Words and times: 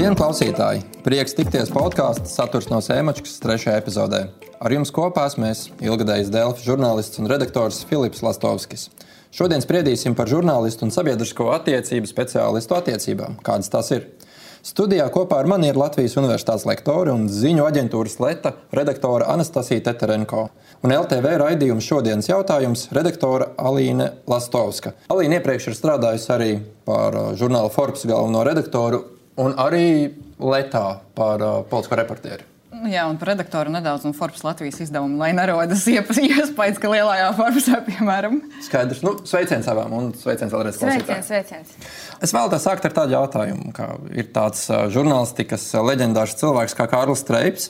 Labdien, 0.00 0.16
klausītāji! 0.16 0.80
Prieks 1.04 1.34
tikties 1.36 1.68
podkāstu 1.76 2.24
saturs 2.24 2.70
no 2.70 2.78
Sēmačkas 2.80 3.34
trešajā 3.42 3.74
epizodē. 3.82 4.20
Ar 4.56 4.72
jums 4.72 4.88
kopā 4.96 5.26
esmu 5.28 5.50
es, 5.50 5.66
ilgadējs 5.76 6.30
Delfa 6.32 6.64
žurnālists 6.64 7.20
un 7.20 7.28
redaktors 7.28 7.82
Filips 7.84 8.22
Lastovskis. 8.24 8.86
Šodien 9.28 9.60
spriedīsim 9.60 10.16
par 10.16 10.32
žurnālistu 10.32 10.86
un 10.86 10.94
sabiedrisko 10.94 11.50
attiecību 11.58 12.08
speciālistu 12.08 12.78
attiecībām, 12.78 13.36
kādas 13.44 13.68
tās 13.76 13.92
ir. 13.92 14.08
Studijā 14.64 15.10
kopā 15.12 15.42
ar 15.44 15.52
mani 15.52 15.68
ir 15.68 15.76
Latvijas 15.76 16.16
Universitātes 16.16 16.64
lektore 16.64 17.12
un 17.12 17.28
ziņu 17.28 17.68
aģentūras 17.68 18.16
Leta 18.24 18.56
redaktore 18.72 19.28
Anastasija 19.28 19.84
Teterenko. 19.84 20.48
Un 20.80 20.96
LTV 20.96 21.36
raidījuma 21.44 21.84
šodienas 21.84 22.32
jautājums- 22.32 22.88
redaktore 22.96 23.52
Alīne 23.60 24.14
Lastovska. 24.24 24.96
Alīna 25.12 25.42
iepriekš 25.44 25.68
ir 25.68 25.80
strādājusi 25.82 26.36
arī 26.40 26.52
par 26.88 27.12
uh, 27.12 27.32
žurnāla 27.36 27.68
Forbes 27.68 28.08
galveno 28.08 28.48
redaktoru 28.48 29.04
un 29.40 29.56
arī 29.60 29.88
Letā 30.40 31.02
par 31.12 31.42
uh, 31.44 31.58
politisko 31.68 31.98
reportieri. 32.00 32.46
Jā, 32.88 33.02
un 33.10 33.18
par 33.20 33.28
redaktoru 33.34 33.72
nedaudz 33.74 34.06
no 34.06 34.14
Forbes 34.16 34.40
Latvijas 34.46 34.78
izdevuma, 34.80 35.18
lai 35.20 35.30
nerodas 35.36 35.82
iespējas, 35.90 36.78
ka 36.80 36.88
lielajā 36.88 37.26
Forbesā, 37.36 37.80
piemēram, 37.84 38.38
Skaidrs, 38.64 39.02
nu, 39.04 39.16
sveiciens 39.28 39.68
savām 39.68 39.92
un 39.98 40.08
sveiciens 40.16 40.54
vēlreiz 40.54 40.78
klausītājiem. 40.80 41.26
Sveiciens, 41.26 41.74
sveiciens. 41.74 41.90
Es 42.24 42.32
vēlos 42.36 42.64
sākt 42.64 42.86
ar 42.88 42.94
tādu 43.02 43.16
jautājumu, 43.18 43.74
ka 43.76 43.90
ir 44.16 44.30
tāds 44.32 44.64
ā, 44.72 44.86
žurnālistikas 44.94 45.66
ā, 45.76 45.84
leģendārs 45.90 46.38
cilvēks 46.40 46.78
kā 46.78 46.88
Kārlis 46.94 47.24
Streips. 47.26 47.68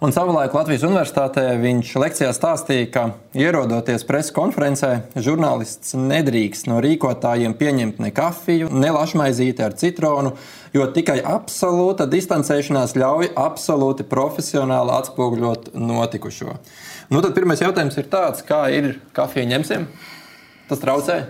Un 0.00 0.14
savulaik 0.16 0.54
Latvijas 0.56 0.86
Universitātē 0.86 1.42
viņš 1.60 1.90
lekcijā 2.00 2.30
stāstīja, 2.32 2.86
ka 2.88 3.02
ierodoties 3.36 4.06
preses 4.08 4.32
konferencē, 4.32 4.94
žurnālists 5.12 5.92
nedrīkst 5.92 6.70
no 6.70 6.78
rīkotājiem 6.80 7.52
pieņemt 7.58 7.98
ne 8.00 8.08
kafiju, 8.16 8.70
ne 8.72 8.94
lašmaizīti 8.96 9.60
ar 9.60 9.76
citronu, 9.76 10.32
jo 10.72 10.86
tikai 10.96 11.18
absolūta 11.20 12.06
distancēšanās 12.08 12.96
ļauj 12.96 13.28
absolūti 13.42 14.08
profesionāli 14.08 14.94
atspoguļot 15.02 15.74
notikušo. 15.76 16.56
Nu, 17.12 17.20
tad 17.20 17.36
pirmais 17.36 17.60
jautājums 17.60 18.00
ir 18.00 18.08
tāds, 18.08 18.40
kā 18.48 18.62
ir 18.72 18.94
kafija 19.12 19.52
ņemsim? 19.52 19.84
Tas 20.72 20.80
traucē? 20.80 21.20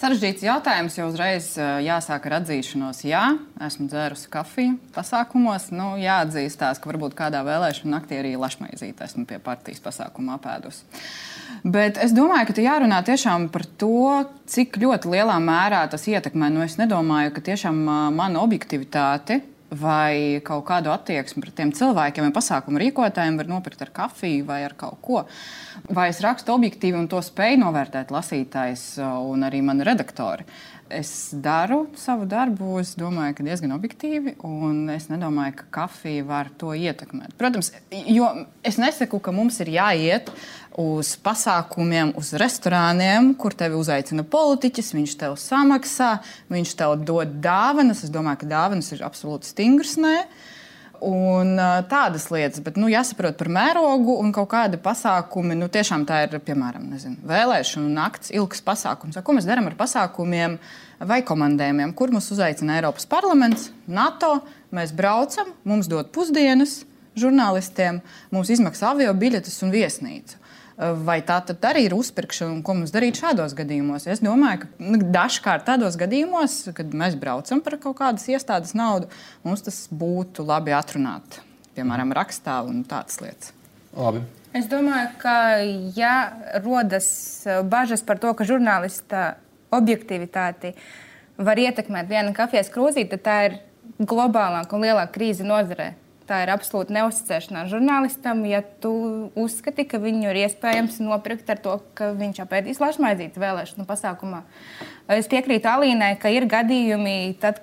Sarežģīts 0.00 0.44
jautājums, 0.46 0.96
jo 0.98 1.06
uzreiz 1.10 1.52
jāsāk 1.84 2.26
ar 2.28 2.38
atzīšanos. 2.40 3.02
Jā, 3.06 3.24
esmu 3.66 3.88
dzērusi 3.90 4.30
kafiju 4.32 4.78
pasākumos. 4.94 5.68
Nu, 5.74 5.92
jāatzīstās, 6.00 6.80
ka 6.80 6.90
varbūt 6.90 7.16
kādā 7.18 7.42
vēlēšana 7.46 7.98
naktī 7.98 8.20
arī 8.20 8.32
lašmaizīte 8.40 9.06
esmu 9.06 9.26
pie 9.28 9.40
partijas 9.44 9.82
pasākuma 9.84 10.38
apēdus. 10.38 10.82
Bet 11.64 12.00
es 12.00 12.14
domāju, 12.16 12.48
ka 12.48 12.56
te 12.56 12.64
jārunā 12.64 13.02
tiešām 13.04 13.50
par 13.52 13.66
to, 13.80 14.24
cik 14.50 14.80
ļoti 14.80 15.12
lielā 15.12 15.36
mērā 15.44 15.82
tas 15.92 16.06
ietekmē. 16.08 16.48
Nu, 16.54 16.64
es 16.64 16.78
nedomāju, 16.80 17.34
ka 17.36 17.44
tiešām 17.52 17.84
mana 18.16 18.40
objektivitāte 18.40 19.42
vai 19.70 20.40
kaut 20.44 20.64
kādu 20.66 20.90
attieksmi 20.90 21.44
pret 21.44 21.54
tiem 21.60 21.70
cilvēkiem 21.76 22.26
vai 22.26 22.34
pasākumu 22.34 22.80
rīkotājiem 22.82 23.38
var 23.38 23.50
nopirkt 23.50 23.84
ar 23.84 23.92
kafiju 23.94 24.46
vai 24.48 24.62
ar 24.66 24.74
kaut 24.78 24.98
ko. 25.04 25.22
Vai 25.94 26.08
es 26.10 26.20
rakstu 26.24 26.54
objektīvi 26.56 26.98
un 26.98 27.06
to 27.10 27.20
spēju 27.22 27.60
novērtēt 27.62 28.10
lasītājs 28.10 28.84
uh, 28.98 29.20
un 29.30 29.46
arī 29.46 29.62
mani 29.64 29.86
redaktori. 29.86 30.46
Es 30.90 31.30
daru 31.30 31.84
savu 31.94 32.24
darbu, 32.26 32.72
es 32.80 32.96
domāju, 32.98 33.36
ka 33.38 33.44
diezgan 33.46 33.70
objektīvi, 33.76 34.32
un 34.46 34.88
es 34.90 35.06
nedomāju, 35.06 35.54
ka 35.60 35.66
kafija 35.76 36.24
var 36.26 36.50
to 36.58 36.72
ietekmēt. 36.74 37.36
Protams, 37.38 37.70
jo 38.10 38.26
es 38.66 38.78
nesaku, 38.82 39.20
ka 39.22 39.30
mums 39.34 39.60
ir 39.62 39.70
jāiet 39.76 40.32
uz 40.80 41.12
pasākumiem, 41.22 42.10
uz 42.18 42.32
restorāniem, 42.42 43.32
kur 43.38 43.54
tevi 43.54 43.78
uzaicina 43.78 44.26
politiķis, 44.26 44.90
viņš 44.98 45.16
tev 45.22 45.36
samaksā, 45.38 46.16
viņš 46.50 46.74
tev 46.82 46.96
dod 47.06 47.38
dāvanas. 47.44 48.02
Es 48.06 48.10
domāju, 48.10 48.42
ka 48.42 48.50
dāvanas 48.50 48.90
ir 48.96 49.06
absolūti 49.06 49.54
stingrs. 49.54 49.94
Nē. 50.02 50.16
Un 51.00 51.54
tādas 51.88 52.26
lietas, 52.28 52.60
bet 52.60 52.76
nu, 52.76 52.90
jāsaprot 52.92 53.38
par 53.38 53.48
mērogu 53.48 54.18
un 54.20 54.34
kaut 54.36 54.50
kādi 54.52 54.76
pasākumi. 54.84 55.56
Nu, 55.56 55.70
tiešām 55.72 56.04
tā 56.08 56.18
ir, 56.26 56.36
piemēram, 56.44 56.90
nezinu, 56.92 57.16
vēlēšana 57.30 57.88
nakts, 57.94 58.32
ilgs 58.36 58.60
pasākums. 58.66 59.16
Ko 59.24 59.36
mēs 59.36 59.48
darām 59.48 59.70
ar 59.70 59.78
pasākumiem 59.78 60.58
vai 61.08 61.22
komandējumiem, 61.24 61.94
kur 61.96 62.12
mūs 62.12 62.28
uzaicina 62.34 62.76
Eiropas 62.76 63.08
parlaments, 63.08 63.70
NATO. 63.88 64.42
Mēs 64.76 64.92
braucam, 64.94 65.54
mums 65.64 65.88
dod 65.90 66.12
pusdienas 66.12 66.82
žurnālistiem, 67.18 68.02
mums 68.30 68.52
izmaksā 68.52 68.92
avio 68.92 69.14
biļetes 69.16 69.56
un 69.64 69.72
viesnīcu. 69.72 70.36
Vai 70.80 71.18
tā 71.20 71.36
tad 71.44 71.64
arī 71.68 71.82
ir 71.90 71.92
uzpirkšana, 71.92 72.54
un 72.54 72.60
ko 72.64 72.72
mums 72.78 72.92
darīt 72.94 73.18
šādos 73.20 73.52
gadījumos? 73.58 74.06
Es 74.08 74.22
domāju, 74.24 74.62
ka 74.62 74.68
nu, 74.80 75.00
dažkārt 75.12 75.66
tādos 75.68 75.98
gadījumos, 76.00 76.54
kad 76.76 76.94
mēs 76.96 77.18
braucam 77.20 77.60
par 77.60 77.76
kaut 77.82 77.98
kādas 77.98 78.24
iestādes 78.32 78.72
naudu, 78.78 79.10
mums 79.44 79.66
tas 79.66 79.82
būtu 79.92 80.46
labi 80.48 80.72
atrunāt, 80.72 81.42
piemēram, 81.76 82.14
rakstā 82.16 82.62
un 82.64 82.80
tādas 82.88 83.20
lietas. 83.20 83.52
Labi. 83.92 84.24
Es 84.56 84.70
domāju, 84.72 85.12
ka 85.20 85.34
ja 85.94 86.14
rodas 86.64 87.10
uh, 87.44 87.60
bažas 87.60 88.00
par 88.02 88.18
to, 88.22 88.32
ka 88.34 88.48
žurnālista 88.48 89.34
objektivitāti 89.70 90.72
var 91.36 91.60
ietekmēt 91.60 92.08
viena 92.08 92.32
kafijas 92.34 92.72
krūzīte, 92.72 93.18
tad 93.18 93.26
tā 93.28 93.36
ir 93.50 93.60
globālāka 94.00 94.74
un 94.74 94.88
lielāka 94.88 95.12
krīze 95.18 95.44
nozarē. 95.44 95.92
Tā 96.30 96.44
ir 96.44 96.50
absolūti 96.54 96.94
neusticēšanās 96.94 97.72
žurnālistam, 97.72 98.44
ja 98.46 98.60
tu 98.62 98.92
uzskati, 99.34 99.82
ka 99.90 99.98
viņu 99.98 100.28
ir 100.30 100.36
iespējams 100.44 101.00
nopirkt 101.02 101.48
ar 101.50 101.58
to, 101.58 101.72
ka 101.98 102.12
viņš 102.14 102.44
apēdīs 102.44 102.78
lašmaizīti 102.78 103.42
vēlēšanu 103.42 103.86
pasākumā. 103.88 104.44
Es 105.10 105.26
piekrītu 105.32 105.66
Alīnai, 105.66 106.12
ka 106.22 106.30
ir 106.30 106.46
gadījumi, 106.46 107.34
tad, 107.42 107.58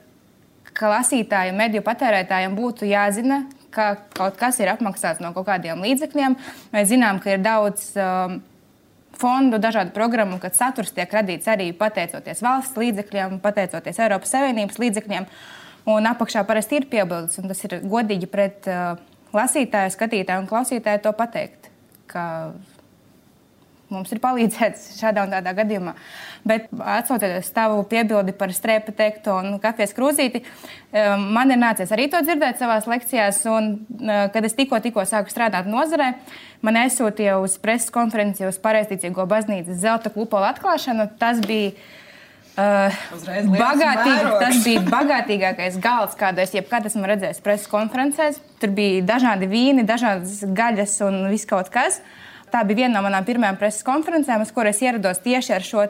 ka 0.76 0.92
lasītājiem, 0.92 1.56
mediju 1.56 1.86
patērētājiem 1.86 2.58
būtu 2.60 2.90
jāzina, 2.92 3.46
ka 3.72 3.94
kaut 4.18 4.36
kas 4.42 4.60
ir 4.60 4.74
apmaksāts 4.74 5.24
no 5.24 5.32
kaut 5.32 5.48
kādiem 5.48 5.80
līdzekļiem. 5.88 6.36
Mēs 6.74 6.92
zinām, 6.92 7.22
ka 7.24 7.38
ir 7.38 7.46
daudz 7.46 7.94
um, 7.96 8.42
fondu, 9.16 9.62
dažādu 9.64 9.96
programmu, 9.96 10.42
kad 10.44 10.60
saturs 10.60 10.92
tiek 10.92 11.14
radīts 11.14 11.48
arī 11.48 11.70
pateicoties 11.78 12.44
valsts 12.44 12.76
līdzekļiem, 12.84 13.40
pateicoties 13.48 14.04
Eiropas 14.04 14.36
Savienības 14.36 14.84
līdzekļiem. 14.84 15.32
Un 15.88 16.08
apakšā 16.10 16.44
parasti 16.48 16.82
ir 16.82 16.90
piebildes, 16.92 17.38
un 17.40 17.48
tas 17.48 17.62
ir 17.64 17.78
godīgi 17.88 18.28
pret 18.28 18.68
uh, 18.68 18.98
lasītāju, 19.36 19.94
skatītāju 19.94 20.44
un 20.44 20.50
klausītāju 20.50 21.06
to 21.06 21.14
pateikt. 21.16 21.70
Mums 23.88 24.12
ir 24.12 24.20
palīdzēts 24.20 24.90
šādā 25.00 25.24
un 25.24 25.32
tādā 25.32 25.54
gadījumā. 25.56 25.94
Bet 26.48 26.68
atcaucoties 26.76 27.52
tavu 27.56 27.86
piebildi 27.88 28.36
par 28.36 28.52
strēpu 28.56 28.92
teikto 28.96 29.38
un 29.40 29.62
kafijas 29.64 29.96
krūzīti, 29.96 30.42
um, 30.44 31.24
man 31.38 31.56
ir 31.56 31.60
nācies 31.62 31.92
arī 31.96 32.10
to 32.12 32.20
dzirdēt 32.26 32.60
savā 32.60 32.82
lekcijās. 32.84 33.40
Un, 33.52 33.78
uh, 34.02 34.26
kad 34.34 34.48
es 34.48 34.58
tikko, 34.58 34.82
tikko 34.84 35.06
sāku 35.08 35.32
strādāt 35.32 35.70
nozarē, 35.72 36.14
man 36.68 36.82
aizsūtīja 36.84 37.38
uz 37.44 37.56
preses 37.64 37.94
konferenci 37.96 38.48
uz 38.48 38.60
Pareizticīgo 38.60 39.24
baznīcas 39.30 39.80
zelta 39.86 40.12
kupola 40.12 40.52
atklāšanu. 40.52 41.08
Tas 41.22 41.40
bija 41.48 41.72
Uh, 42.58 42.94
bagātīgi, 43.54 44.30
tas 44.42 44.62
bija 44.66 44.82
bagātīgākais 44.88 45.76
galds, 45.82 46.16
kādu 46.18 46.42
es 46.42 46.56
jebkad 46.56 46.88
esmu 46.90 47.06
redzējis 47.06 47.44
preses 47.46 47.70
konferencēs. 47.70 48.40
Tur 48.58 48.74
bija 48.78 49.04
dažādi 49.06 49.50
vīni, 49.52 49.86
dažādas 49.86 50.40
gaļas 50.58 50.96
un 51.06 51.20
viss 51.30 51.46
kaut 51.50 51.70
kas. 51.74 52.00
Tā 52.50 52.64
bija 52.66 52.86
viena 52.86 52.96
no 52.98 53.04
manām 53.06 53.28
pirmajām 53.28 53.60
preses 53.60 53.86
konferencēm, 53.86 54.42
uz 54.42 54.54
kuras 54.56 54.82
ierados 54.82 55.22
tieši 55.22 55.54
ar 55.54 55.68
šo 55.68 55.86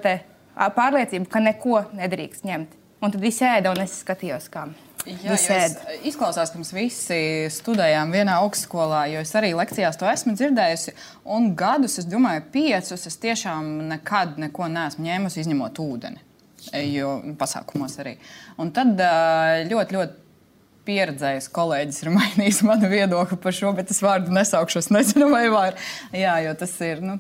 pārliecību, 0.76 1.30
ka 1.32 1.44
neko 1.46 1.86
nedrīkst 1.96 2.44
ņemt. 2.50 2.76
Un 3.00 3.14
tad 3.14 3.24
viss 3.24 3.46
ēda, 3.46 3.72
un 3.72 3.86
es 3.86 4.02
skatījos, 4.02 4.50
kā 4.52 4.66
Jā, 5.08 5.38
es, 5.38 5.78
izklausās, 6.10 6.52
ka 6.52 6.60
mēs 6.60 6.74
visi 6.76 7.20
studējām 7.54 8.12
vienā 8.12 8.42
augstskolā, 8.42 9.06
jo 9.14 9.22
es 9.24 9.32
arī 9.40 9.54
lekcijās 9.56 10.00
to 10.00 10.08
esmu 10.10 10.36
dzirdējusi. 10.36 10.94
Un 11.38 11.54
gadus, 11.56 11.96
es 12.02 12.10
domāju, 12.10 12.44
piecus, 12.52 13.08
es 13.08 13.20
tiešām 13.24 13.70
nekad 13.94 14.36
neko 14.42 14.68
neesmu 14.74 15.08
ņēmusi, 15.08 15.46
izņemot 15.46 15.80
ūdeni. 15.80 16.27
Jo 16.74 17.18
pasākumos 17.40 17.98
arī. 18.04 18.18
Un 18.62 18.72
tad 18.76 19.00
ļoti, 19.70 19.98
ļoti 19.98 20.26
pieredzējis 20.88 21.50
kolēģis 21.56 22.00
ir 22.04 22.12
mainījis 22.18 22.62
manu 22.68 22.90
viedokli 22.92 23.40
par 23.44 23.56
šo, 23.56 23.74
bet 23.78 23.92
es 23.94 24.02
vārdu 24.04 24.34
nesaukšu. 24.36 24.84
Es 24.84 24.90
nezinu, 24.94 25.30
vai 25.34 25.46
var. 25.54 25.78
Jā, 26.16 26.38
jo 26.46 26.54
tas 26.60 26.74
ir 26.86 27.04
nu, 27.04 27.18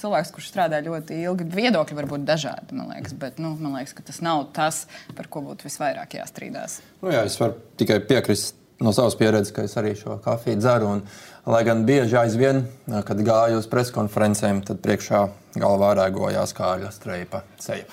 cilvēks, 0.00 0.32
kurš 0.34 0.50
strādā 0.50 0.82
ļoti 0.84 1.20
ilgi. 1.22 1.48
Viedokļi 1.54 2.00
var 2.00 2.10
būt 2.10 2.26
dažādi, 2.28 2.74
man 2.78 2.90
liekas, 2.94 3.16
bet 3.20 3.40
nu, 3.42 3.54
man 3.60 3.78
liekas, 3.78 3.94
ka 3.96 4.06
tas 4.10 4.20
nav 4.24 4.48
tas, 4.56 4.84
par 5.14 5.30
ko 5.30 5.44
būtu 5.46 5.68
visvairāk 5.68 6.18
jāstrīdās. 6.18 6.80
Nu, 7.02 7.12
jā, 7.14 7.24
es 7.28 7.38
varu 7.40 7.58
tikai 7.80 8.00
piekrist 8.08 8.58
no 8.82 8.92
savas 8.92 9.16
pieredzes, 9.18 9.52
ka 9.54 9.64
es 9.66 9.76
arī 9.78 9.94
šo 9.98 10.18
kafiju 10.24 10.58
dzeru. 10.58 10.90
Un, 10.96 11.02
lai 11.46 11.60
gan 11.66 11.84
bieži 11.84 12.16
aizvien, 12.16 12.62
kad 12.88 13.20
gāju 13.20 13.60
uz 13.60 13.66
preskonferencēm, 13.70 14.62
tad 14.64 14.80
priekšā 14.84 15.26
galvā 15.60 15.92
rēgojās 15.98 16.54
kāļa 16.56 16.90
streipa 16.94 17.42
seja. 17.60 17.84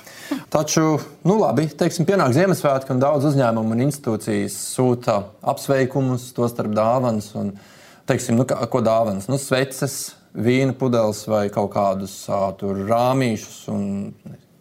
Taču, 0.54 0.96
nu 1.28 1.36
labi, 1.42 1.68
teiksim, 1.68 2.08
pienāk 2.08 2.34
Ziemassvētki 2.38 2.96
un 2.96 3.04
daudz 3.04 3.28
uzņēmumu 3.32 3.76
un 3.76 3.84
institūcijas 3.88 4.56
sūta 4.72 5.20
apsveikumus, 5.54 6.32
tostarp 6.38 6.74
dāvanas. 6.78 7.34
Un, 7.40 7.54
teiksim, 8.10 8.40
nu, 8.40 8.48
ko 8.48 8.84
dāvanas? 8.86 9.28
Nu, 9.32 9.40
sveces, 9.42 10.16
vīna 10.32 10.76
pudeles 10.78 11.26
vai 11.28 11.46
kaut 11.54 11.74
kādus 11.76 12.16
tur 12.60 12.86
rāmīšus 12.88 13.66
un 13.74 13.84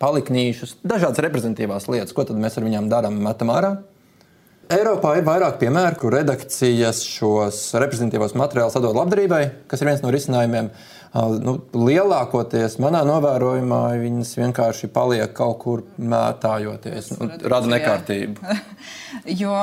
paliknīšus, 0.00 0.78
dažādas 0.82 1.20
reprezentatīvās 1.22 1.87
lietas. 1.93 2.14
Ko 2.17 2.25
mēs 2.34 2.58
ar 2.58 2.67
viņām 2.67 2.90
darām? 2.90 3.20
Metam 3.22 3.52
ārā? 3.55 3.75
Eiropā 4.70 5.17
ir 5.19 5.25
vairāk 5.26 5.56
piemēru, 5.58 5.96
kur 5.99 6.14
redakcijas 6.14 7.00
šos 7.02 7.58
reprezentatīvos 7.82 8.37
materiālus 8.38 8.76
atdod 8.78 8.94
labdarībai, 8.94 9.43
kas 9.67 9.82
ir 9.82 9.90
viens 9.90 10.02
no 10.05 10.12
risinājumiem. 10.14 10.70
Nu, 11.43 11.56
lielākoties 11.75 12.76
manā 12.78 13.00
novērojumā 13.08 13.81
viņas 13.99 14.31
vienkārši 14.38 14.93
paliek 14.94 15.32
kaut 15.34 15.56
kur 15.64 15.82
mētājoties, 15.99 17.11
nu, 17.17 17.26
rada 17.50 17.67
nekārtību. 17.72 18.55
jo 19.43 19.56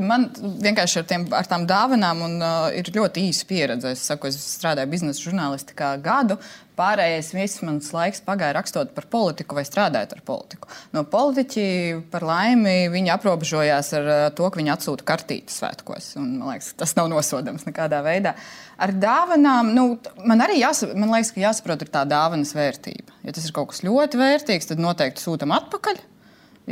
man 0.00 0.30
vienkārši 0.40 1.02
ar, 1.02 1.06
tiem, 1.12 1.28
ar 1.36 1.50
tām 1.50 1.68
dāvanām 1.68 2.24
un, 2.24 2.38
uh, 2.40 2.70
ir 2.72 2.88
ļoti 2.96 3.28
īsa 3.28 3.50
pieredze. 3.50 3.92
Es, 3.92 4.06
saku, 4.08 4.32
es 4.32 4.40
strādāju 4.56 4.94
biznesa 4.96 5.26
žurnālistikā 5.26 5.92
gadu, 6.00 6.40
Pārējais 6.74 7.28
viss 7.36 7.60
mans 7.62 7.92
laiks 7.94 8.22
pagāja 8.26 8.56
rakstot 8.56 8.90
par 8.96 9.04
politiku 9.10 9.54
vai 9.54 9.62
strādājot 9.66 10.16
ar 10.16 10.22
politiku. 10.26 10.70
No 10.94 11.04
politiķi, 11.06 11.66
par 12.10 12.24
laimi, 12.26 12.88
viņi 12.90 13.12
aprobežojās 13.14 13.92
ar 13.94 14.08
eh, 14.10 14.22
to, 14.34 14.48
ka 14.48 14.58
viņi 14.58 14.72
atsūta 14.74 15.06
kartītes 15.06 15.60
svētkos. 15.60 16.08
Un, 16.18 16.32
man 16.40 16.54
liekas, 16.54 16.72
tas 16.80 16.96
nav 16.98 17.12
nosodāms 17.12 17.66
nekādā 17.68 18.00
veidā. 18.02 18.34
Ar 18.82 18.90
dāvanām, 18.90 19.70
nu, 19.76 19.84
man 20.26 20.42
arī 20.42 20.58
jāsa, 20.64 20.90
man 20.98 21.14
liekas, 21.14 21.30
jāsaprot 21.38 21.86
tā 21.94 22.02
dāvanas 22.10 22.56
vērtība. 22.58 23.20
Ja 23.22 23.36
tas 23.36 23.46
ir 23.46 23.54
kaut 23.54 23.70
kas 23.70 23.84
ļoti 23.86 24.18
vērtīgs, 24.18 24.72
tad 24.72 24.82
noteikti 24.82 25.22
sūtam 25.22 25.54
atpakaļ. 25.54 26.02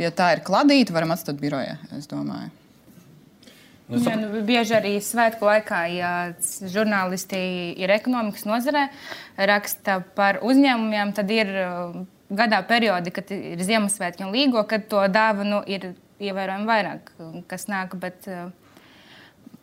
Ja 0.03 0.11
tā 0.11 0.33
ir 0.35 0.43
kladīta, 0.43 0.95
varam 0.95 1.15
atstāt 1.15 1.39
birojā, 1.39 1.77
es 1.95 2.11
domāju. 2.11 2.51
Nu, 3.93 3.99
Jā, 4.01 4.15
nu, 4.17 4.41
bieži 4.45 4.73
arī 4.73 4.93
svētku 5.03 5.45
laikā, 5.45 5.83
ja 5.93 6.11
žurnālisti 6.73 7.37
ir 7.77 7.91
ekonomikas 7.93 8.47
nozarē, 8.49 8.87
raksta 9.37 9.99
par 10.17 10.39
uzņēmumiem, 10.41 11.11
tad 11.13 11.29
ir 11.33 11.51
uh, 11.61 11.99
gadā 12.33 12.63
periodi, 12.65 13.13
kad 13.13 13.29
ir 13.35 13.61
Ziemassvētki 13.61 14.25
un 14.25 14.33
Līgo, 14.33 14.63
kad 14.69 14.87
to 14.89 15.03
dāvanu 15.13 15.61
ir 15.69 15.91
ievērojami 16.23 16.69
vairāk, 16.69 17.13
kas 17.51 17.67
nāk. 17.69 17.93
Bet 18.01 18.25
uh, 18.31 18.49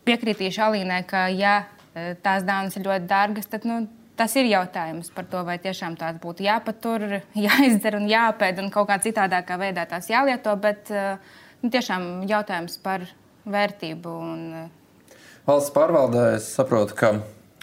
piekritīšu 0.07 0.69
Alīnai, 0.69 1.03
ka 1.11 1.27
ja 1.35 1.65
uh, 1.65 2.13
tās 2.23 2.47
dāvanas 2.47 2.79
ir 2.79 2.87
ļoti 2.87 3.11
dārgas, 3.11 3.51
tad 3.51 3.67
nu, 3.67 3.83
tas 4.21 4.37
ir 4.39 4.47
jautājums 4.53 5.11
par 5.17 5.27
to, 5.33 5.43
vai 5.49 5.59
tiešām 5.59 5.99
tās 5.99 6.21
būtu 6.23 6.47
jāpatur, 6.47 7.09
jāizdzer 7.49 7.99
un 7.99 8.07
jāpēd 8.11 8.63
un 8.63 8.71
kaut 8.71 8.93
kā 8.93 9.03
citādākā 9.03 9.59
veidā 9.59 9.91
tās 9.91 10.07
jālieto. 10.13 10.55
Bet 10.61 10.95
nu, 10.95 11.73
tiešām 11.73 12.29
jautājums 12.31 12.79
par 12.85 13.11
vērtību. 13.49 14.17
Un... 14.35 14.43
Eh, 14.65 15.15
Valsts 15.49 15.73
pārvaldē 15.75 16.35
es 16.37 16.49
saprotu, 16.55 16.97
ka 16.99 17.15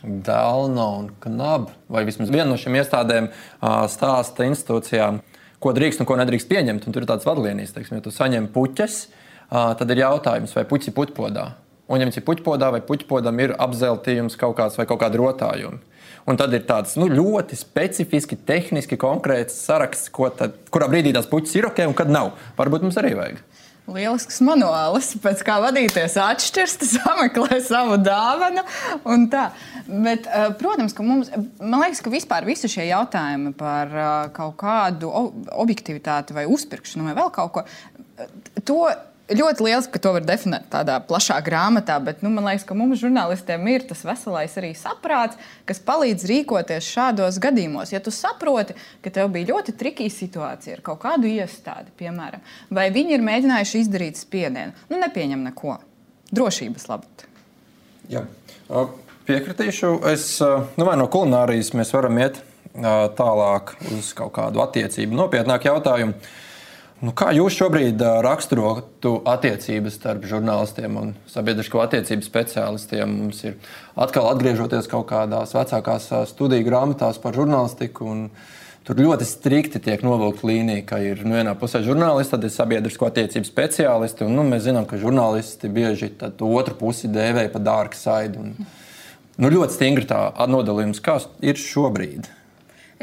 Dēlna 0.03 0.85
un 0.99 1.11
Knaba, 1.23 1.73
vai 1.89 2.03
vismaz 2.07 2.29
viena 2.33 2.49
no 2.51 2.57
šīm 2.59 2.75
iestādēm, 2.77 3.29
stāsta 3.89 4.45
institūcijām, 4.45 5.21
ko 5.63 5.73
drīkst 5.73 6.03
un 6.03 6.09
ko 6.09 6.17
nedrīkst 6.19 6.49
pieņemt. 6.51 6.85
Un 6.85 6.95
tur 6.95 7.05
ir 7.05 7.09
tāds 7.09 7.25
vadlīnijas, 7.25 7.73
teiksim, 7.73 7.97
ja 7.97 8.05
tu 8.05 8.13
saņem 8.13 8.49
puķes, 8.53 8.97
tad 9.49 9.93
ir 9.93 10.03
jautājums, 10.03 10.53
vai 10.57 10.67
puķis 10.69 10.91
ir 10.91 10.97
puķpodā. 10.97 11.47
Un, 11.87 12.01
ja 12.01 12.07
viņš 12.07 12.19
ir 12.19 12.25
puķpodā 12.27 12.69
vai 12.75 12.81
puķpodam, 12.83 13.37
ir 13.39 13.55
apzeltījums 13.63 14.35
kaut 14.39 14.57
kāds 14.59 14.75
vai 14.77 14.85
kaut 14.89 14.99
kāda 15.01 15.21
rotājuma. 15.21 15.79
Un 16.27 16.35
tad 16.35 16.51
ir 16.51 16.65
tāds 16.67 16.97
nu, 16.99 17.07
ļoti 17.07 17.55
specifiski, 17.55 18.35
tehniski 18.35 18.97
konkrēts 18.99 19.55
saraksts, 19.63 20.11
tad, 20.35 20.57
kurā 20.73 20.89
brīdī 20.91 21.13
tās 21.15 21.29
puķis 21.31 21.55
ir 21.55 21.69
ok 21.69 21.85
un 21.87 21.95
kad 21.95 22.11
nav. 22.11 22.33
Varbūt 22.59 22.83
mums 22.83 22.99
arī 22.99 23.13
vajag. 23.15 23.39
Lielisks 23.87 24.41
manuāls, 24.43 25.13
pēc 25.23 25.41
kā 25.47 25.61
vadīties 25.63 26.17
atšķirs, 26.19 26.73
sameklē 26.97 27.61
savu 27.63 27.95
dāvanu. 28.03 28.65
Bet, 29.87 30.27
eh, 30.27 30.49
protams, 30.59 30.95
ka 30.95 31.05
mums, 31.07 31.31
man 31.61 31.79
liekas, 31.85 32.01
ka 32.03 32.11
vispār 32.11 32.47
visi 32.49 32.67
šie 32.71 32.89
jautājumi 32.89 33.53
par 33.55 33.93
eh, 33.95 34.09
kaut 34.35 34.57
kādu 34.59 35.11
objektivitāti 35.55 36.35
vai 36.35 36.43
uzpirkšanu 36.51 37.07
vai 37.07 37.15
vēl 37.15 37.31
kaut 37.37 37.53
ko, 37.55 37.63
eh, 38.19 38.35
to 38.67 38.81
ļoti 39.27 39.65
liels, 39.65 39.87
ka 39.91 39.99
to 40.01 40.13
var 40.15 40.25
definēt 40.25 40.69
tādā 40.71 40.97
plašā 41.03 41.37
grāmatā, 41.43 41.97
bet 42.03 42.21
nu, 42.23 42.31
man 42.33 42.47
liekas, 42.47 42.65
ka 42.67 42.77
mums, 42.77 43.01
žurnālistiem, 43.01 43.65
ir 43.71 43.85
tas 43.89 44.03
veselais 44.07 44.55
arī 44.59 44.71
saprāts, 44.77 45.39
kas 45.67 45.81
palīdz 45.83 46.27
rīkoties 46.31 46.87
šādos 46.87 47.39
gadījumos. 47.43 47.91
Ja 47.91 48.01
tu 48.03 48.13
saproti, 48.15 48.77
ka 49.03 49.13
tev 49.13 49.31
bija 49.35 49.51
ļoti 49.51 49.75
trikīga 49.79 50.13
situācija 50.15 50.77
ar 50.77 50.85
kaut 50.85 51.01
kādu 51.03 51.29
iestādi, 51.31 51.91
piemēram, 51.99 52.43
vai 52.71 52.87
viņi 52.95 53.17
ir 53.17 53.27
mēģinājuši 53.27 53.83
izdarīt 53.83 54.21
spiedienu, 54.21 54.75
nu 54.91 55.01
nepieņem 55.03 55.43
neko. 55.51 55.79
Drošības 56.27 56.89
labad. 56.89 57.23
Jā. 58.11 58.25
Piekritīšu, 59.27 59.93
es 60.11 60.25
nu, 60.43 60.87
no 60.87 61.07
kulinārijas 61.11 61.73
mēs 61.75 61.93
varam 61.95 62.19
iet 62.19 62.41
tālāk 63.17 63.73
uz 63.95 64.11
kaut 64.15 64.33
kādu 64.35 64.61
attiecību 64.63 65.15
nopietnāku 65.17 65.71
jautājumu. 65.71 66.15
Nu, 66.97 67.11
kā 67.13 67.29
jūs 67.29 67.53
šobrīd 67.53 68.01
raksturotu 68.25 69.19
attiecības 69.29 69.99
starp 69.99 70.23
žurnālistiem 70.25 70.95
un 70.97 71.11
sabiedrisko 71.29 71.83
attiecību 71.83 72.25
speciālistiem? 72.25 73.11
Mums 73.19 73.43
ir 73.45 73.59
atkal 73.93 74.31
atgriežoties 74.31 74.89
kaut 74.89 75.05
kādās 75.11 75.53
vecākās 75.53 76.09
studiju 76.31 76.65
grāmatās 76.65 77.21
par 77.21 77.37
žurnālistiku. 77.37 78.15
Tur 78.87 79.03
ļoti 79.03 79.27
strikti 79.29 79.83
tiek 79.83 80.01
novilkta 80.01 80.47
līnija, 80.49 80.87
ka 80.89 80.97
ir 81.03 81.21
nu, 81.27 81.35
vienā 81.37 81.53
pusē 81.59 81.83
žurnālisti, 81.85 82.33
tad 82.33 82.47
ir 82.47 82.55
sabiedrisko 82.55 83.11
attiecību 83.11 83.45
speciālisti. 83.45 84.25
Un, 84.25 84.33
nu, 84.39 84.47
mēs 84.47 84.65
zinām, 84.65 84.89
ka 84.89 84.97
žurnālisti 84.97 85.69
bieži 85.69 86.09
otru 86.25 86.79
pusi 86.81 87.11
dēvē 87.13 87.45
par 87.53 87.65
dārgu. 87.67 88.39
Un, 88.41 88.55
nu, 89.37 89.53
ļoti 89.53 89.77
stingri 89.77 90.09
tā 90.09 90.31
nodalījums, 90.49 91.03
kā 91.03 91.19
ir 91.45 91.61
šobrīd. 91.61 92.31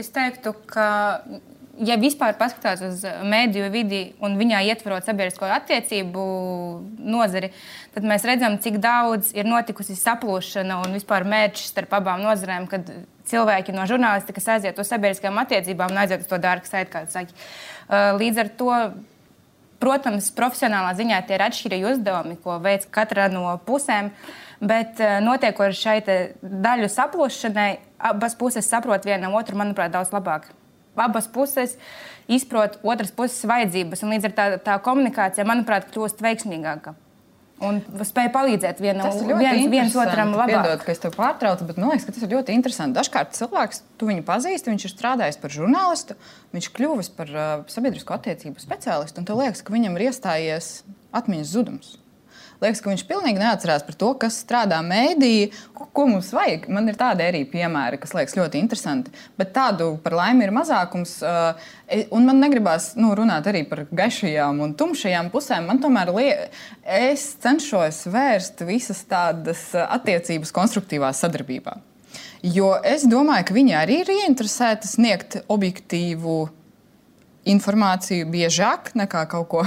Es 0.00 0.10
teiktu, 0.10 0.56
ka 0.66 0.88
ja 1.82 1.96
vispār 2.00 2.36
paskatās 2.38 2.82
uz 2.84 3.02
mēdīju 3.26 3.70
vidi 3.72 4.00
un 4.24 4.36
viņā 4.38 4.60
ietverot 4.70 5.06
sabiedrisko 5.06 5.48
attiecību 5.56 6.24
nozari, 6.98 7.50
tad 7.94 8.06
mēs 8.08 8.26
redzam, 8.28 8.58
cik 8.62 8.78
daudz 8.82 9.32
ir 9.36 9.48
notikusi 9.48 9.96
saplūšana 9.98 10.80
un 10.84 10.94
vispār 10.98 11.26
mērķis 11.28 11.72
starp 11.72 11.96
abām 11.98 12.22
nozarēm, 12.24 12.68
kad 12.70 12.92
cilvēki 13.30 13.74
no 13.74 13.86
žurnālistikas 13.90 14.48
aiziet 14.56 14.78
uz 14.78 14.92
sabiedriskajām 14.92 15.42
attiecībām 15.44 15.94
un 15.94 16.04
aiziet 16.04 16.24
uz 16.24 16.30
to 16.30 16.38
dārgu 16.42 16.70
saitu, 16.70 16.92
kā 16.94 17.04
saka. 17.10 17.34
Uh, 17.88 18.14
līdz 18.20 18.44
ar 18.44 18.54
to. 18.60 18.78
Protams, 19.84 20.30
profesionālā 20.32 20.94
ziņā 20.96 21.18
tie 21.26 21.34
ir 21.36 21.42
atšķirīgi 21.44 21.88
uzdevumi, 21.90 22.38
ko 22.40 22.54
veids 22.62 22.86
katra 22.94 23.26
no 23.28 23.50
pusēm, 23.66 24.06
bet 24.64 25.02
uh, 25.02 25.18
notiekot 25.20 25.76
šai 25.76 25.98
daļu 26.40 26.88
saplūšanai, 26.88 27.70
abas 28.14 28.38
puses 28.38 28.70
saprot 28.70 29.04
vienam 29.04 29.34
otru, 29.36 29.58
manuprāt, 29.60 29.92
daudz 29.92 30.14
labāk 30.14 30.46
abas 30.96 31.28
puses 31.30 31.78
izprot 32.30 32.78
otras 32.82 33.12
puses 33.14 33.44
vajadzības. 33.48 34.04
Līdz 34.10 34.28
ar 34.30 34.36
tā, 34.36 34.50
tā 34.64 34.76
komunikācija, 34.84 35.46
manuprāt, 35.48 35.90
kļūst 35.92 36.22
veiksmīgāka. 36.24 36.94
Un 37.64 37.78
spēja 38.02 38.32
palīdzēt 38.34 38.80
vienam 38.82 39.12
viens, 39.38 39.68
viens 39.70 39.94
otram 39.96 40.32
labāk. 40.34 40.64
Piedod, 40.64 40.82
ka 40.84 40.90
es 40.92 41.00
tev 41.00 41.14
pārtraucu, 41.14 41.68
bet 41.68 41.78
man 41.78 41.92
liekas, 41.92 42.08
ka 42.08 42.14
tas 42.16 42.24
ir 42.26 42.34
ļoti 42.34 42.56
interesanti. 42.56 42.96
Dažkārt 42.98 43.36
cilvēks, 43.38 43.84
tu 44.00 44.08
viņu 44.10 44.24
pazīsti, 44.26 44.72
viņš 44.72 44.86
ir 44.88 44.92
strādājis 44.92 45.38
par 45.40 45.54
žurnālistu, 45.54 46.18
viņš 46.56 46.70
kļuvis 46.74 47.12
par 47.14 47.30
uh, 47.30 47.52
sabiedrisko 47.70 48.16
attiecību 48.18 48.62
speciālistu, 48.62 49.22
un 49.22 49.28
tev 49.30 49.38
liekas, 49.38 49.62
ka 49.62 49.76
viņam 49.76 49.94
ir 49.96 50.08
iestājies 50.10 50.72
atmiņas 51.14 51.54
zudums. 51.54 51.94
Liekas, 52.62 52.80
ka 52.82 52.90
viņš 52.90 53.04
pilnīgi 53.08 53.40
neatcerās 53.40 53.84
par 53.86 53.96
to, 53.98 54.10
kas 54.20 54.36
strādā 54.44 54.78
mēdī, 54.84 55.50
ko, 55.76 55.88
ko 55.94 56.06
mums 56.10 56.30
vajag. 56.34 56.68
Man 56.72 56.88
ir 56.90 56.98
tādi 57.00 57.26
arī 57.26 57.42
piemēri, 57.50 57.98
kas 58.02 58.14
liekas 58.16 58.36
ļoti 58.38 58.60
interesanti. 58.62 59.14
Bet 59.40 59.54
tādu 59.56 59.94
par 60.04 60.16
laimi 60.20 60.46
ir 60.46 60.54
mazākums. 60.54 61.16
Uh, 61.24 61.72
un 62.14 62.28
man 62.28 62.40
negribās 62.42 62.92
nu, 63.00 63.12
runāt 63.18 63.48
arī 63.50 63.64
par 63.68 63.84
gaišajām 63.90 64.62
un 64.64 64.76
tumšajām 64.78 65.30
pusēm. 65.34 65.68
Man 65.70 65.82
tomēr 65.82 66.12
es 66.84 67.26
cenšos 67.42 68.04
vērst 68.12 68.64
visas 68.68 69.02
tādas 69.10 69.70
attiecības 69.84 70.54
konstruktīvā 70.54 71.12
sadarbībā. 71.14 71.78
Jo 72.44 72.74
es 72.84 73.06
domāju, 73.08 73.48
ka 73.48 73.56
viņi 73.56 73.72
arī 73.78 74.02
ir 74.02 74.10
ieinteresēti 74.18 74.88
sniegt 74.88 75.38
objektīvu 75.48 76.42
informāciju 77.48 78.28
biežāk 78.32 78.92
nekā 78.96 79.24
kaut 79.32 79.48
ko 79.52 79.64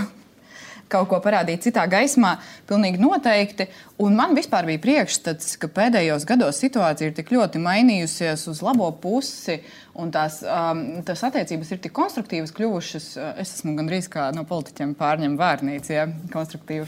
kaut 0.91 1.09
ko 1.11 1.19
parādīt 1.23 1.65
citā 1.67 1.85
gaismā, 1.89 2.37
pilnīgi 2.69 3.01
noteikti. 3.01 3.67
Un 3.97 4.13
man 4.13 4.35
vispār 4.37 4.67
bija 4.69 4.77
priekšstats, 4.77 5.55
ka 5.57 5.67
pēdējos 5.73 6.27
gados 6.29 6.59
situācija 6.61 7.09
ir 7.09 7.15
tik 7.17 7.31
ļoti 7.33 7.57
mainījusies 7.57 8.43
uz 8.51 8.59
labo 8.61 8.91
pusi, 9.01 9.55
un 9.97 10.11
tās, 10.13 10.43
um, 10.45 10.83
tās 11.05 11.23
attiecības 11.25 11.71
ir 11.73 11.79
tik 11.81 11.95
konstruktīvas 11.97 12.53
kļuvušas. 12.53 13.07
Es 13.41 13.55
esmu 13.55 13.73
gandrīz 13.79 14.05
kā 14.13 14.27
no 14.37 14.43
politiķiem 14.45 14.91
pārņem 14.99 15.33
vērnīca, 15.39 15.95
ja 15.95 16.03
konstruktīva. 16.29 16.85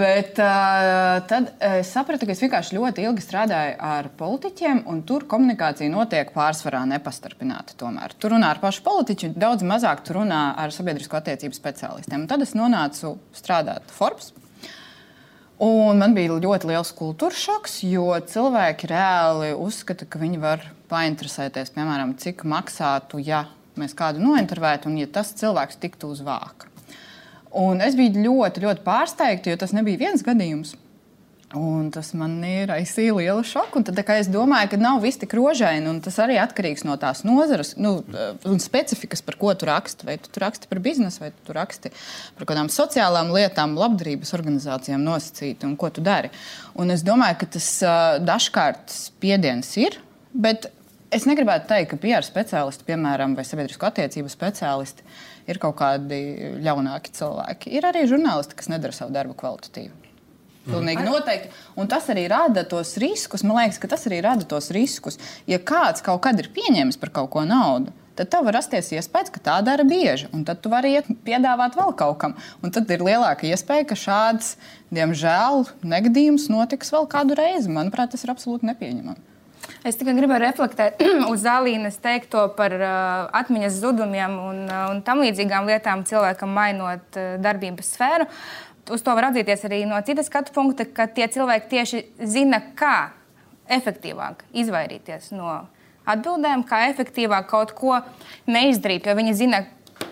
Bet 0.00 0.40
uh, 0.40 1.20
tad 1.28 1.50
es 1.68 1.90
sapratu, 1.92 2.24
ka 2.24 2.32
es 2.32 2.40
vienkārši 2.40 2.78
ļoti 2.78 3.04
ilgi 3.04 3.24
strādāju 3.24 3.74
ar 3.84 4.08
politiķiem, 4.16 4.80
un 4.88 5.02
tur 5.04 5.26
komunikācija 5.28 5.92
notiek 5.92 6.32
pārsvarā 6.32 6.86
nepastarpināti. 6.88 7.76
Tomēr. 7.84 8.16
Tur 8.16 8.32
runā 8.38 8.54
ar 8.54 8.62
pašu 8.64 8.80
politiķu, 8.88 9.34
daudz 9.36 9.66
mazāk 9.68 10.00
tur 10.08 10.22
runā 10.22 10.40
ar 10.56 10.72
sabiedrisko 10.72 11.20
attiecību 11.20 11.60
speciālistiem. 11.60 12.24
Un 12.24 12.32
tad 12.32 12.48
es 12.48 12.56
nonācu 12.56 13.18
strādāt 13.36 13.92
Forbes. 13.92 14.32
Un 15.64 16.00
man 16.00 16.12
bija 16.16 16.34
ļoti 16.42 16.68
liels 16.68 16.90
kultūras 16.96 17.40
šoks, 17.40 17.78
jo 17.88 18.10
cilvēki 18.28 18.90
reāli 18.90 19.52
uzskata, 19.56 20.04
ka 20.04 20.20
viņi 20.20 20.40
var 20.42 20.64
painteresēties, 20.90 21.72
piemēram, 21.72 22.16
cik 22.20 22.44
maksātu, 22.50 23.22
ja 23.24 23.46
mēs 23.80 23.94
kādu 23.96 24.20
nointervētu, 24.20 24.90
un 24.90 24.98
ja 25.00 25.08
tas 25.10 25.32
cilvēks 25.38 25.80
tiktu 25.80 26.10
uz 26.12 26.20
vāka. 26.26 26.68
Un 27.54 27.80
es 27.86 27.94
biju 27.96 28.24
ļoti, 28.26 28.64
ļoti 28.66 28.82
pārsteigta, 28.84 29.52
jo 29.52 29.60
tas 29.60 29.72
nebija 29.76 30.02
viens 30.02 30.26
gadījums. 30.26 30.74
Un 31.54 31.90
tas 31.94 32.08
man 32.18 32.32
ir 32.42 32.70
aizsīja 32.74 33.14
lielu 33.14 33.44
šoku. 33.46 33.84
Tad, 33.86 34.00
es 34.16 34.28
domāju, 34.32 34.72
ka 34.72 34.78
nav 34.80 35.04
viss 35.04 35.20
tik 35.20 35.36
rožaini. 35.38 35.92
Tas 36.02 36.18
arī 36.22 36.40
atkarīgs 36.42 36.82
no 36.86 36.96
tās 36.98 37.22
nozares 37.26 37.74
nu, 37.78 38.00
un 38.50 38.62
specifikas, 38.62 39.22
par 39.22 39.38
ko 39.38 39.52
tu 39.54 39.68
raksti. 39.70 40.08
Vai 40.08 40.16
tu, 40.18 40.32
tu 40.34 40.42
raksti 40.42 40.70
par 40.70 40.82
biznesu, 40.82 41.22
vai 41.22 41.30
tu 41.46 41.54
raksti 41.54 41.92
par 42.38 42.48
kādām 42.50 42.70
sociālām 42.74 43.30
lietām, 43.34 43.78
labdarības 43.78 44.34
organizācijām 44.34 45.06
nosacīti 45.06 45.68
un 45.68 45.76
ko 45.78 45.92
tu 45.94 46.02
dari. 46.04 46.32
Un 46.74 46.90
es 46.90 47.06
domāju, 47.06 47.44
ka 47.44 47.52
tas 47.58 47.68
dažkārt 48.26 48.90
spiediens 48.90 49.70
ir. 49.78 50.00
Bet 50.34 50.72
es 51.14 51.28
negribētu 51.30 51.70
teikt, 51.70 51.92
ka 51.92 52.00
PR 52.02 52.26
speciālisti, 52.26 52.86
piemēram, 52.88 53.38
vai 53.38 53.46
sabiedrisko 53.46 53.92
attiecību 53.92 54.32
speciālisti, 54.32 55.06
ir 55.46 55.62
kaut 55.62 55.78
kādi 55.78 56.18
ļaunāki 56.64 57.14
cilvēki. 57.14 57.76
Ir 57.78 57.86
arī 57.86 58.08
žurnālisti, 58.10 58.58
kas 58.58 58.72
nedara 58.72 58.96
savu 58.96 59.14
darbu 59.14 59.38
kvalitatīvi. 59.38 60.03
Pilnīgi 60.64 61.02
mm. 61.02 61.10
noteikti. 61.10 61.50
Un 61.80 61.90
tas 61.90 62.06
arī 62.12 62.24
rada 62.32 62.64
tos 62.68 62.94
riskus. 63.00 63.44
Man 63.44 63.58
liekas, 63.58 63.80
ka 63.82 63.90
tas 63.92 64.06
arī 64.08 64.22
rada 64.24 64.46
tos 64.48 64.70
riskus. 64.74 65.20
Ja 65.50 65.60
kāds 65.60 66.04
kaut 66.04 66.22
kad 66.24 66.40
ir 66.40 66.48
pieņēmis 66.54 67.00
par 67.00 67.12
kaut 67.18 67.30
ko 67.34 67.44
naudu, 67.48 67.92
tad 68.16 68.30
tev 68.32 68.46
var 68.46 68.56
rasties 68.60 68.92
iespējas, 68.94 69.32
ka 69.34 69.42
tā 69.44 69.58
dara 69.66 69.84
bieži. 69.84 70.30
Un 70.32 70.46
tad 70.48 70.62
tu 70.64 70.72
vari 70.72 70.94
iet 70.96 71.10
piedāvāt 71.26 71.76
vēl 71.76 71.92
kaut 71.98 72.16
kam. 72.22 72.38
Un 72.64 72.72
tad 72.74 72.90
ir 72.94 73.04
lielāka 73.04 73.48
iespēja, 73.50 73.90
ka 73.90 73.98
šāds, 73.98 74.54
diemžēl, 74.94 75.68
negadījums 75.84 76.48
notiks 76.52 76.94
vēl 76.94 77.08
kādu 77.12 77.36
reizi. 77.38 77.72
Manuprāt, 77.72 78.14
tas 78.14 78.24
ir 78.24 78.32
absolūti 78.32 78.70
nepieņemami. 78.70 79.30
Es 79.84 79.96
tikai 80.00 80.14
gribēju 80.16 80.42
reflektēt 80.42 81.00
uz 81.32 81.44
Zālīnas 81.44 81.96
teikto 82.04 82.46
par 82.56 82.74
uh, 82.76 82.92
atmiņas 83.36 83.80
zudumiem 83.80 84.36
un, 84.40 84.60
uh, 84.68 84.84
un 84.92 85.00
tam 85.04 85.20
līdzīgām 85.24 85.68
lietām, 85.68 86.04
cilvēkam 86.08 86.52
mainot 86.56 87.18
uh, 87.20 87.34
darbības 87.44 87.94
sfēru 87.96 88.28
uz 88.90 89.04
to 89.04 89.14
var 89.16 89.30
atzīties 89.30 89.64
arī 89.68 89.82
no 89.88 90.00
citas 90.06 90.28
skatu 90.30 90.52
punkta, 90.54 90.86
ka 90.86 91.06
tie 91.06 91.28
cilvēki 91.30 91.70
tieši 91.70 92.02
zina, 92.28 92.60
kā 92.76 93.14
efektīvāk 93.72 94.44
izvairīties 94.52 95.30
no 95.36 95.62
atbildēm, 96.10 96.64
kā 96.68 96.84
efektīvāk 96.90 97.48
kaut 97.48 97.72
ko 97.76 98.00
neizdarīt, 98.50 99.06
jo 99.08 99.16
viņi 99.16 99.36
zina, 99.38 99.62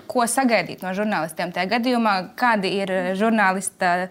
ko 0.09 0.27
sagaidīt 0.29 0.85
no 0.85 0.93
žurnālistiem. 0.97 1.53
Tajā 1.53 1.69
gadījumā, 1.75 2.15
kādi 2.39 2.71
ir 2.81 2.93
žurnālista 3.19 4.09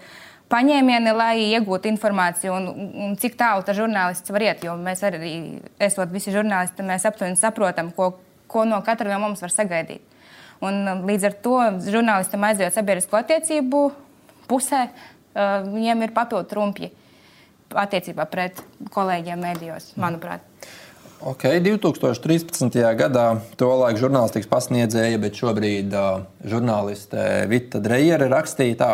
paņēmieni, 0.51 1.13
lai 1.15 1.35
iegūtu 1.55 1.89
informāciju 1.93 2.53
un, 2.53 2.69
un 3.05 3.17
cik 3.19 3.37
tālu 3.39 3.65
tas 3.65 3.77
žurnālists 3.77 4.33
var 4.33 4.45
iet. 4.45 4.65
Jo 4.67 4.75
mēs 4.77 5.03
arī, 5.07 5.33
esot 5.81 6.11
visi 6.13 6.33
žurnālisti, 6.33 6.85
mēs 6.85 7.07
aptuveni 7.07 7.39
saprotam, 7.39 7.93
ko, 7.95 8.13
ko 8.51 8.65
no 8.67 8.81
katra 8.85 9.13
no 9.13 9.21
mums 9.23 9.43
var 9.45 9.53
sagaidīt. 9.53 10.03
Un, 10.61 10.83
līdz 11.07 11.29
ar 11.29 11.37
to 11.41 11.57
žurnālistam 11.87 12.43
aizjūt 12.45 12.75
sabiedrisko 12.75 13.17
attiecību 13.17 13.85
pusē 14.51 14.85
viņiem 15.33 16.03
ir 16.03 16.13
papildu 16.15 16.49
trumpji 16.51 16.91
attiecībā 17.71 18.27
pret 18.27 18.59
kolēģiem 18.91 19.39
medijos, 19.39 19.93
manuprāt. 19.95 20.43
Ok, 21.21 21.43
2013. 21.61 22.73
gadā 22.97 23.25
tolaik 23.53 23.99
žurnālistikas 24.01 24.49
pasniedzēja, 24.49 25.19
bet 25.21 25.37
šobrīd 25.37 25.93
uh, 25.93 26.23
žurnāliste 26.49 27.45
Vita 27.51 27.77
Dreijere 27.83 28.25
rakstīja 28.31 28.77
tā. 28.79 28.89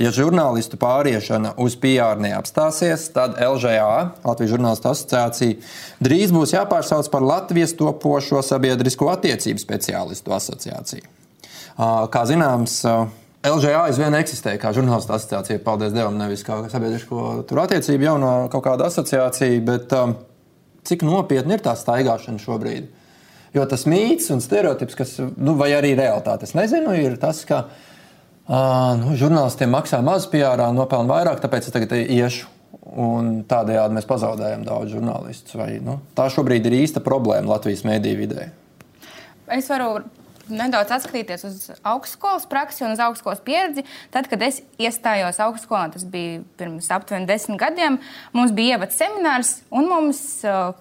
Ja 0.00 0.12
žurnālistu 0.14 0.78
pāriešana 0.80 1.56
uz 1.60 1.74
PR 1.76 2.20
neapstāsies, 2.22 3.08
tad 3.12 3.36
LŽA, 3.42 4.22
Latvijas 4.22 4.52
Žurnālistu 4.54 4.88
asociācija, 4.92 5.58
drīz 6.00 6.32
būs 6.32 6.54
jāpārsauc 6.54 7.10
par 7.12 7.26
Latvijas 7.26 7.74
topošo 7.76 8.40
sabiedrisko 8.46 9.10
attiecību 9.12 9.60
speciālistu 9.60 10.32
asociāciju. 10.38 11.04
Uh, 11.04 12.06
kā 12.14 12.24
zināms, 12.30 12.78
uh, 12.88 13.10
LGA 13.46 13.84
aizvien 13.86 14.14
eksistē 14.18 14.56
kā 14.58 14.72
žurnālistu 14.74 15.14
asociācija, 15.14 15.60
paldies 15.62 15.92
Dievam, 15.94 16.16
nevis 16.18 16.42
kā 16.46 16.58
sabiedrisko 16.72 17.44
attiecību 17.46 18.08
jauno 18.08 18.32
kaut 18.50 18.64
kāda 18.66 18.88
asociācija, 18.90 19.60
bet 19.66 19.94
um, 19.94 20.16
cik 20.88 21.04
nopietni 21.06 21.54
ir 21.54 21.62
tā 21.62 21.76
staigāšana 21.78 22.42
šobrīd? 22.42 22.88
Jo 23.54 23.64
tas 23.70 23.86
mīts 23.88 24.32
un 24.34 24.42
stereotips, 24.44 24.98
kas, 24.98 25.14
nu, 25.38 25.54
vai 25.58 25.70
arī 25.76 25.94
realitāte, 25.96 26.48
es 26.50 26.56
nezinu, 26.58 26.92
ir 26.98 27.14
tas, 27.22 27.44
ka 27.48 27.62
uh, 27.68 28.98
nu, 28.98 29.14
žurnālistiem 29.18 29.70
maksā 29.72 30.02
maz 30.04 30.26
PR, 30.32 30.66
nopelna 30.74 31.14
vairāk, 31.14 31.42
tāpēc 31.44 31.70
es 31.70 31.74
tagad 31.78 31.94
iešu. 32.02 32.54
Un 32.98 33.42
tādējādi 33.48 33.94
mēs 33.96 34.06
pazaudējam 34.08 34.62
daudz 34.64 34.94
žurnālistus. 34.94 35.54
Vai, 35.60 35.74
nu, 35.84 35.98
tā 36.16 36.26
šobrīd 36.32 36.66
ir 36.68 36.78
īsta 36.80 37.02
problēma 37.04 37.54
Latvijas 37.54 37.84
mēdīju 37.84 38.18
vidē. 38.18 38.46
Es 39.52 39.68
varu 39.68 40.02
nedaudz 40.50 40.92
atskatīties 40.96 41.44
uz 41.48 41.56
augstskolas 41.86 42.46
praksi 42.50 42.84
un 42.86 42.94
uz 42.94 43.02
augstskolas 43.02 43.40
pieredzi. 43.44 43.84
Tad, 44.14 44.28
kad 44.30 44.42
es 44.46 44.60
iestājos 44.80 45.40
augstskolā, 45.44 45.88
tas 45.94 46.04
bija 46.08 46.42
pirms 46.60 46.90
aptuveni 46.94 47.28
desmit 47.28 47.60
gadiem, 47.60 47.98
mums 48.36 48.54
bija 48.56 48.76
ievads 48.76 48.98
seminārs, 49.00 49.54
un 49.74 49.88
mums 49.90 50.20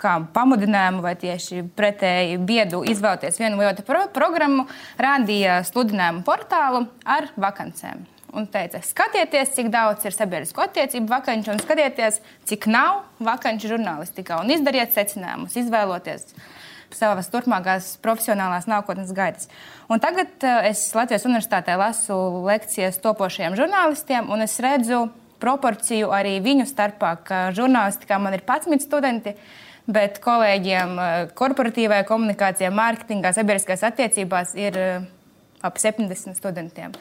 kā 0.01 0.17
pamudinājumu 0.36 1.05
vai 1.05 1.15
tieši 1.19 1.63
pretēji 1.77 2.38
biedu 2.47 2.83
izvēlēties 2.88 3.41
vienu 3.41 3.62
vai 3.62 3.71
otru 3.71 3.88
pro 3.88 4.05
programmu, 4.13 4.67
rādīja 5.01 5.62
sludinājumu 5.67 6.24
portālu 6.27 6.86
ar 7.05 7.31
vakancēm. 7.38 8.05
Un 8.38 8.43
teica, 8.51 8.81
skatieties, 8.83 9.53
cik 9.55 9.69
daudz 9.71 10.03
ir 10.05 10.13
sabiedrisko 10.13 10.65
attiecību 10.65 11.07
vakanču, 11.09 11.53
un 11.53 11.62
skatieties, 11.63 12.19
cik 12.50 12.67
nav 12.69 13.05
vakanču 13.24 13.71
žurnālistikā, 13.71 14.41
un 14.43 14.51
izdariet 14.51 14.91
secinājumus, 14.93 15.55
izvēloties 15.63 16.27
uh, 16.33 16.50
savas 16.96 17.29
turpmākās 17.34 17.96
profesionālās 18.03 18.67
nākotnes 18.70 19.12
gaitas. 19.15 19.50
Un 19.91 20.01
tagad 20.03 20.44
uh, 20.46 20.62
es 20.70 20.84
Latvijas 20.96 21.27
Universitātē 21.27 21.77
lasu 21.79 22.15
lekcijas 22.46 23.00
topošajiem 23.03 23.58
žurnālistiem, 23.60 24.29
un 24.32 24.46
es 24.46 24.58
redzu 24.63 25.08
proporciju 25.41 26.12
arī 26.15 26.38
viņu 26.44 26.67
starpā, 26.70 27.13
ka 27.27 27.41
žurnālistikā 27.58 28.20
man 28.22 28.38
ir 28.38 28.46
11 28.48 28.86
studenti. 28.86 29.36
Bet 29.88 30.20
kolēģiem 30.24 30.96
uh, 31.00 31.12
korporatīvajā 31.38 32.08
komunikācijā, 32.08 32.72
mārketingā, 32.75 33.32
sabiedriskajās 33.36 33.86
attiecībās 33.88 34.56
ir 34.60 34.79
uh, 34.82 35.06
ap 35.63 35.79
70 35.79 36.36
studentiem. 36.36 36.96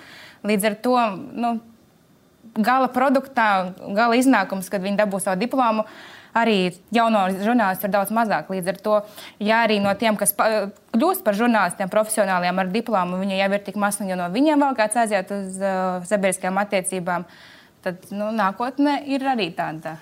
Līdz 0.47 0.69
ar 0.69 0.77
to 0.85 0.99
nu, 1.35 1.57
gala 2.55 2.87
produktā, 2.95 3.73
gala 3.97 4.19
iznākums, 4.19 4.71
kad 4.71 4.85
viņi 4.85 5.01
dabūs 5.01 5.27
savu 5.27 5.43
diplomu, 5.43 5.83
uh, 5.83 6.16
arī 6.37 6.59
jauno 6.95 7.27
žurnālistu 7.35 7.89
ir 7.89 7.95
daudz 7.95 8.13
mazāk. 8.15 8.51
Līdz 8.53 8.73
ar 8.73 8.81
to, 8.85 8.97
ja 9.43 9.63
arī 9.67 9.79
no 9.83 9.93
tiem, 9.99 10.19
kas 10.21 10.35
kļūst 10.37 11.25
par 11.27 11.39
žurnālistiem, 11.39 11.93
profesionāliem 11.93 12.63
ar 12.63 12.73
diplomu, 12.73 13.21
viņi 13.23 13.41
jau 13.41 13.53
ir 13.53 13.65
tik 13.69 13.79
maz, 13.81 14.01
un 14.03 14.13
ja 14.13 14.19
no 14.21 14.29
viņiem 14.33 14.67
vēl 14.67 14.77
kāds 14.79 14.99
aiziet 15.05 15.33
uz 15.35 15.57
uh, 15.63 16.03
sabiedriskajām 16.09 16.61
attiecībām, 16.65 17.25
tad 17.87 18.13
nu, 18.13 18.33
nākotne 18.35 19.01
ir 19.09 19.25
arī 19.27 19.51
tāda. 19.57 19.97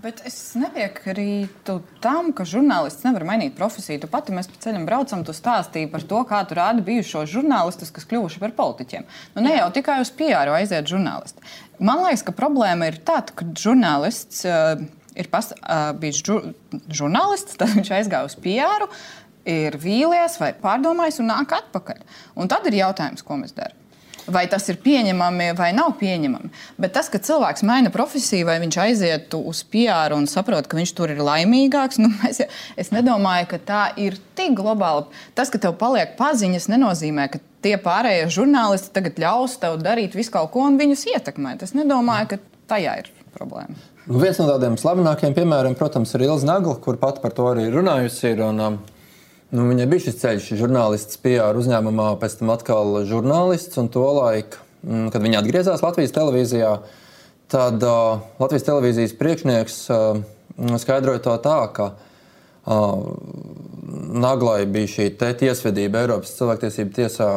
Bet 0.00 0.22
es 0.24 0.36
nepiekrītu 0.56 1.74
tam, 2.00 2.30
ka 2.32 2.46
žurnālists 2.48 3.02
nevar 3.04 3.24
mainīt 3.26 3.56
profesiju. 3.58 3.98
Tu 4.00 4.08
pati 4.08 4.32
mēs 4.32 4.46
pa 4.48 4.60
ceļam 4.62 4.86
braucam, 4.88 5.24
tu 5.26 5.34
stāstīji 5.36 5.90
par 5.92 6.04
to, 6.08 6.20
kā 6.30 6.38
tu 6.48 6.56
rādi 6.56 6.84
bijušos 6.86 7.28
žurnālistus, 7.28 7.90
kas 7.92 8.06
kļuvuši 8.08 8.40
par 8.40 8.54
politiķiem. 8.56 9.08
Nu, 9.34 9.42
ne 9.44 9.56
jau 9.58 9.66
tikai 9.74 9.98
uz 10.00 10.12
PR 10.14 10.54
aiziet 10.54 10.88
žurnālisti. 10.88 11.44
Man 11.82 12.04
liekas, 12.06 12.22
ka 12.24 12.36
problēma 12.38 12.88
ir 12.88 13.00
tāda, 13.02 13.34
ka 13.34 13.50
žurnālists. 13.58 14.46
Uh, 14.46 14.86
ir 15.20 15.28
pas, 15.32 15.52
uh, 15.60 15.90
bijis 16.00 16.22
žur, 16.26 16.52
žurnālists, 16.88 17.58
tad 17.60 17.74
viņš 17.76 17.92
aizgāja 18.00 18.28
uz 18.30 18.38
PR, 18.40 18.88
ir 19.48 19.76
vīlies 19.80 20.38
vai 20.40 20.52
pārdomājis 20.56 21.20
un 21.22 21.30
nāk 21.32 21.54
atpakaļ. 21.56 22.02
Un 22.40 22.50
tad 22.50 22.66
ir 22.68 22.80
jautājums, 22.82 23.24
ko 23.26 23.40
mēs 23.40 23.54
darām. 23.56 23.76
Vai 24.30 24.44
tas 24.52 24.66
ir 24.68 24.76
pieņemami 24.84 25.46
vai 25.58 25.70
nav 25.74 25.94
pieņemami. 25.98 26.50
Bet 26.78 26.92
tas, 26.94 27.08
ka 27.10 27.18
cilvēks 27.24 27.64
maina 27.66 27.90
profesiju, 27.90 28.46
vai 28.46 28.58
viņš 28.62 28.76
aiziet 28.82 29.34
uz 29.34 29.62
PR 29.72 30.14
un 30.14 30.28
saprot, 30.30 30.68
ka 30.68 30.76
viņš 30.78 30.92
tur 30.94 31.10
ir 31.14 31.22
laimīgāks, 31.24 31.98
nu, 32.02 32.12
es, 32.28 32.42
es 32.78 32.92
nedomāju, 32.94 33.48
ka 33.54 33.60
tā 33.72 33.84
ir 33.98 34.18
tik 34.38 34.54
globāla. 34.60 35.08
Tas, 35.34 35.50
ka 35.50 35.58
tev 35.62 35.74
paliek 35.80 36.14
paziņas, 36.20 36.68
nenozīmē, 36.70 37.30
ka 37.32 37.40
tie 37.64 37.74
pārējie 37.80 38.28
žurnālisti 38.36 38.92
tagad 38.94 39.18
ļaus 39.24 39.56
tev 39.62 39.80
darīt 39.82 40.14
visu 40.18 40.36
kaut 40.36 40.52
ko 40.54 40.68
un 40.68 40.78
viņus 40.80 41.08
ietekmēt. 41.16 41.64
Es 41.66 41.74
nedomāju, 41.76 42.34
ka 42.34 42.42
tajā 42.70 43.00
ir 43.02 43.10
problēma. 43.34 43.76
Nu, 44.06 44.18
viens 44.22 44.38
no 44.40 44.46
tādiem 44.48 44.78
slavenākiem 44.80 45.34
piemēriem, 45.36 45.76
protams, 45.78 46.14
ir 46.16 46.26
Ilza 46.26 46.48
Nagla, 46.48 46.76
kur 46.82 46.98
pat 47.00 47.20
par 47.22 47.34
to 47.36 47.46
arī 47.50 47.68
runājusi. 47.72 48.32
Ir, 48.32 48.42
un, 48.46 48.62
um, 48.64 48.78
nu, 49.54 49.66
viņai 49.70 49.86
bija 49.90 50.06
šis 50.06 50.18
ceļš, 50.22 50.48
žurnālists 50.60 51.20
PR 51.22 51.58
uzņēmumā, 51.60 52.12
pēc 52.22 52.40
tam 52.40 52.52
atkal 52.54 53.00
žurnālists. 53.08 53.78
Un 53.82 53.90
to 53.92 54.04
laiku, 54.18 54.62
mm, 54.82 55.12
kad 55.14 55.24
viņa 55.26 55.42
atgriezās 55.42 55.84
Latvijas 55.86 56.16
televīzijā, 56.16 56.74
tad 57.50 57.86
uh, 57.86 58.24
Latvijas 58.42 58.68
televīzijas 58.68 59.16
priekšnieks 59.20 59.80
uh, 59.94 60.20
skaidroja 60.82 61.22
to 61.26 61.38
tā, 61.44 61.60
ka 61.76 61.92
uh, 61.94 63.06
Naglai 64.10 64.66
bija 64.70 64.90
šī 64.90 65.08
tiesvedība 65.18 66.04
Eiropas 66.04 66.36
cilvēktiesību 66.36 66.94
tiesā 66.98 67.30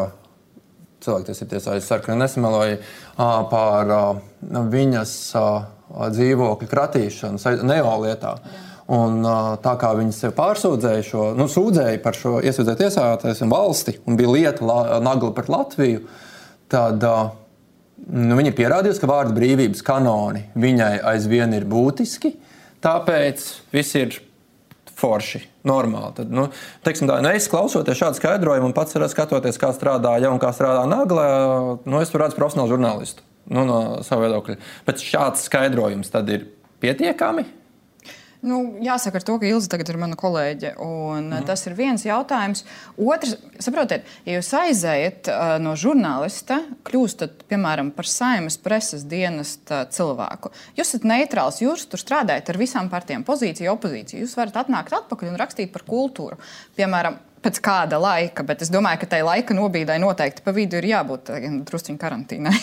cilvēktiesību 1.03 1.51
tiesā, 1.53 1.77
es 1.77 1.87
ceru, 1.89 2.03
ka 2.05 2.17
nesameloju 2.17 2.79
par 3.51 3.93
viņas 4.73 5.15
dzīvokļu 5.93 6.69
kratīšanu 6.69 7.57
neolietā. 7.67 8.37
Un, 8.93 9.21
tā 9.63 9.77
kā 9.79 9.93
viņi 9.95 10.11
sev 10.15 10.33
pārsūdzēja 10.35 11.05
šo, 11.07 11.27
nu, 11.39 11.47
sūdzēja 11.47 12.01
par 12.03 12.17
šo 12.19 12.41
iesūdzēju 12.43 12.81
tiesāties 12.81 13.43
valsti 13.47 13.95
un 14.03 14.19
bija 14.19 14.33
lieta 14.33 14.67
la, 14.67 14.79
nagla 15.03 15.31
pret 15.35 15.47
Latviju, 15.53 16.03
tad 16.71 16.99
nu, 17.05 18.35
viņa 18.35 18.51
ir 18.51 18.57
pierādījusi, 18.57 18.99
ka 18.99 19.09
vārdu 19.09 19.37
brīvības 19.37 19.85
kanoni 19.87 20.43
viņai 20.59 20.97
aizvien 21.13 21.55
ir 21.55 21.67
būtiski. 21.69 22.35
Tāpēc 22.83 23.47
viss 23.71 23.95
ir 23.95 24.19
forši, 24.99 25.45
normāli. 25.63 26.17
Tad, 26.19 26.33
nu, 26.35 26.49
teiksim, 26.83 27.07
tā, 27.07 27.21
nu, 27.23 27.31
es 27.31 27.47
klausoties 27.51 28.01
šādu 28.01 28.19
skaidrojumu, 28.19 28.67
un 28.67 28.75
pats 28.75 28.99
skatoties, 29.15 29.59
kā 29.61 29.71
strādā 29.75 30.17
jau 30.19 30.35
un 30.35 30.43
kā 30.43 30.51
strādā 30.51 30.83
Nagla, 30.91 31.27
nu, 31.87 32.03
es 32.03 32.11
tur 32.11 32.25
redzu 32.25 32.35
profesionālu 32.35 32.75
žurnālistu 32.75 33.23
nu, 33.51 33.65
no 33.67 33.79
sava 34.05 34.27
viedokļa. 34.27 34.59
Bet 34.87 35.03
šāds 35.03 35.47
skaidrojums 35.49 36.13
tad 36.13 36.31
ir 36.33 36.47
pietiekami. 36.83 37.45
Nu, 38.43 38.57
jāsaka, 38.83 39.21
to, 39.23 39.37
ka 39.39 39.47
Ilza 39.47 39.69
tagad 39.71 39.87
ir 39.93 39.97
mana 40.01 40.17
kolēģe. 40.19 40.73
Mm. 40.75 41.45
Tas 41.47 41.61
ir 41.63 41.77
viens 41.77 42.03
jautājums. 42.03 42.65
Otrs, 42.99 43.37
saprotiet, 43.63 44.09
ja 44.27 44.35
jūs 44.35 44.49
aizējat 44.59 45.29
uh, 45.31 45.53
no 45.63 45.77
žurnālista, 45.79 46.59
kļūstat 46.83 47.45
piemēram 47.47 47.93
par 47.95 48.09
saimnes 48.11 48.59
preses 48.59 49.07
dienesta 49.07 49.85
cilvēku, 49.95 50.51
jūs 50.75 50.89
esat 50.89 51.07
neitrāls, 51.07 51.61
jūs 51.63 51.87
tur 51.87 52.03
strādājat 52.03 52.51
ar 52.51 52.59
visām 52.59 52.91
partijām, 52.91 53.23
pozīciju, 53.27 53.77
opozīciju. 53.77 54.25
Jūs 54.25 54.35
varat 54.41 54.65
atnākt 54.65 54.99
atpakaļ 54.99 55.31
un 55.31 55.39
rakstīt 55.39 55.71
par 55.71 55.87
kultūru. 55.87 56.35
Piemēram, 56.75 57.21
pēc 57.43 57.59
kāda 57.63 57.99
laika, 58.01 58.45
bet 58.47 58.63
es 58.65 58.71
domāju, 58.73 59.01
ka 59.03 59.11
tai 59.15 59.21
laika 59.25 59.55
nobīdai 59.57 59.99
noteikti 60.01 60.45
pa 60.45 60.53
vidu 60.55 60.79
ir 60.79 60.89
jābūt 60.93 61.33
druskuļi 61.67 61.99
karantīnai. 62.01 62.55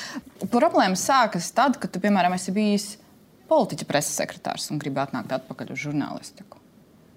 Problēma 0.54 0.98
sākas 0.98 1.50
tad, 1.56 1.78
kad 1.82 1.92
tu, 1.92 2.00
piemēram, 2.02 2.34
esi 2.38 2.54
bijis 2.54 2.88
politiķa 3.52 3.88
preses 3.88 4.16
sekretārs 4.18 4.70
un 4.72 4.80
gribi 4.82 5.02
atnākt 5.02 5.34
atpakaļ 5.36 5.74
uz 5.74 5.84
žurnālistiku. 5.84 6.61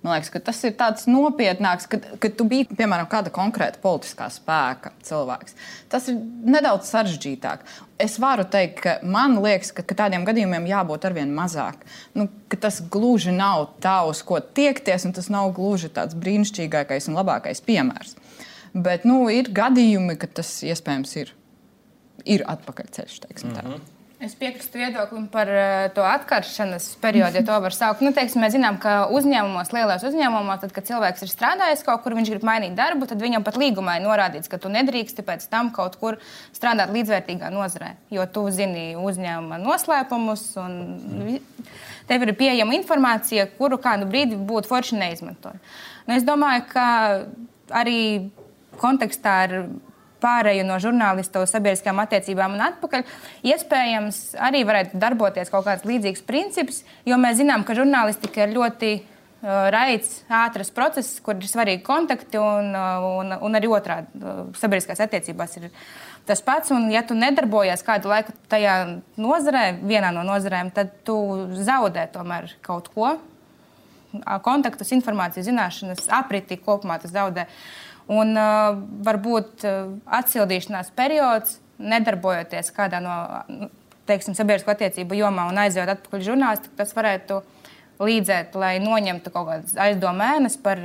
Man 0.06 0.20
liekas, 0.20 0.30
tas 0.46 0.60
ir 0.68 0.76
tāds 0.78 1.08
nopietnāks, 1.10 1.88
kad, 1.90 2.04
kad 2.22 2.36
tu 2.38 2.46
biji 2.46 2.68
piemēram 2.78 3.08
kāda 3.10 3.32
konkrēta 3.34 3.80
politiskā 3.82 4.28
spēka 4.30 4.92
cilvēks. 5.08 5.56
Tas 5.90 6.06
ir 6.12 6.20
nedaudz 6.46 6.92
sarežģītāk. 6.94 7.64
Es 8.06 8.20
varu 8.22 8.46
teikt, 8.46 8.84
ka 8.84 8.94
man 9.02 9.40
liekas, 9.42 9.72
ka, 9.74 9.82
ka 9.88 9.98
tādiem 10.04 10.28
gadījumiem 10.28 10.68
jābūt 10.70 11.08
arvien 11.10 11.34
mazāk. 11.34 11.82
Nu, 12.14 12.28
tas 12.54 12.78
gluži 12.94 13.34
nav 13.34 13.72
tā, 13.82 13.96
uz 14.06 14.22
ko 14.22 14.38
tiekties, 14.38 15.08
un 15.10 15.18
tas 15.18 15.32
nav 15.34 15.50
gluži 15.58 15.90
tāds 15.96 16.14
brīnišķīgākais 16.22 17.10
un 17.10 17.18
labākais 17.18 17.66
piemērs. 17.66 18.14
Bet 18.78 19.10
nu, 19.10 19.24
ir 19.34 19.50
gadījumi, 19.58 20.20
kad 20.22 20.38
tas 20.38 20.54
iespējams 20.70 21.18
ir, 21.24 21.34
ir 22.30 22.46
atpakaļceļš. 22.46 23.22
Mm 23.26 23.58
-hmm. 23.58 23.95
Es 24.26 24.34
piekrītu 24.34 24.80
viedoklim 24.80 25.28
par 25.30 25.50
uh, 25.52 25.86
to 25.94 26.02
atkaršanas 26.02 26.88
periodu, 27.02 27.38
ja 27.38 27.46
to 27.46 27.58
var 27.62 27.76
saukt. 27.76 28.02
Nu, 28.02 28.10
teiksim, 28.16 28.42
mēs 28.42 28.56
zinām, 28.56 28.80
ka 28.82 29.04
uzņēmumos, 29.14 29.70
lielos 29.76 30.06
uzņēmumos, 30.08 30.64
tad, 30.64 30.72
kad 30.74 30.88
cilvēks 30.88 31.26
ir 31.26 31.30
strādājis 31.30 31.84
kaut 31.86 32.02
kur, 32.02 32.16
viņš 32.18 32.32
grib 32.34 32.48
mainīt 32.48 32.74
darbu, 32.78 33.06
tad 33.10 33.22
viņam 33.22 33.46
pat 33.46 33.60
līgumā 33.62 34.00
ir 34.00 34.06
norādīts, 34.08 34.50
ka 34.50 34.58
tu 34.62 34.72
nedrīksti 34.74 35.26
pēc 35.28 35.46
tam 35.52 35.70
kaut 35.76 36.00
kur 36.02 36.18
strādāt 36.56 36.94
līdzvērtīgā 36.96 37.52
nozarē, 37.54 37.92
jo 38.18 38.26
tu 38.34 38.48
zini 38.56 38.96
uzņēmuma 38.98 39.62
noslēpumus 39.62 40.48
un 40.64 40.80
tev 42.10 42.26
ir 42.26 42.34
pieejama 42.40 42.80
informācija, 42.80 43.46
kuru 43.60 43.78
kādu 43.84 44.10
brīdi 44.10 44.40
būtu 44.42 44.72
forši 44.74 44.98
neizmantot. 45.04 45.76
Nu, 46.08 46.18
es 46.18 46.26
domāju, 46.26 46.66
ka 46.74 46.88
arī 47.84 48.00
kontekstā 48.82 49.42
ar 49.46 49.60
pārēju 50.26 50.66
no 50.68 50.78
žurnālistu 50.82 51.44
uz 51.46 51.54
sabiedriskām 51.54 52.00
attiecībām 52.04 52.56
un 52.58 52.64
atpakaļ, 52.70 53.04
iespējams, 53.52 54.22
arī 54.48 54.64
varētu 54.68 55.02
darboties 55.02 55.52
kaut 55.54 55.68
kāds 55.68 55.86
līdzīgs 55.88 56.26
princips, 56.28 56.82
jo 57.08 57.20
mēs 57.22 57.40
zinām, 57.42 57.66
ka 57.68 57.78
žurnālistika 57.78 58.46
ir 58.46 58.56
ļoti 58.56 58.92
uh, 58.98 59.68
raids, 59.76 60.24
ātrs 60.42 60.74
process, 60.76 61.20
kur 61.26 61.38
ir 61.38 61.50
svarīgi 61.50 61.86
kontakti, 61.86 62.42
un, 62.42 62.74
uh, 62.74 63.06
un, 63.22 63.38
un 63.48 63.60
arī 63.60 63.70
otrādi 63.72 64.24
uh, 64.24 64.44
sabiedriskās 64.58 65.04
attiecībās 65.06 65.56
ir 65.62 65.70
tas 66.26 66.42
pats. 66.46 66.74
Un, 66.76 66.90
ja 66.94 67.06
tu 67.06 67.18
nedarbojies 67.18 67.86
kādu 67.86 68.12
laiku 68.12 68.36
tajā 68.52 68.76
nozarē, 69.22 69.70
vienā 69.86 70.12
no 70.16 70.26
nozarēm, 70.28 70.74
tad 70.76 71.00
tu 71.08 71.18
zaudē 71.62 72.10
tomēr 72.14 72.58
kaut 72.66 72.92
ko. 72.96 73.16
Kontaktus, 74.46 74.94
informācijas, 74.96 75.44
zināšanas, 75.50 76.06
apriti 76.16 76.56
kopumā 76.64 76.96
tas 77.04 77.12
zaudē. 77.12 77.44
Uh, 77.50 77.85
Un 78.14 78.38
uh, 78.38 78.76
varbūt 79.06 79.66
uh, 79.66 79.96
atsildīšanās 80.20 80.92
periods, 80.98 81.60
nedarbojoties 81.82 82.70
kādā 82.76 83.02
no 83.04 83.16
teiksim, 84.06 84.36
sabiedrisko 84.38 84.74
attiecību 84.76 85.18
jomā 85.18 85.48
un 85.50 85.60
aizjūt 85.66 85.92
atpakaļ 85.96 86.26
žurnālistiku, 86.28 86.78
tas 86.78 86.94
varētu 86.96 87.42
līdzēt, 88.06 88.56
lai 88.60 88.74
noņemtu 88.84 89.32
kaut 89.32 89.48
kādas 89.50 89.76
aizdomēnes 89.80 90.58
par, 90.64 90.82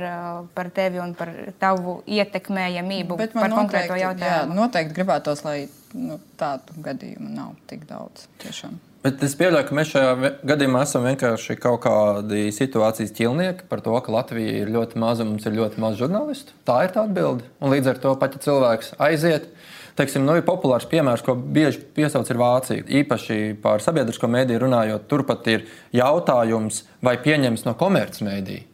par 0.55 0.69
tevi 0.73 1.01
un 1.03 1.13
par 1.17 1.33
tavu 1.59 1.99
ietekmējamību 2.07 3.17
par 3.19 3.27
noteikti, 3.35 3.57
konkrēto 3.57 3.99
jautājumu. 3.99 4.55
Jā, 4.55 4.61
noteikti 4.61 4.95
gribētos, 4.95 5.43
lai 5.47 5.57
nu, 5.97 6.21
tādu 6.39 6.79
gadījumu 6.85 7.33
nav 7.35 7.57
tik 7.69 7.83
daudz. 7.89 8.29
Tiešām. 8.45 8.79
Bet 9.01 9.23
es 9.25 9.33
pieļauju, 9.33 9.65
ka 9.65 9.73
mēs 9.73 9.91
šajā 9.95 10.31
gadījumā 10.45 10.83
esam 10.85 11.07
vienkārši 11.07 11.55
kaut 11.57 11.79
kādi 11.87 12.51
situācijas 12.53 13.13
ķilnieki 13.17 13.65
par 13.71 13.81
to, 13.81 13.95
ka 14.05 14.13
Latvija 14.13 14.59
ir 14.59 14.69
ļoti 14.69 15.01
maza 15.01 15.25
un 15.25 15.31
mums 15.33 15.47
ir 15.49 15.55
ļoti 15.57 15.81
maz 15.81 15.97
žurnālistu. 15.97 16.53
Tā 16.69 16.83
ir 16.85 16.93
tā 16.93 17.07
atbilde. 17.07 17.47
Un 17.57 17.73
līdz 17.73 17.95
ar 17.95 18.01
to 18.03 18.13
pat 18.21 18.37
ja 18.37 18.43
cilvēks 18.45 18.93
aiziet. 19.01 19.49
Teiksim, 19.97 20.21
nu, 20.23 20.37
ir 20.37 20.45
populārs 20.45 20.85
piemērs, 20.89 21.23
ko 21.25 21.33
bieži 21.33 21.81
piesauc 21.97 22.29
ir 22.29 22.39
Vācija. 22.39 22.85
Īpaši 23.01 23.39
par 23.63 23.81
sabiedrisko 23.81 24.29
mēdīju 24.31 24.61
runājot, 24.67 25.09
turpat 25.09 25.49
ir 25.49 25.65
jautājums, 25.97 26.83
vai 27.01 27.17
pieņems 27.25 27.65
no 27.65 27.73
komercmediju. 27.81 28.67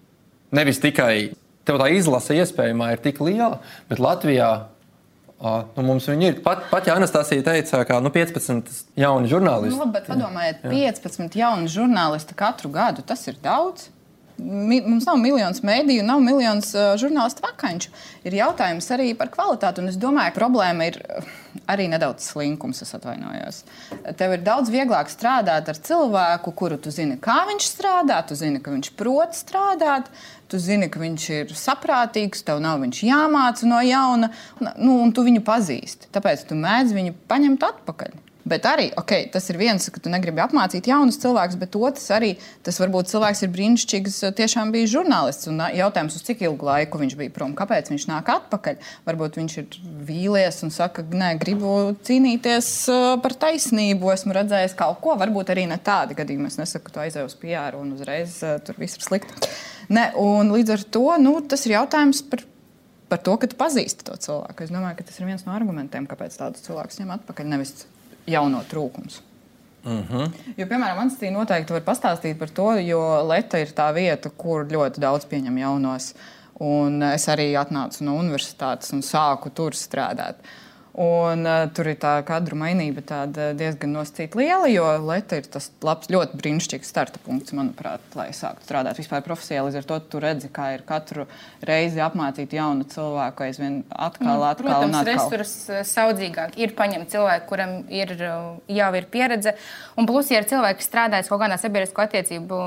Nevis 0.59 0.83
tikai 0.83 1.13
tā 1.67 1.87
izlase 1.95 2.35
iespējamā 2.35 2.93
ir 2.93 3.03
tik 3.03 3.23
liela, 3.23 3.61
bet 3.87 4.03
Latvijā 4.03 4.51
Nu, 5.37 5.83
mums 5.85 6.07
viņi 6.09 6.31
ir. 6.31 6.39
Pat, 6.45 6.63
pat 6.71 6.87
ja 6.89 6.95
Anastasija 6.97 7.43
teica, 7.45 7.83
ka 7.85 7.99
nu, 8.01 8.09
15 8.13 8.71
jauni 8.97 9.29
žurnālisti. 9.29 9.75
Nu, 9.75 9.83
labi, 9.83 9.93
bet 9.99 10.09
padomājiet, 10.09 10.63
jā. 10.65 10.95
15 10.97 11.37
jauni 11.37 11.69
žurnālisti 11.69 12.37
katru 12.37 12.73
gadu 12.73 13.05
tas 13.05 13.21
ir 13.29 13.37
daudz. 13.43 13.91
Mi, 14.37 14.77
mums 14.85 15.05
nav 15.07 15.17
miljonus 15.17 15.63
mēdīju, 15.65 16.03
nav 16.05 16.19
miljonus 16.21 16.69
uh, 16.77 16.91
žurnālistu 17.01 17.41
vakanču. 17.41 17.89
Ir 18.25 18.35
jautājums 18.37 18.85
arī 18.93 19.07
par 19.17 19.31
kvalitāti. 19.33 19.81
Un 19.81 19.89
es 19.89 19.97
domāju, 19.97 20.33
ka 20.33 20.41
problēma 20.43 20.89
ir 20.91 20.99
arī 21.69 21.87
nedaudz 21.89 22.27
slinkums. 22.31 22.83
Es 22.85 22.93
atvainojos. 22.97 23.63
Tev 24.17 24.35
ir 24.35 24.45
daudz 24.45 24.69
vieglāk 24.73 25.09
strādāt 25.09 25.69
ar 25.73 25.81
cilvēku, 25.89 26.53
kuru 26.57 26.77
tu 26.81 26.93
zini, 26.93 27.17
kā 27.21 27.39
viņš 27.49 27.69
strādā, 27.71 28.19
tu 28.29 28.37
zini, 28.37 28.61
ka 28.61 28.73
viņš 28.73 28.93
prot 28.99 29.37
strādāt. 29.37 30.09
Tu 30.47 30.59
zini, 30.63 30.87
ka 30.87 31.01
viņš 31.01 31.23
ir 31.35 31.49
saprātīgs, 31.59 32.45
tev 32.47 32.61
nav 32.63 32.79
jāmāca 33.03 33.67
no 33.67 33.81
jauna, 33.83 34.29
nu, 34.79 34.93
un 35.03 35.11
tu 35.11 35.25
viņu 35.27 35.43
pazīsti. 35.47 36.07
Tāpēc 36.15 36.45
tu 36.47 36.55
mēdz 36.55 36.95
viņu 36.95 37.17
paņemt 37.27 37.67
atpakaļ. 37.67 38.15
Bet 38.47 38.65
arī 38.69 38.87
okay, 38.99 39.27
tas 39.31 39.49
ir 39.51 39.59
viens, 39.59 39.89
ka 39.91 40.01
tu 40.01 40.11
negribi 40.11 40.41
apmācīt 40.43 40.87
jaunus 40.87 41.19
cilvēkus, 41.21 41.57
bet 41.59 41.75
otrs 41.75 42.05
arī 42.15 42.33
tas 42.65 42.79
varbūt 42.79 43.11
cilvēks 43.11 43.43
ir 43.43 43.51
brīnišķīgs, 43.55 44.19
tiešām 44.37 44.71
bija 44.75 44.89
žurnālists. 44.93 45.49
Un 45.51 45.61
jautājums, 45.75 46.15
uz 46.15 46.25
cik 46.27 46.45
ilgu 46.47 46.69
laiku 46.69 47.01
viņš 47.01 47.17
bija 47.19 47.33
prom, 47.35 47.55
kāpēc 47.57 47.91
viņš 47.91 48.07
nāk 48.11 48.31
atpakaļ? 48.31 48.81
Varbūt 49.07 49.39
viņš 49.41 49.57
ir 49.61 49.79
vīlies 50.07 50.61
un 50.63 50.73
saka, 50.73 51.03
nē, 51.03 51.33
gribu 51.41 51.73
cīnīties 52.07 52.71
par 53.23 53.37
taisnību, 53.45 54.13
esmu 54.15 54.37
redzējis 54.37 54.77
kaut 54.79 55.01
ko. 55.03 55.17
Varbūt 55.19 55.51
arī 55.55 55.67
ne 55.67 55.79
tādi 55.83 56.17
gadījumi. 56.17 56.51
Es 56.51 56.59
nesaku, 56.61 56.87
ka 56.87 56.95
tu 56.95 57.03
aizej 57.03 57.27
uz 57.27 57.35
PR 57.41 57.75
un 57.79 57.95
uzreiz 57.97 58.39
tur 58.67 58.79
viss 58.79 58.99
ir 58.99 59.07
slikti. 59.07 59.51
Ne, 59.91 60.09
un 60.19 60.51
līdz 60.55 60.75
ar 60.75 60.85
to 60.97 61.09
nu, 61.21 61.39
tas 61.47 61.63
ir 61.67 61.77
jautājums 61.77 62.23
par 62.27 62.43
par 63.07 63.21
to, 63.23 63.35
ka 63.39 63.47
tu 63.47 63.55
pazīsti 63.59 64.03
to 64.07 64.15
cilvēku. 64.19 64.65
Es 64.65 64.71
domāju, 64.73 64.99
ka 64.99 65.07
tas 65.07 65.19
ir 65.19 65.29
viens 65.29 65.45
no 65.47 65.53
argumentiem, 65.55 66.07
kāpēc 66.09 66.35
tādus 66.39 66.65
cilvēkus 66.67 66.99
ņem 66.99 67.13
atpakaļ. 67.15 67.47
Nevis 67.53 67.85
jauno 68.27 68.63
trūkums. 68.69 69.21
Uh 69.85 69.91
mhm. 69.91 70.13
-huh. 70.13 70.31
Jo, 70.57 70.65
piemēram, 70.65 70.99
Anstīna 71.05 71.39
noteikti 71.39 71.73
var 71.73 71.81
pastāstīt 71.81 72.37
par 72.37 72.49
to, 72.49 72.71
jo 72.75 73.27
Leta 73.27 73.57
ir 73.57 73.67
tā 73.67 73.93
vieta, 73.93 74.29
kur 74.29 74.65
ļoti 74.65 74.99
daudz 74.99 75.25
pieņem 75.25 75.57
jaunos. 75.57 76.13
Un 76.59 77.03
es 77.03 77.27
arī 77.27 77.53
atnācu 77.53 78.01
no 78.03 78.17
universitātes 78.17 78.93
un 78.93 79.01
sāku 79.01 79.49
tur 79.53 79.71
strādāt. 79.71 80.35
Uh, 80.41 80.66
Un, 80.97 81.43
uh, 81.45 81.67
tur 81.77 81.91
ir 81.91 81.97
tā 82.01 82.15
kadru 82.25 82.57
mainība 82.57 83.03
diezgan 83.53 83.91
nosacīta 83.93 84.39
liela, 84.39 84.65
jo 84.71 84.85
Leta 85.05 85.37
ir 85.37 85.45
tas 85.53 85.67
labs, 85.85 86.09
ļoti 86.09 86.39
brīnišķīgs 86.39 86.89
starta 86.89 87.21
punkts, 87.21 87.53
manuprāt, 87.53 88.01
lai 88.17 88.31
sāktu 88.33 88.65
strādāt 88.65 88.97
vispār 88.97 89.21
profesijā. 89.21 89.61
Līdz 89.67 89.77
ar 89.77 89.87
to 89.91 89.99
tu 90.09 90.21
redzi, 90.23 90.49
kā 90.49 90.71
ir 90.73 90.81
katru 90.87 91.27
reizi 91.69 92.01
apmācīt 92.01 92.57
jaunu 92.57 92.89
cilvēku 92.89 93.45
aizvien 93.45 93.77
atkal, 93.93 94.39
mm, 94.39 94.47
atkal. 94.49 94.71
Protams, 94.71 94.99
resurs 95.11 95.55
uh, 95.69 95.83
saudzīgāk 95.85 96.57
ir 96.57 96.73
paņemt 96.79 97.13
cilvēku, 97.13 97.45
kuram 97.53 97.77
ir, 97.93 98.17
uh, 98.17 98.57
jau 98.79 98.91
ir 98.97 99.09
pieredze. 99.13 99.53
Un 100.01 100.09
plus, 100.09 100.33
ja 100.33 100.41
ir 100.41 100.49
cilvēki, 100.49 100.81
kas 100.81 100.89
strādājas 100.89 101.29
kaut 101.29 101.45
kādā 101.45 101.61
sabiedrisko 101.61 102.07
attiecību 102.07 102.63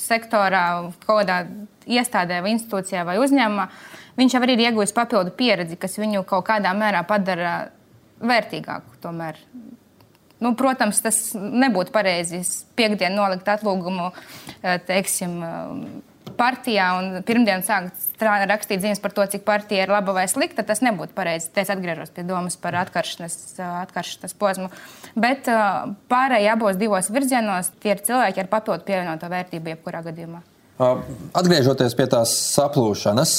sektorā, 0.00 0.64
kaut 1.04 1.26
kādā 1.26 1.42
iestādē 1.90 2.40
vai 2.40 2.54
institūcijā 2.56 3.04
vai 3.04 3.20
uzņēmumā, 3.20 3.68
viņš 4.20 4.36
jau 4.36 4.42
ir 4.46 4.64
ieguvis 4.68 4.94
papildu 4.96 5.32
pieredzi, 5.36 5.78
kas 5.80 5.98
viņu 6.00 6.24
kaut 6.28 6.46
kādā 6.48 6.74
mērā 6.76 7.02
padara 7.08 7.54
vērtīgāku. 8.20 9.00
Tomēr. 9.02 9.40
Nu, 10.40 10.54
protams, 10.56 11.02
tas 11.04 11.18
nebūtu 11.36 11.92
pareizi 11.92 12.40
piekdienu 12.78 13.18
nolikt 13.18 13.48
atlūgumu, 13.52 14.10
eh, 14.62 14.78
teiksim, 14.88 15.34
eh, 15.44 16.30
partijā 16.40 16.86
un 16.96 17.22
pirmdien 17.26 17.60
sākt 17.64 18.22
rakstīt 18.48 18.80
ziņas 18.80 19.02
par 19.02 19.12
to, 19.12 19.26
cik 19.26 19.44
partija 19.44 19.84
ir 19.84 19.92
laba 19.92 20.14
vai 20.16 20.24
slikta, 20.30 20.64
tas 20.66 20.80
nebūtu 20.80 21.12
pareizi. 21.16 21.50
Es 21.54 21.68
atgriežos 21.68 22.12
pie 22.14 22.24
domas 22.24 22.56
par 22.56 22.78
atkaršanas, 22.80 23.58
atkaršanas 23.58 24.36
posmu. 24.38 24.70
Bet 25.14 25.44
pārējie 25.44 26.52
abos 26.52 26.76
divos 26.80 27.10
virzienos 27.12 27.72
tie 27.82 27.92
ir 27.96 28.04
cilvēki 28.06 28.44
ar 28.44 28.48
papildu 28.52 28.86
pievienoto 28.88 29.28
vērtību 29.28 29.74
jebkurā 29.74 30.04
gadījumā. 30.06 30.40
Atgriežoties 31.36 31.92
pie 31.98 32.06
tās 32.08 32.32
saplūšanas, 32.54 33.34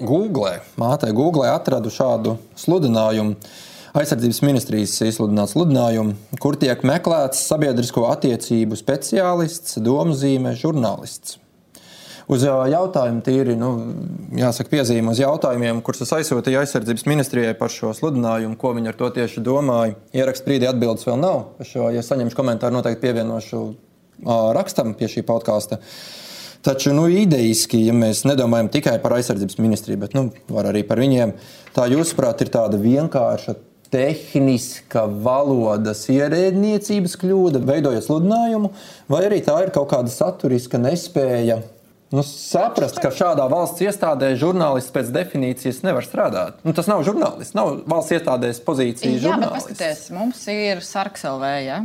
Google, 0.00 0.60
mātei 0.80 1.12
Google 1.12 1.50
atradu 1.52 1.92
šādu 1.92 2.38
sludinājumu 2.58 3.36
aizsardzības 3.96 4.40
ministrijas 4.46 4.94
izsludināts 5.04 5.52
sludinājumu, 5.56 6.14
kur 6.42 6.56
tiek 6.60 6.82
meklēts 6.86 7.42
sabiedrisko 7.50 8.06
attiecību 8.12 8.78
speciālists, 8.78 9.80
domzīmē, 9.82 10.54
žurnālists. 10.58 11.36
Uz 12.30 12.44
jautājumu 12.46 13.24
tīri, 13.26 13.56
nu, 13.58 13.70
jāsaka, 14.38 14.70
piezīme 14.70 15.10
uz 15.10 15.18
jautājumiem, 15.18 15.80
kurus 15.82 16.04
es 16.04 16.12
aizsūtīju 16.14 16.60
aizsardzības 16.60 17.08
ministrijai 17.10 17.56
par 17.58 17.74
šo 17.74 17.90
sludinājumu, 17.98 18.54
ko 18.60 18.70
viņi 18.76 18.92
ar 18.92 18.98
to 19.00 19.08
tieši 19.16 19.42
domāja. 19.42 19.96
Ieraksts 20.14 20.46
brīdī 20.46 20.68
atbildes 20.70 21.08
vēl 21.08 21.18
nav. 21.18 21.40
Šo, 21.66 21.88
ja 21.90 22.04
saņemšu 22.06 22.38
komentāru, 22.38 22.76
noteikti 22.78 23.02
pievienošu 23.08 23.64
rakstam 24.54 24.94
pie 24.94 25.10
šī 25.10 25.26
podkāsta. 25.26 25.80
Taču 26.66 26.92
nu, 26.92 27.06
idejiski, 27.08 27.78
ja 27.86 27.94
mēs 27.96 28.26
nedomājam 28.28 28.68
tikai 28.72 28.98
par 29.00 29.14
aizsardzības 29.16 29.56
ministriju, 29.62 30.02
bet 30.02 30.16
nu, 30.16 30.26
arī 30.60 30.82
par 30.84 31.00
viņiem, 31.00 31.32
tā 31.76 31.86
jūsuprāt 31.88 32.44
ir 32.44 32.52
tāda 32.52 32.80
vienkārša 32.80 33.56
tehniska 33.90 35.06
valodas 35.24 36.04
ierēdniecības 36.12 37.16
kļūda, 37.20 37.62
veidojot 37.66 38.06
sludinājumu, 38.06 38.70
vai 39.10 39.24
arī 39.26 39.40
tā 39.46 39.56
ir 39.64 39.72
kaut 39.74 39.90
kāda 39.94 40.12
saturiska 40.12 40.78
nespēja 40.78 41.62
nu, 42.14 42.24
saprast, 42.26 42.98
ka 43.02 43.12
šādā 43.14 43.46
valsts 43.50 43.82
iestādē 43.86 44.32
žurnālists 44.38 44.92
pēc 44.94 45.12
definīcijas 45.14 45.82
nevar 45.86 46.06
strādāt. 46.06 46.58
Nu, 46.66 46.74
tas 46.76 46.90
nav 46.90 47.04
žurnālists, 47.06 47.54
nav 47.56 47.80
valsts 47.90 48.16
iestādēs 48.18 48.62
pozīcija. 48.66 49.16
Jā, 49.16 49.38
bet 49.40 49.54
paskatieties, 49.54 50.08
mums 50.14 50.42
ir 50.50 50.82
sarkselvē. 50.86 51.54
Ja? 51.66 51.80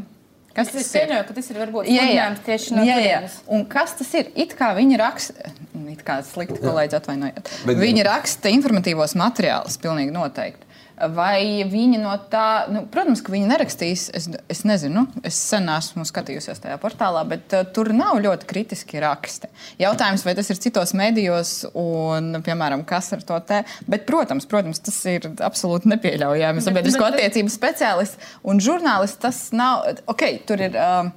Kas 0.56 0.70
tas 0.72 0.88
ir? 0.88 1.02
Pieļauju, 1.04 1.24
ka 1.28 1.34
tas 1.36 1.50
ir 1.52 1.58
varbūt 1.60 1.88
jā, 1.92 2.04
jā. 2.16 2.26
tieši 2.46 2.76
no 2.78 2.84
jā, 2.88 2.96
jā. 3.04 3.18
Un 3.52 3.66
kas 3.68 3.96
tas 4.00 4.12
ir? 4.16 4.30
It 4.40 4.56
kā 4.56 4.70
viņi 4.78 5.00
raksta, 5.02 5.52
it 5.92 6.04
kā 6.08 6.22
slikti 6.24 6.62
kolēģi 6.64 6.96
atvainojiet. 7.00 7.52
Bet, 7.68 7.82
viņi 7.82 8.06
raksta 8.08 8.54
informatīvos 8.56 9.18
materiālus, 9.20 9.76
pilnīgi 9.84 10.16
noteikti. 10.16 10.65
Vai 10.96 11.66
viņi 11.68 12.00
no 12.00 12.14
tā, 12.32 12.68
nu, 12.72 12.86
protams, 12.92 13.20
ka 13.26 13.34
viņi 13.34 13.50
nerakstīs, 13.50 14.06
es, 14.16 14.30
es 14.52 14.62
nezinu, 14.68 15.04
es 15.28 15.36
sen 15.36 15.68
esmu 15.74 16.06
skatījusies 16.08 16.62
tajā 16.64 16.78
portālā, 16.80 17.26
bet 17.28 17.52
uh, 17.58 17.66
tur 17.76 17.92
nav 17.96 18.22
ļoti 18.24 18.48
kritiski 18.48 19.02
raksti. 19.04 19.50
Jautājums, 19.82 20.24
vai 20.24 20.38
tas 20.38 20.52
ir 20.54 20.62
citos 20.64 20.96
medijos, 20.96 21.52
un, 21.76 22.40
piemēram, 22.46 22.86
kas 22.88 23.12
ar 23.18 23.28
to 23.28 23.42
te. 23.50 23.62
Bet, 23.92 24.08
protams, 24.08 24.48
protams 24.48 24.80
tas 24.88 25.02
ir 25.12 25.28
absolūti 25.44 25.92
nepieļaujami. 25.92 26.64
Sabiedrisko 26.64 27.10
attiecību 27.12 27.52
speciālists 27.52 28.40
un 28.48 28.64
žurnālists 28.64 29.20
tas 29.20 29.46
nav. 29.56 29.84
Ok, 30.12 30.30
tur 30.48 30.64
ir. 30.64 30.80
Uh, 30.80 31.12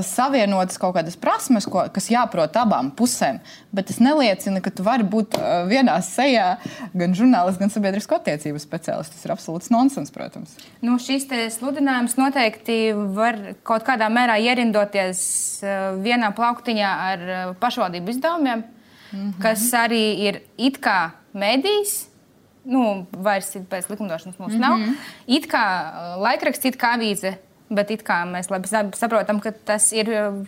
savienotas 0.00 0.78
kaut 0.80 0.94
kādas 0.96 1.16
prasmes, 1.20 1.66
ko, 1.68 1.84
kas 1.92 2.08
jāprot 2.12 2.56
abām 2.58 2.90
pusēm. 2.96 3.40
Bet 3.74 3.90
tas 3.90 4.00
neliecina, 4.02 4.62
ka 4.64 4.72
tu 4.74 4.84
vari 4.86 5.04
būt 5.08 5.36
uh, 5.38 5.64
vienā 5.68 5.98
sejā 6.04 6.56
gan 6.96 7.16
žurnālists, 7.18 7.60
gan 7.60 7.72
sabiedrisko 7.72 8.18
attiecību 8.18 8.62
speciālists. 8.62 9.16
Tas 9.16 9.26
ir 9.26 9.34
absolūts 9.34 9.72
nonsens, 9.74 10.12
protams. 10.14 10.54
Nu, 10.84 10.96
šīs 11.02 11.28
sludinājums 11.58 12.16
noteikti 12.20 12.78
var 13.16 13.38
kaut 13.66 13.86
kādā 13.88 14.08
mērā 14.12 14.38
ierindoties 14.42 15.20
uh, 15.64 15.98
vienā 16.02 16.32
plauktiņā 16.36 16.94
ar 17.10 17.26
uh, 17.26 17.44
pašvaldību 17.60 18.16
izdevumiem, 18.16 18.64
mm 18.64 19.18
-hmm. 19.18 19.36
kas 19.42 19.68
arī 19.76 20.04
ir 20.28 20.42
it 20.56 20.80
kā 20.80 21.12
medijs. 21.32 22.08
Nu, 22.64 23.06
vairs 23.10 23.56
pēc 23.70 23.88
likumdošanas 23.90 24.38
mums 24.38 24.54
mm 24.54 24.60
-hmm. 24.60 24.86
nav. 24.86 24.94
It 25.26 25.48
kā 25.50 25.64
laikraksts, 26.16 26.64
it 26.64 26.76
kā 26.78 26.94
avīze 26.94 27.34
bet 27.74 27.92
it 27.94 28.02
kā 28.06 28.22
mēs 28.28 28.50
labi 28.52 28.70
saprotam, 28.70 29.42
ka 29.42 29.54
tas 29.72 29.92
ir. 29.96 30.12
Uh, 30.12 30.42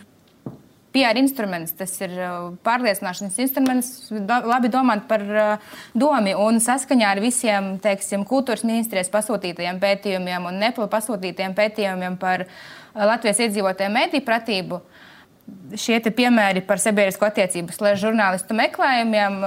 PR 0.95 1.17
instruments, 1.19 1.73
tas 1.75 1.91
ir 1.99 2.13
uh, 2.15 2.53
pārliecināšanas 2.63 3.35
instruments, 3.43 3.89
do, 4.15 4.35
labi 4.47 4.69
domāt 4.71 5.01
par 5.09 5.25
uh, 5.27 5.73
domu 5.91 6.31
un 6.39 6.61
saskaņā 6.63 7.09
ar 7.11 7.19
visiem 7.19 7.73
teiksim, 7.83 8.23
kultūras 8.23 8.63
ministrijas 8.63 9.11
pasūtītajiem 9.11 9.81
pētījumiem 9.81 10.47
un 10.47 10.61
neplu 10.63 10.87
pasūtītajiem 10.91 11.57
pētījumiem 11.57 12.15
par 12.21 12.45
Latvijas 12.95 13.43
iedzīvotāju 13.43 13.91
mediju 13.91 14.23
pratību. 14.23 14.79
Šie 15.75 15.99
piemēri 15.99 16.63
par 16.63 16.79
sabiedrisko 16.79 17.27
attiecību 17.27 17.75
slēdz 17.75 18.05
žurnālistu 18.05 18.55
meklējumiem 18.55 19.43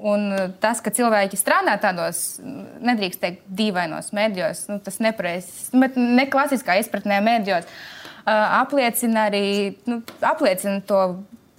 Un 0.00 0.30
tas, 0.62 0.78
ka 0.80 0.92
cilvēki 0.94 1.36
strādā 1.36 1.74
tādos, 1.80 2.38
nedrīkst 2.40 3.20
teikt, 3.20 3.42
dīvainos 3.52 4.14
mēdījos, 4.16 4.62
nu, 4.70 4.78
tas 4.80 4.96
nepareizs, 5.02 5.68
bet 5.76 5.98
ne 6.00 6.24
klasiskā 6.30 6.78
izpratnē 6.80 7.18
mēdījos, 7.24 7.68
uh, 7.68 8.30
apliecina 8.62 9.26
arī 9.28 9.44
nu, 9.90 10.00
apliecina 10.24 10.80
to 10.88 11.02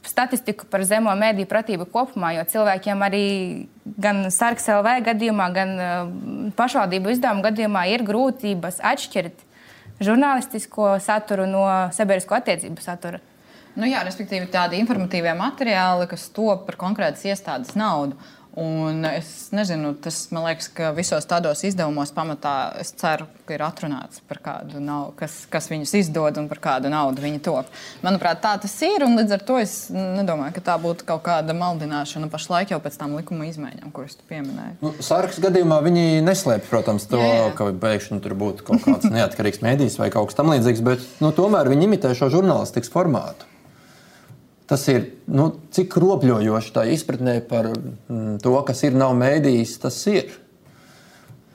statistiku 0.09 0.65
par 0.65 0.81
zemo 0.89 1.13
mēdīju 1.13 1.49
pratību 1.51 1.85
kopumā, 1.93 2.33
jo 2.39 2.47
cilvēkiem 2.55 3.05
arī 3.05 3.25
gan 4.01 4.23
Sarks 4.33 4.65
LV 4.73 4.97
gadījumā, 5.11 5.49
gan 5.53 5.77
uh, 5.77 5.93
pašvaldību 6.57 7.13
izdevumu 7.13 7.45
gadījumā 7.45 7.85
ir 7.93 8.05
grūtības 8.07 8.81
atšķirt 8.93 9.45
žurnālistisko 10.01 10.95
saturu 11.03 11.45
no 11.45 11.67
sabiedrisko 11.93 12.41
attiecību 12.41 12.81
satura. 12.81 13.21
Nu, 13.77 13.87
jā, 13.87 14.03
respektīvi, 14.03 14.49
tādi 14.51 14.81
informatīvie 14.81 15.33
materiāli, 15.39 16.09
kas 16.11 16.27
top 16.35 16.67
par 16.67 16.79
konkrētas 16.81 17.23
iestādes 17.29 17.77
naudu. 17.79 18.19
Un 18.51 19.05
es 19.07 19.47
nezinu, 19.55 19.93
tas 20.03 20.25
man 20.35 20.43
liekas, 20.49 20.67
ka 20.75 20.89
visos 20.91 21.23
tādos 21.23 21.61
izdevumos 21.63 22.09
pamatā 22.11 22.73
es 22.81 22.89
ceru, 22.99 23.23
ka 23.47 23.55
ir 23.55 23.61
atrunāts 23.63 24.19
par 24.27 24.41
kādu 24.43 24.81
naudu, 24.83 25.13
kas, 25.21 25.37
kas 25.51 25.69
viņus 25.71 25.93
izdod 26.01 26.35
un 26.41 26.49
par 26.51 26.59
kādu 26.59 26.89
naudu 26.91 27.23
viņi 27.23 27.39
top. 27.45 27.69
Manuprāt, 28.03 28.41
tā 28.43 28.57
tas 28.59 28.73
ir. 28.83 29.05
Līdz 29.07 29.35
ar 29.37 29.45
to 29.47 29.55
es 29.61 29.75
nedomāju, 29.95 30.51
ka 30.57 30.65
tā 30.67 30.75
būtu 30.83 31.07
kaut 31.07 31.23
kāda 31.29 31.55
maldināšana 31.55 32.27
pašlaik 32.33 32.73
jau 32.73 32.81
pēc 32.83 32.97
tam 32.99 33.15
likuma 33.15 33.47
izmaiņām, 33.47 33.93
kuras 33.95 34.19
tu 34.19 34.27
pieminēji. 34.27 34.81
Nu, 34.83 34.91
Sārkas 34.99 35.39
gadījumā 35.43 35.79
viņi 35.87 36.19
neslēpj, 36.27 36.67
protams, 36.73 37.07
to, 37.07 37.21
jā, 37.23 37.37
jā. 37.45 37.53
ka 37.55 37.69
pēkšņi 37.85 38.19
tur 38.25 38.35
būtu 38.43 38.67
kaut 38.67 38.83
kāds 38.83 39.07
neatkarīgs 39.15 39.63
mēdījis 39.63 39.95
vai 40.01 40.11
kaut 40.11 40.27
kas 40.27 40.41
tamlīdzīgs, 40.41 40.83
bet 40.83 41.07
nu, 41.23 41.31
tomēr 41.39 41.71
viņi 41.71 41.87
imitē 41.87 42.11
šo 42.19 42.27
žurnālistikas 42.35 42.91
formātu. 42.91 43.47
Tas 44.71 44.85
ir 44.87 45.09
nu, 45.27 45.49
cik 45.75 45.97
ropļojoši 45.99 46.71
tā 46.71 46.85
izpratnē 46.93 47.41
par 47.43 47.67
mm, 47.73 48.37
to, 48.39 48.53
kas 48.63 48.85
ir 48.87 48.95
nav 48.95 49.17
mēdījis, 49.19 49.73
tas 49.83 49.97
ir. 50.07 50.37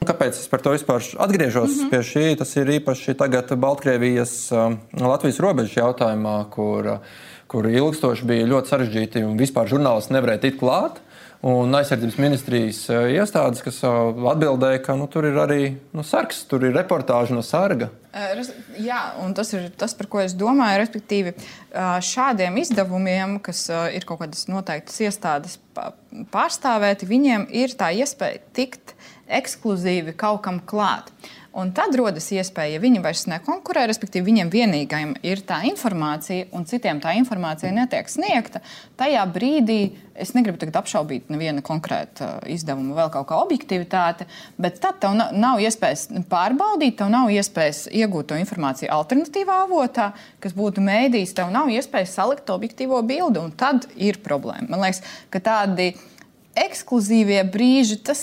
Kāpēc 0.06 0.36
es 0.36 0.50
par 0.52 0.60
to 0.60 0.74
vispār 0.74 1.00
atgriežos 1.24 1.70
mm 1.70 1.78
-hmm. 1.78 1.90
pie 1.90 2.00
šī? 2.10 2.26
Tas 2.36 2.52
ir 2.60 2.74
īpaši 2.74 3.14
tagad 3.16 3.56
Baltkrievijas, 3.56 4.52
um, 4.52 4.76
Latvijas 5.00 5.40
robežas 5.40 5.76
jautājumā, 5.76 6.50
kur, 6.50 6.98
kur 7.48 7.70
ilgstoši 7.70 8.24
bija 8.24 8.46
ļoti 8.52 8.68
sarežģīti 8.68 9.24
un 9.24 9.40
vispār 9.40 9.66
žurnālisti 9.66 10.12
nevarēja 10.12 10.44
tikt 10.44 10.60
klāt. 10.60 11.00
Un 11.42 11.74
aizsardzības 11.74 12.18
ministrijas 12.18 12.90
eh, 12.90 13.12
iestādes, 13.16 13.62
kas 13.62 13.82
eh, 13.84 13.88
atbildēja, 14.32 14.82
ka 14.82 14.96
nu, 14.96 15.06
tur 15.06 15.24
ir 15.24 15.36
arī 15.36 15.76
nu, 15.92 16.02
sargs, 16.02 16.44
tur 16.44 16.64
ir 16.64 16.76
reportāža 16.76 17.34
no 17.34 17.42
sarga. 17.42 17.90
Eh, 18.16 18.40
jā, 18.80 19.00
un 19.20 19.34
tas 19.36 19.50
ir 19.52 19.68
tas, 19.76 19.92
par 19.96 20.08
ko 20.08 20.22
es 20.22 20.32
domāju. 20.38 20.80
Respektīvi, 20.80 21.34
šādiem 22.10 22.56
izdevumiem, 22.62 23.36
kas 23.44 23.66
ir 23.92 24.06
kaut 24.08 24.22
kādas 24.22 24.46
noteiktas 24.48 24.96
iestādes 25.04 25.58
pārstāvēti, 26.32 27.08
viņiem 27.10 27.48
ir 27.52 27.76
tā 27.76 27.90
iespēja 27.92 28.40
tikt 28.56 28.94
ekskluzīvi 29.26 30.16
kaut 30.16 30.44
kam 30.46 30.62
klāt. 30.64 31.10
Un 31.56 31.70
tad 31.72 31.94
rodas 31.96 32.26
iespēja, 32.36 32.74
ja 32.74 32.80
viņi 32.82 33.00
vairs 33.00 33.22
nekonkurē, 33.30 33.86
respektīvi 33.88 34.26
viņiem 34.26 34.50
vienīgajam 34.52 35.14
ir 35.24 35.40
tā 35.48 35.62
informācija, 35.64 36.50
un 36.52 36.66
citiem 36.68 36.98
tā 37.00 37.14
informācija 37.16 37.70
netiek 37.72 38.10
sniegta. 38.12 38.60
Tajā 39.00 39.22
brīdī 39.32 39.78
es 40.12 40.34
negribu 40.36 40.68
apšaubīt 40.68 41.30
nevienu 41.32 41.64
konkrētu 41.64 42.26
uh, 42.26 42.34
izdevumu, 42.52 42.92
vēl 42.98 43.08
kaut 43.14 43.28
kā 43.30 43.38
objektivitāti, 43.40 44.26
bet 44.60 44.82
tad 44.84 45.00
tev 45.00 45.16
nav 45.16 45.62
iespējas 45.64 46.10
pārbaudīt, 46.28 46.98
tev 47.00 47.08
nav 47.14 47.32
iespējas 47.32 47.86
iegūt 47.88 48.28
to 48.32 48.40
informāciju 48.40 48.92
alternatīvā 48.92 49.62
avotā, 49.64 50.10
kas 50.44 50.56
būtu 50.56 50.84
mēdījis, 50.84 51.32
tev 51.40 51.48
nav 51.54 51.72
iespējas 51.72 52.18
salikt 52.18 52.52
objektīvo 52.52 53.00
bildi, 53.08 53.40
un 53.40 53.56
tad 53.56 53.88
ir 53.96 54.20
problēma. 54.24 54.68
Man 54.74 54.84
liekas, 54.84 55.00
ka 55.32 55.40
tādi 55.40 55.94
ir 55.94 56.15
ekskluzīvie 56.56 57.42
brīži, 57.52 57.98
tas, 58.04 58.20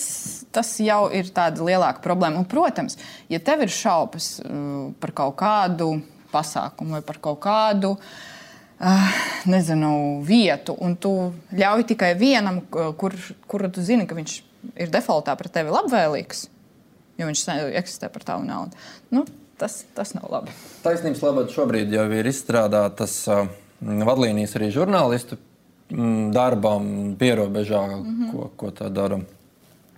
tas 0.53 0.73
jau 0.81 1.05
ir 1.13 1.29
tāda 1.33 1.65
lielāka 1.65 2.03
problēma. 2.03 2.41
Un, 2.41 2.49
protams, 2.49 2.97
ja 3.31 3.39
tev 3.43 3.65
ir 3.65 3.73
šaubas 3.73 4.35
uh, 4.41 4.89
par 5.01 5.13
kaut 5.15 5.37
kādu 5.41 5.95
pasākumu 6.33 6.97
vai 6.97 7.03
par 7.05 7.19
kaut 7.21 7.39
kādu 7.43 7.93
uh, 7.93 9.21
nezinu, 9.49 9.93
vietu, 10.25 10.75
un 10.81 10.97
tu 10.97 11.13
ļauj 11.53 11.85
tikai 11.93 12.13
vienam, 12.19 12.61
kur, 12.97 13.15
kuru 13.47 13.69
tu 13.73 13.85
zini, 13.85 14.07
ka 14.09 14.17
viņš 14.17 14.35
ir 14.79 14.91
defaultā 14.93 15.35
pret 15.37 15.53
tevi 15.53 15.73
labvēlīgs, 15.73 16.47
jo 17.21 17.29
viņš 17.29 17.45
eksistē 17.79 18.09
par 18.13 18.25
tavu 18.25 18.47
naudu. 18.47 18.77
Nu, 19.13 19.25
tas, 19.61 19.83
tas 19.95 20.15
nav 20.17 20.29
labi. 20.33 20.55
Taisnības 20.83 21.23
labāk 21.23 21.53
šobrīd 21.53 21.93
jau 21.93 22.07
ir 22.17 22.29
izstrādātas 22.31 23.21
uh, 23.29 23.45
vadlīnijas 23.79 24.57
arī 24.57 24.71
žurnālistu 24.73 25.37
darbam, 26.33 27.15
pierobežā, 27.19 27.81
mm 27.87 28.03
-hmm. 28.03 28.31
ko, 28.31 28.49
ko 28.57 28.71
tā 28.71 28.89
darām. 28.89 29.25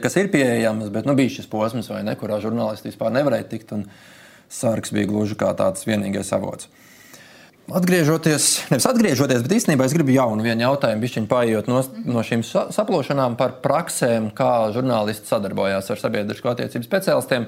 Kas 0.02 0.16
ir 0.16 0.32
pieejams, 0.32 0.90
bet 0.90 1.06
nu, 1.06 1.16
bija 1.16 1.30
šis 1.30 1.48
posms, 1.48 1.90
ne, 1.90 2.16
kurā 2.16 2.42
žurnālisti 2.42 2.90
vispār 2.92 3.12
nevarēja 3.12 3.48
tikt. 3.50 3.74
Sārks 4.50 4.92
bija 4.94 5.08
gluži 5.08 5.36
kā 5.36 5.56
tāds 5.56 5.88
vienīgais 5.88 6.34
avots. 6.36 6.68
Atgriežoties, 7.66 8.68
nevis 8.70 8.86
atgriežoties, 8.86 9.42
bet 9.42 9.54
īstenībā 9.56 9.88
es 9.88 9.94
gribu 9.96 10.14
jaunu 10.14 10.44
jautājumu, 10.46 11.02
bišķiņu 11.02 11.30
pārējot 11.32 11.70
no, 11.72 11.80
no 12.14 12.22
šīm 12.22 12.44
saplošanām 12.46 13.34
par 13.40 13.56
praksēm, 13.64 14.28
kā 14.38 14.70
žurnālisti 14.76 15.26
sadarbojās 15.32 15.90
ar 15.90 15.98
sabiedrisko 15.98 16.52
attiecību 16.52 16.86
speciālistiem. 16.86 17.48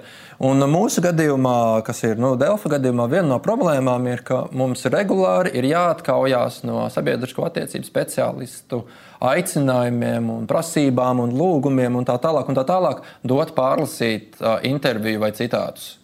Un 0.49 0.65
mūsu 0.73 1.03
gadījumā, 1.05 1.83
kas 1.85 2.01
ir 2.09 2.17
nu, 2.17 2.31
Delfa 2.39 2.71
gadījumā, 2.73 3.05
viena 3.13 3.27
no 3.35 3.37
problēmām 3.45 4.09
ir, 4.09 4.25
ka 4.25 4.47
mums 4.57 4.87
regulāri 4.89 5.53
ir 5.61 5.69
jāatkaujās 5.69 6.63
no 6.65 6.87
sabiedrisko 6.93 7.45
attiecību 7.51 7.85
speciālistu 7.85 8.81
aicinājumiem, 9.21 10.33
un 10.33 10.49
prasībām 10.49 11.21
un 11.27 11.37
lūgumiem 11.37 12.01
un 12.01 12.09
tā 12.09 12.17
tālāk, 12.25 12.49
un 12.49 12.57
tā 12.57 12.65
tālāk 12.65 13.05
dot 13.21 13.53
pārlasīt 13.53 14.41
interviju 14.65 15.21
vai 15.27 15.33
citātus. 15.37 15.96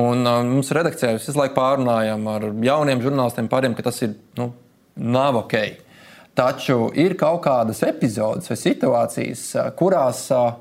Un, 0.00 0.24
uh, 0.24 0.40
mums 0.48 0.70
redakcijā 0.72 1.18
visu 1.18 1.34
laiku 1.36 1.58
pārunājam 1.58 2.28
ar 2.32 2.46
jauniem 2.64 3.02
žurnālistiem, 3.04 3.48
pāriem, 3.52 3.74
ka 3.76 3.84
tas 3.90 3.98
ir 4.04 4.14
nu, 4.38 4.48
nav 4.96 5.42
ok. 5.42 5.56
Taču 6.38 6.86
ir 6.96 7.12
kaut 7.20 7.42
kādas 7.44 7.82
epizodes 7.84 8.48
vai 8.48 8.56
situācijas, 8.56 9.42
uh, 9.58 9.66
kurās 9.76 10.24
uh, 10.32 10.54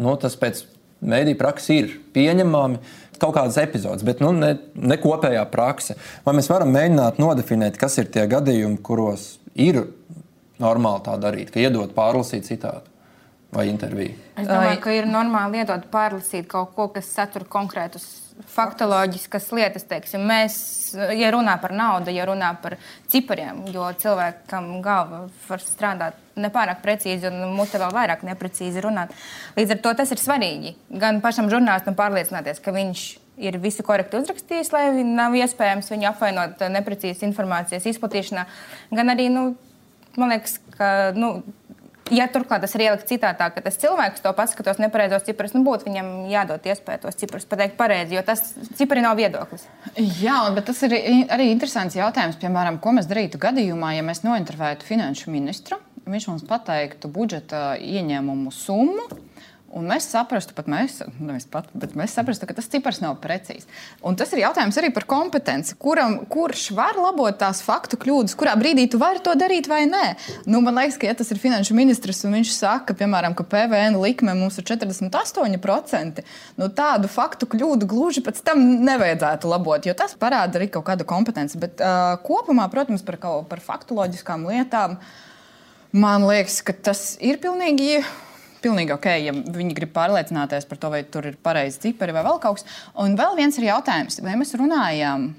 nu, 0.00 0.14
tas 0.20 0.38
pēc 0.40 0.62
mēdīņa 1.04 1.40
prakses 1.40 1.74
ir 1.74 1.98
pieņemami. 2.16 2.80
Kaut 3.20 3.36
kādas 3.36 3.60
epizodes, 3.60 4.02
bet 4.04 4.18
nu, 4.24 4.32
ne, 4.34 4.56
ne 4.74 4.96
kopējā 4.98 5.44
prakse. 5.52 5.94
Vai 6.24 6.34
mēs 6.34 6.48
varam 6.50 6.72
mēģināt 6.74 7.20
nodefinēt, 7.22 7.76
kas 7.78 8.00
ir 8.00 8.08
tie 8.12 8.24
gadījumi, 8.28 8.80
kuros 8.84 9.36
ir 9.54 9.84
normāli 10.60 11.04
tā 11.04 11.14
darīt, 11.20 11.52
ka 11.54 11.62
iedot 11.62 11.94
pārlasīt 11.94 12.48
citātu? 12.48 12.90
vai 13.54 13.68
interviju? 13.70 14.14
Es 14.34 14.48
domāju, 14.48 14.80
ka 14.82 14.92
ir 14.94 15.06
normāli 15.06 15.62
iedot 15.62 15.86
pārlasīt 15.92 16.48
kaut 16.50 16.74
ko, 16.74 16.88
kas 16.96 17.06
satur 17.14 17.46
konkrētus 17.50 18.23
faktoloģiskas 18.54 19.48
lietas. 19.54 19.86
Teiksim. 19.88 20.24
Mēs, 20.28 20.56
ja 21.16 21.30
runā 21.34 21.56
par 21.62 21.74
naudu, 21.76 22.12
ja 22.14 22.26
runā 22.28 22.50
par 22.62 22.76
cipariem, 23.10 23.64
jo 23.74 23.86
cilvēkam 24.00 24.70
galva 24.84 25.24
var 25.48 25.64
strādāt 25.64 26.20
nepārāk 26.40 26.80
precīzi 26.82 27.28
un 27.30 27.54
mute 27.54 27.78
vēl 27.78 27.92
vairāk 27.94 28.24
neprecīzi 28.26 28.82
runāt. 28.82 29.14
Līdz 29.58 29.76
ar 29.76 29.82
to 29.84 29.92
tas 30.00 30.14
ir 30.14 30.22
svarīgi. 30.22 30.74
Gan 31.02 31.20
pašam 31.24 31.50
žurnālistam 31.52 31.96
pārliecināties, 31.98 32.62
ka 32.62 32.74
viņš 32.74 33.04
ir 33.44 33.58
visu 33.62 33.82
korekti 33.86 34.18
uzrakstījis, 34.18 34.72
lai 34.74 34.88
nav 35.06 35.34
iespējams 35.38 35.90
viņu 35.90 36.10
apvainot 36.10 36.62
neprecīzas 36.74 37.24
informācijas 37.26 37.86
izplatīšanā, 37.90 38.46
gan 38.94 39.14
arī, 39.14 39.28
nu, 39.32 39.52
man 40.18 40.34
liekas, 40.34 40.58
ka. 40.76 40.88
Nu, 41.18 41.36
ja 42.12 42.26
turklāt 42.32 42.64
tas 42.64 42.74
ir 42.76 42.84
ielikt 42.86 43.08
citātā, 43.08 43.48
ka 43.54 43.62
tas 43.64 43.78
cilvēks 43.80 44.24
to 44.24 44.32
paskatos 44.36 44.80
nepareizos 44.82 45.24
ciprus, 45.26 45.54
nu 45.56 45.64
būtu 45.66 45.88
viņam 45.88 46.10
jādod 46.32 46.66
iespēju 46.68 47.04
tos 47.06 47.18
ciprus 47.20 47.48
pateikt 47.48 47.78
pareizi, 47.80 48.18
jo 48.18 48.24
tas 48.26 48.42
cipari 48.76 49.04
nav 49.04 49.16
viedoklis. 49.20 49.66
Jā, 50.20 50.42
bet 50.56 50.68
tas 50.68 50.82
ir 50.86 50.96
arī 51.32 51.50
interesants 51.52 51.96
jautājums, 51.96 52.38
piemēram, 52.42 52.80
ko 52.82 52.94
mēs 52.98 53.08
darītu 53.10 53.40
gadījumā, 53.42 53.94
ja 53.96 54.06
mēs 54.06 54.24
nointervētu 54.26 54.88
finanšu 54.88 55.32
ministru. 55.34 55.80
Viņš 56.04 56.26
mums 56.28 56.42
pateiktu 56.44 57.08
budžeta 57.08 57.78
ieņēmumu 57.80 58.52
summu, 58.52 59.06
Un 59.74 59.88
mēs 59.90 60.06
saprastu, 60.06 60.54
pat 60.54 60.68
mēs, 60.70 61.00
nevis 61.18 61.48
pat, 61.50 61.66
bet 61.74 61.96
mēs 61.98 62.12
saprastu, 62.14 62.46
ka 62.46 62.54
tas 62.54 62.68
cipars 62.70 63.00
nav 63.02 63.16
precīzs. 63.22 63.66
Un 64.06 64.14
tas 64.14 64.30
ir 64.30 64.44
jautājums 64.44 64.76
arī 64.78 64.92
par 64.94 65.02
kompetenci. 65.10 65.74
Kuram, 65.82 66.20
kurš 66.30 66.68
var 66.76 66.94
labot 66.94 67.34
tās 67.40 67.58
faktu 67.66 67.98
kļūdas, 67.98 68.36
kurā 68.38 68.54
brīdī 68.60 68.84
tu 68.90 69.00
vari 69.02 69.18
to 69.24 69.34
darīt 69.38 69.66
vai 69.70 69.82
nē? 69.90 70.04
Nu, 70.46 70.60
man 70.62 70.78
liekas, 70.78 71.00
ka 71.02 71.10
ja 71.10 71.16
tas 71.18 71.32
ir 71.34 71.42
finanšu 71.42 71.74
ministrs 71.74 72.22
un 72.22 72.38
viņš 72.38 72.54
saka, 72.54 72.94
piemēram, 73.00 73.34
ka 73.34 73.48
PVN 73.50 73.98
likme 73.98 74.36
mums 74.38 74.60
ir 74.62 74.68
48%, 74.68 76.22
nu, 76.62 76.70
tādu 76.78 77.10
faktu 77.10 77.50
kļūdu 77.50 77.90
gluži 77.90 78.22
pēc 78.22 78.44
tam 78.46 78.62
nevajadzētu 78.86 79.50
labot, 79.50 79.90
jo 79.90 79.96
tas 79.98 80.14
parāda 80.14 80.60
arī 80.60 80.70
kaut 80.70 80.86
kādu 80.86 81.08
kompetenci. 81.08 81.58
Bet 81.58 81.82
uh, 81.82 82.14
kopumā, 82.22 82.70
protams, 82.70 83.02
par, 83.02 83.18
par 83.50 83.64
faktoloģiskām 83.72 84.46
lietām. 84.52 85.00
Man 85.94 86.26
liekas, 86.30 86.60
ka 86.62 86.74
tas 86.74 87.16
ir 87.22 87.42
pilnīgi 87.42 88.04
pilnīgi 88.64 88.94
ok, 88.96 89.08
ja 89.20 89.36
viņi 89.36 89.76
grib 89.76 89.94
pārliecināties 89.94 90.68
par 90.70 90.80
to, 90.80 90.90
vai 90.96 91.04
tur 91.04 91.28
ir 91.30 91.38
pareizi 91.44 91.82
cipari 91.86 92.16
vai 92.16 92.24
vēl 92.26 92.40
kaut 92.42 92.60
kas. 92.60 92.68
Un 93.04 93.16
vēl 93.20 93.38
viens 93.38 93.60
ir 93.60 93.68
jautājums, 93.68 94.20
vai 94.24 94.36
mēs 94.40 94.56
runājām 94.58 95.30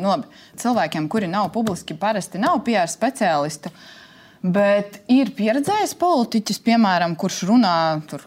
no 0.00 0.16
nu 0.16 0.16
cilvēkiem, 0.58 1.06
kuri 1.10 1.28
nav 1.30 1.52
publiski, 1.54 1.94
parasti 1.98 2.40
nav 2.42 2.64
PR 2.66 2.90
speciālisti. 2.90 3.70
Uh, 3.70 3.97
Bet 4.48 5.00
ir 5.12 5.32
pieredzējis 5.36 5.92
politiķis, 5.98 6.60
piemēram, 6.64 7.16
kurš 7.20 7.40
runā 7.50 7.72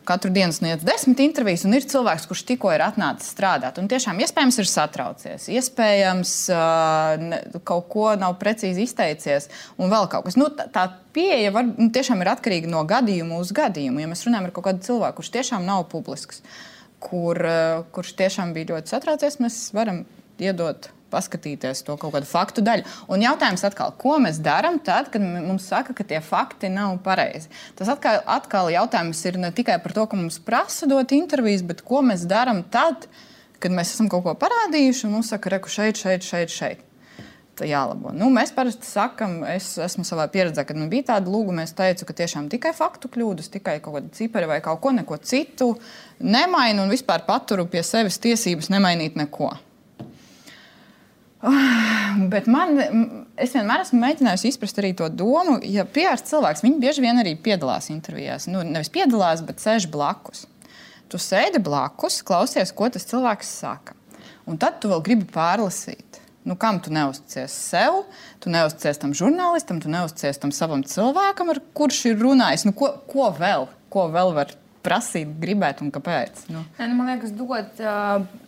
katru 0.06 0.30
dienu 0.34 0.54
sniedz 0.54 0.84
desmit 0.86 1.22
intervijas, 1.24 1.64
un 1.66 1.74
ir 1.74 1.88
cilvēks, 1.88 2.28
kurš 2.30 2.44
tikko 2.52 2.74
ir 2.76 2.84
atnācis 2.86 3.32
strādāt. 3.34 3.80
Un 3.82 3.88
tiešām 3.90 4.20
iespējams 4.22 4.60
ir 4.62 4.70
satraucies, 4.70 5.48
iespējams 5.50 6.36
uh, 6.54 7.26
kaut 7.66 7.90
ko 7.94 8.12
nav 8.22 8.36
precīzi 8.44 8.86
izteicies, 8.86 9.50
un 9.82 9.90
vēl 9.94 10.10
kaut 10.12 10.28
kas. 10.28 10.38
Nu, 10.38 10.52
tā, 10.54 10.68
tā 10.70 10.86
pieeja 11.16 11.56
var, 11.56 11.72
nu, 11.72 11.90
tiešām 11.96 12.22
ir 12.22 12.34
atkarīga 12.36 12.70
no 12.70 12.84
gadījuma 12.86 13.42
uz 13.42 13.56
gadījumu. 13.58 14.04
Ja 14.04 14.12
mēs 14.12 14.26
runājam 14.28 14.50
par 14.50 14.58
kaut 14.60 14.70
kādu 14.70 14.88
cilvēku, 14.92 15.22
kurš 15.22 15.36
tiešām 15.40 15.66
nav 15.66 15.88
publisks, 15.94 16.44
kur, 17.02 17.40
uh, 17.42 17.86
kurš 17.96 18.14
tiešām 18.22 18.54
bija 18.58 18.76
ļoti 18.76 18.94
satraucies, 18.94 19.42
mēs 19.42 19.64
varam 19.74 20.04
iedot 20.42 20.92
paskatīties 21.12 21.84
to 21.88 21.98
kaut 22.02 22.16
kādu 22.16 22.30
faktu 22.30 22.64
daļu. 22.66 22.88
Un 23.12 23.26
jautājums 23.26 23.66
atkal, 23.68 23.94
ko 24.02 24.18
mēs 24.24 24.42
darām 24.44 24.80
tad, 24.84 25.12
kad 25.14 25.24
mums 25.24 25.68
saka, 25.72 25.96
ka 25.98 26.08
tie 26.08 26.22
fakti 26.26 26.72
nav 26.72 26.98
pareizi? 27.06 27.52
Tas 27.80 27.92
atkal, 27.92 28.22
atkal 28.26 28.72
jautājums 28.74 29.26
ir 29.30 29.42
ne 29.42 29.52
tikai 29.56 29.80
par 29.84 29.96
to, 29.98 30.08
ka 30.08 30.20
mums 30.20 30.40
prasa 30.44 30.90
dot 30.90 31.14
intervijas, 31.16 31.66
bet 31.68 31.84
ko 31.88 32.04
mēs 32.06 32.28
darām 32.30 32.64
tad, 32.74 33.10
kad 33.62 33.74
mēs 33.76 33.94
esam 33.96 34.10
kaut 34.12 34.26
ko 34.26 34.38
parādījuši 34.40 35.06
un 35.08 35.20
mums 35.20 35.34
saka, 35.34 35.54
reku 35.58 35.70
šeit, 35.70 36.00
šeit, 36.02 36.26
šeit. 36.26 36.56
šeit. 36.56 36.88
Jālabo. 37.68 38.12
Nu, 38.16 38.30
mēs 38.34 38.54
parasti 38.56 38.88
sakām, 38.88 39.42
es 39.52 39.74
esmu 39.82 40.06
savā 40.08 40.26
pieredzē, 40.32 40.64
kad 40.68 40.78
man 40.80 40.90
bija 40.92 41.12
tāda 41.14 41.32
lūguma, 41.32 41.66
es 41.68 41.76
teicu, 41.78 42.08
ka 42.08 42.16
tiešām 42.22 42.48
tikai 42.52 42.72
faktu 42.74 43.12
kļūdas, 43.12 43.52
tikai 43.54 43.78
kaut 43.84 43.98
kāda 43.98 44.14
cipari 44.18 44.50
vai 44.50 44.62
kaut 44.66 44.82
ko, 44.82 45.18
citu 45.18 45.74
nemainu 46.20 46.86
un 46.86 46.94
vispār 46.94 47.26
paturu 47.28 47.68
pie 47.70 47.84
sevis 47.86 48.18
tiesības 48.24 48.72
nemainīt 48.74 49.20
neko. 49.20 49.52
Bet 52.32 52.48
man, 52.52 52.78
es 53.40 53.56
vienmēr 53.56 53.84
esmu 53.84 54.02
mēģinājusi 54.02 54.52
izprast 54.52 54.80
arī 54.82 54.94
to 54.98 55.08
domu, 55.10 55.58
ja 55.66 55.86
PR 55.90 56.22
cilvēks, 56.22 56.64
viņi 56.66 56.82
bieži 56.82 57.06
vien 57.06 57.22
arī 57.22 57.34
piedalās 57.40 57.90
intervijās. 57.94 58.48
Nu, 58.52 58.62
nevis 58.68 58.92
piedalās, 58.94 59.42
bet 59.46 59.64
sēž 59.64 59.90
blakus. 59.92 60.46
Tu 61.12 61.20
sēdi 61.20 61.60
blakus, 61.64 62.22
klausies, 62.26 62.72
ko 62.76 62.88
tas 62.94 63.08
cilvēks 63.10 63.56
saka. 63.64 63.98
Un 64.48 64.60
tad 64.62 64.80
tu 64.82 64.92
vēl 64.92 65.02
gribi 65.06 65.28
pārlasīt. 65.34 66.22
Nu, 66.48 66.56
kam 66.58 66.80
tu 66.82 66.94
neusticies 66.94 67.54
sev, 67.54 68.04
tu 68.42 68.50
neusticies 68.50 68.98
tam 69.02 69.12
žurnālistam, 69.18 69.82
tu 69.82 69.92
neusticies 69.94 70.40
tam 70.42 70.54
savam 70.56 70.82
cilvēkam, 70.88 71.52
ar 71.54 71.60
kurš 71.78 72.06
ir 72.10 72.22
runājis. 72.22 72.66
Nu, 72.66 72.74
ko, 72.78 72.96
ko 73.10 73.30
vēl? 73.38 73.68
Ko 73.94 74.08
vēl 74.14 74.34
var 74.38 74.54
prasīt, 74.82 75.36
gribēt 75.42 75.84
un 75.86 75.92
kāpēc? 75.94 76.48
Nu. 76.50 76.64
Ne, 76.80 76.88
nu, 76.88 76.98
man 76.98 77.14
liekas, 77.14 77.36
dot. 77.38 77.78
Uh 77.82 78.48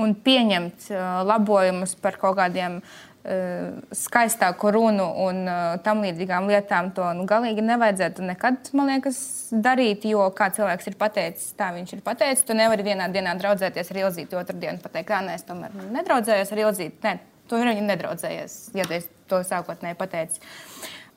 un 0.00 0.14
pieņemt 0.26 0.88
uh, 0.92 1.00
labojumus 1.26 1.94
par 2.02 2.16
kaut 2.20 2.36
kādiem 2.38 2.78
uh, 2.80 3.74
skaistāku 3.94 4.72
runu 4.74 5.06
un 5.26 5.42
uh, 5.46 5.60
tam 5.84 6.02
līdzīgām 6.04 6.48
lietām, 6.50 6.90
to 6.96 7.06
nu, 7.18 7.26
galīgi 7.30 7.64
nevajadzētu 7.64 8.26
nekad, 8.30 8.72
man 8.76 8.90
liekas, 8.92 9.20
darīt. 9.54 10.06
Jo 10.10 10.26
kā 10.36 10.50
cilvēks 10.54 10.90
ir 10.90 10.98
pateicis, 11.00 11.52
tā 11.58 11.70
viņš 11.76 11.96
ir 11.96 12.02
pateicis. 12.06 12.46
Tu 12.48 12.56
nevari 12.58 12.86
vienā 12.86 13.10
dienā 13.14 13.36
draudzēties 13.40 13.92
ar 13.94 14.02
Ilzīti, 14.06 14.40
otru 14.40 14.58
dienu 14.58 14.82
pateikt, 14.82 15.10
ka 15.12 15.22
nē, 15.24 15.38
es 15.38 15.46
tomēr 15.48 15.78
nedraudzējos 15.94 16.52
ar 16.54 16.64
Ilzīti. 16.66 17.00
Nē, 17.06 17.16
tu 17.50 17.60
ir 17.60 17.70
viņa 17.70 17.86
nedraudzējies, 17.92 18.58
ja 18.74 18.88
tu 18.90 19.00
to 19.30 19.40
sākotnēji 19.46 19.98
pateici. 20.00 20.42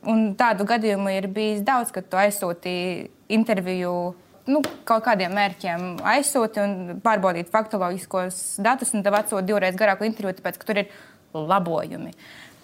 Un 0.08 0.32
tādu 0.40 0.68
gadījumu 0.70 1.12
ir 1.16 1.28
bijis 1.34 1.64
daudz, 1.66 1.92
kad 1.96 2.06
tu 2.08 2.20
aizsūtīji 2.22 3.10
interviju 3.34 3.94
nu, 4.52 4.62
kaut 4.88 5.06
kādiem 5.06 5.36
mērķiem 5.38 5.86
aizsūti 6.16 6.64
un 6.64 6.76
pārbaudīt 7.04 7.52
faktoloģiskos 7.54 8.42
datus, 8.64 8.94
un 8.98 9.06
tev 9.06 9.18
atsūta 9.20 9.46
divreiz 9.48 9.78
garāku 9.80 10.08
interviju, 10.08 10.40
tāpēc, 10.40 10.60
ka 10.60 10.70
tur 10.70 10.84
ir 10.84 10.92
labojumi. 11.38 12.14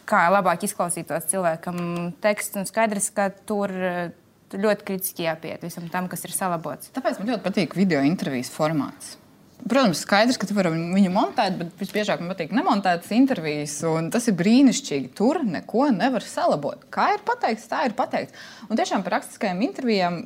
Kā 0.09 0.25
labāk 0.33 0.65
izklausītos 0.67 1.29
cilvēkam 1.31 1.79
teksts, 2.23 2.59
un 2.59 2.67
skaidrs, 2.67 3.09
ka 3.15 3.29
tur 3.47 3.71
ļoti 4.53 4.87
kritiski 4.87 5.27
jāpiet 5.27 5.63
visam 5.65 5.87
tam, 5.91 6.09
kas 6.11 6.25
ir 6.27 6.35
salabots. 6.35 6.91
Tāpēc 6.95 7.19
man 7.19 7.33
ļoti 7.33 7.45
patīk 7.45 7.75
video 7.77 8.03
intervijas 8.05 8.51
formāts. 8.53 9.17
Protams, 9.63 10.01
skaidrs, 10.03 10.35
ka 10.35 10.47
tu 10.47 10.55
vari 10.57 10.73
viņu 10.75 11.11
montēt, 11.13 11.55
bet 11.55 11.69
visbiežāk 11.79 12.19
man 12.19 12.33
patīk 12.33 12.51
nemontētas 12.55 13.13
intervijas. 13.15 13.77
Tas 14.11 14.27
ir 14.27 14.35
brīnišķīgi. 14.39 15.13
Tur 15.15 15.39
neko 15.47 15.87
nevar 15.95 16.25
salabot. 16.27 16.83
Kā 16.91 17.13
ir 17.15 17.23
pateikts, 17.23 17.69
tā 17.71 17.85
ir 17.87 17.95
pateikts. 17.95 18.35
Un 18.67 18.79
tiešām 18.79 19.05
par 19.05 19.19
rakstiskajām 19.19 19.63
intervijām 19.63 20.25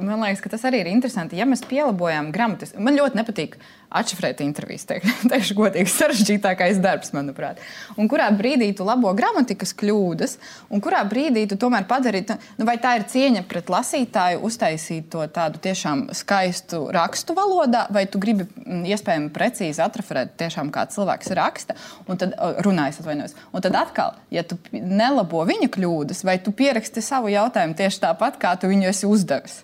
man 0.00 0.22
liekas, 0.22 0.40
ka 0.44 0.52
tas 0.54 0.64
arī 0.68 0.82
ir 0.82 0.90
interesanti. 0.92 1.38
Ja 1.38 1.46
mēs 1.48 1.64
pielāgojam 1.68 2.30
gramatis, 2.34 2.74
man 2.78 2.96
ļoti 2.98 3.18
nepatīk 3.18 3.58
atšifrēt 3.92 4.40
intervijas. 4.44 4.86
Teik, 4.88 5.06
teikšu, 5.32 5.56
godīgi, 5.58 5.90
sarežģītākais 5.92 6.80
darbs, 6.82 7.12
manuprāt. 7.16 7.60
Un 8.00 8.08
kurā 8.10 8.28
brīdī 8.34 8.70
tu 8.76 8.86
labo 8.88 9.12
gramatikas 9.16 9.74
kļūdas, 9.78 10.36
un 10.72 10.82
kurā 10.84 11.02
brīdī 11.08 11.44
tu 11.50 11.58
tomēr 11.60 11.86
padari, 11.90 12.24
nu, 12.58 12.66
vai 12.68 12.78
tā 12.82 12.94
ir 12.98 13.06
cieņa 13.12 13.44
pret 13.50 13.70
lasītāju, 13.72 14.42
uztaisīt 14.48 15.10
to 15.12 15.24
tādu 15.32 15.60
tiešām 15.62 16.06
skaistu 16.16 16.84
rakstu 16.94 17.36
valodā, 17.36 17.86
vai 17.92 18.06
tu 18.10 18.20
gribi 18.22 18.46
mm, 18.48 18.84
iespējami 18.94 19.32
precīzi 19.34 19.82
atraferēt 19.84 20.36
tiešām 20.40 20.72
kā 20.74 20.86
cilvēks 20.92 21.34
raksta, 21.38 21.76
un 22.08 22.20
tad 22.20 22.36
runājas 22.64 23.02
atvainojos. 23.02 23.36
Un 23.52 23.64
tad 23.64 23.76
atkal, 23.78 24.16
ja 24.32 24.44
tu 24.46 24.58
nelabo 24.72 25.44
viņa 25.48 25.68
kļūdas, 25.72 26.24
vai 26.28 26.38
tu 26.42 26.54
pieraksti 26.56 27.04
savu 27.04 27.32
jautājumu 27.32 27.76
tieši 27.78 28.02
tāpat, 28.06 28.40
kā 28.40 28.54
tu 28.60 28.70
viņu 28.72 28.90
esi 28.92 29.08
uzdevis. 29.10 29.62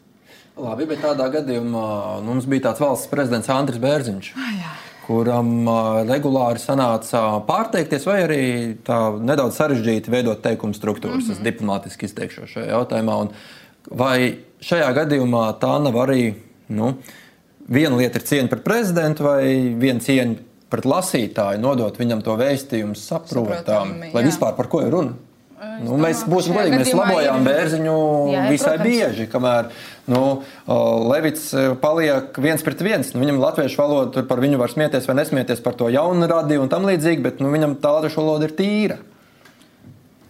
Labi, 0.58 0.88
bet 0.90 1.02
tādā 1.04 1.28
gadījumā 1.30 1.88
nu, 2.22 2.32
mums 2.32 2.46
bija 2.50 2.68
tāds 2.68 2.82
valsts 2.82 3.10
prezidents 3.10 3.50
Andris 3.52 3.78
Bērziņš. 3.82 4.30
Ah, 4.34 4.78
kuram 5.06 5.52
uh, 5.64 6.00
regulāri 6.08 6.60
sanāca 6.60 7.22
pārteikties, 7.48 8.04
vai 8.08 8.18
arī 8.26 8.42
tā 8.84 8.98
nedaudz 9.24 9.56
sarežģīti 9.60 10.12
veidot 10.12 10.42
teikumu 10.44 10.76
struktūras. 10.76 11.22
Mm 11.22 11.30
-hmm. 11.30 11.38
Es 11.38 11.46
diplomātiski 11.46 12.04
izteikšos 12.10 12.50
šajā 12.56 12.68
jautājumā. 12.74 13.20
Un 13.22 13.30
vai 13.90 14.38
šajā 14.60 14.90
gadījumā 15.00 15.46
tā 15.62 15.78
nav 15.82 15.96
arī 16.04 16.34
nu, 16.68 16.94
viena 17.68 17.96
lieta 17.96 18.18
ir 18.18 18.24
cieņa 18.24 18.48
pret 18.48 18.64
prezidentu, 18.64 19.24
vai 19.24 19.74
viena 19.78 20.00
cieņa 20.00 20.36
pret 20.68 20.84
lasītāju, 20.84 21.60
nodot 21.60 21.98
viņam 21.98 22.22
to 22.22 22.36
vēstījumu 22.36 22.94
saprotam, 22.94 23.94
lai 24.12 24.24
vispār 24.24 24.56
par 24.56 24.68
ko 24.68 24.82
ir 24.84 24.92
runa? 24.92 25.12
Nu, 25.58 25.96
mēs 25.98 26.20
būsim 26.28 26.54
godīgi, 26.54 26.78
mēs 26.78 26.92
labojām 26.94 27.42
bērziņu 27.46 27.94
jā, 28.30 28.42
visai 28.46 28.76
protams. 28.76 28.86
bieži, 28.86 29.26
kamēr 29.32 29.70
nu, 30.10 30.22
Levits 31.10 31.48
e, 31.50 31.64
paliek 31.82 32.38
viens 32.38 32.62
pret 32.62 32.82
viens. 32.86 33.10
Nu, 33.14 33.24
viņam 33.24 33.40
latviešu 33.42 33.80
valoda 33.80 34.22
par 34.28 34.42
viņu 34.44 34.60
var 34.60 34.70
smieties 34.70 35.08
vai 35.10 35.18
nesmieties 35.18 35.62
par 35.64 35.74
to 35.78 35.90
jaunu 35.90 36.30
radiju 36.30 36.62
un 36.62 36.70
tam 36.70 36.86
līdzīgi, 36.86 37.24
bet 37.26 37.42
nu, 37.42 37.50
viņam 37.54 37.74
tā 37.82 37.96
latviešu 37.96 38.22
valoda 38.22 38.46
ir 38.46 38.54
tīra. 38.58 39.00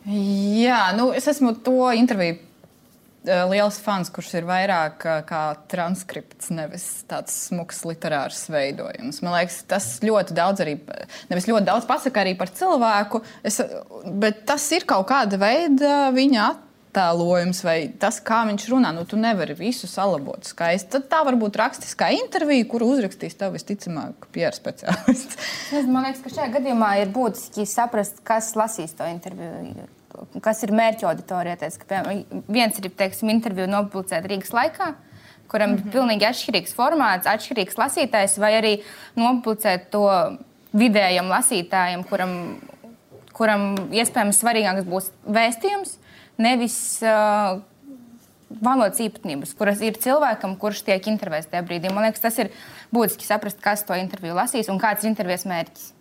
Jā, 0.09 0.81
nu, 0.97 1.11
es 1.13 1.29
esmu 1.29 1.53
to 1.61 1.91
interviju 1.93 2.41
liels 3.51 3.79
fans, 3.83 4.11
kurš 4.15 4.35
ir 4.41 4.47
vairāk 4.49 5.07
eh, 5.09 5.19
kā 5.29 5.43
transkripts, 5.71 6.53
nevis 6.55 6.87
tāds 7.11 7.35
smags 7.49 7.83
literārs 7.89 8.45
veidojums. 8.53 9.23
Man 9.25 9.37
liekas, 9.37 9.63
tas 9.71 9.91
ļoti 10.05 10.37
daudz 10.39 10.65
arī, 10.65 10.79
nevis 11.31 11.49
ļoti 11.51 11.69
daudz 11.69 11.89
pasaka 11.89 12.25
arī 12.25 12.37
par 12.39 12.53
cilvēku, 12.55 13.23
es, 13.47 13.61
bet 14.21 14.45
tas 14.49 14.65
ir 14.77 14.89
kaut 14.89 15.09
kāda 15.11 15.41
veida 15.41 16.09
viņa 16.15 16.49
attēlojums 16.99 17.61
vai 17.67 17.77
tas, 18.01 18.19
kā 18.25 18.41
viņš 18.49 18.69
runā. 18.73 18.93
Nu, 18.97 19.05
tu 19.09 19.19
nevari 19.21 19.57
visu 19.59 19.89
salabot 19.91 20.49
skaisti. 20.49 20.91
Tad 20.97 21.09
tā 21.13 21.21
var 21.27 21.37
būt 21.41 21.59
rakstiskā 21.61 22.11
intervija, 22.17 22.67
kuru 22.71 22.93
uzrakstīs 22.95 23.39
tev 23.39 23.55
visticamāk 23.57 24.31
pieru 24.35 24.57
speciālists. 24.57 25.39
Man 25.93 26.09
liekas, 26.09 26.25
ka 26.25 26.35
šajā 26.35 26.51
gadījumā 26.59 26.95
ir 27.03 27.15
būtiski 27.15 27.69
saprast, 27.69 28.23
kas 28.27 28.55
lasīs 28.59 28.97
to 28.99 29.09
interviju 29.11 29.89
kas 30.45 30.63
ir 30.67 30.73
mērķa 30.77 31.11
auditorija. 31.11 31.59
Teic, 31.61 31.79
ka, 31.83 31.89
piemēram, 31.93 32.43
viens 32.49 32.81
ir 32.81 32.91
teiksim, 32.91 33.31
interviju 33.35 33.69
nopublicēt 33.73 34.27
Rīgas 34.31 34.55
laikā. 34.55 34.93
Kuram 35.49 35.71
mm 35.71 35.77
-hmm. 35.77 35.87
ir 35.87 35.93
pilnīgi 35.93 36.29
atšķirīgs 36.29 36.75
formāts, 36.77 37.27
atšķirīgs 37.27 37.79
lasītājs, 37.81 38.39
vai 38.39 38.53
arī 38.59 38.73
nopublicēt 39.17 39.89
to 39.91 40.05
vidējam 40.73 41.31
lasītājam, 41.33 42.05
kuram, 42.09 42.61
kuram 43.33 43.75
iespējams 43.91 44.41
svarīgāks 44.43 44.85
būs 44.85 45.11
vēstījums, 45.25 45.97
nevis 46.39 47.01
uh, 47.03 47.61
valodas 48.49 49.01
īpatnības, 49.01 49.55
kuras 49.59 49.81
ir 49.85 49.99
cilvēkam, 50.01 50.57
kurš 50.61 50.83
tiek 50.87 51.07
intervētas 51.11 51.51
tajā 51.53 51.65
brīdī. 51.67 51.93
Man 51.93 52.07
liekas, 52.09 52.21
tas 52.21 52.39
ir 52.39 52.53
būtiski 52.95 53.27
saprast, 53.27 53.61
kas 53.61 53.85
to 53.89 53.97
interviju 53.99 54.37
lasīs 54.39 54.69
un 54.73 54.81
kāds 54.83 55.05
ir 55.05 55.13
intervijas 55.13 55.47
mērķis. 55.49 55.93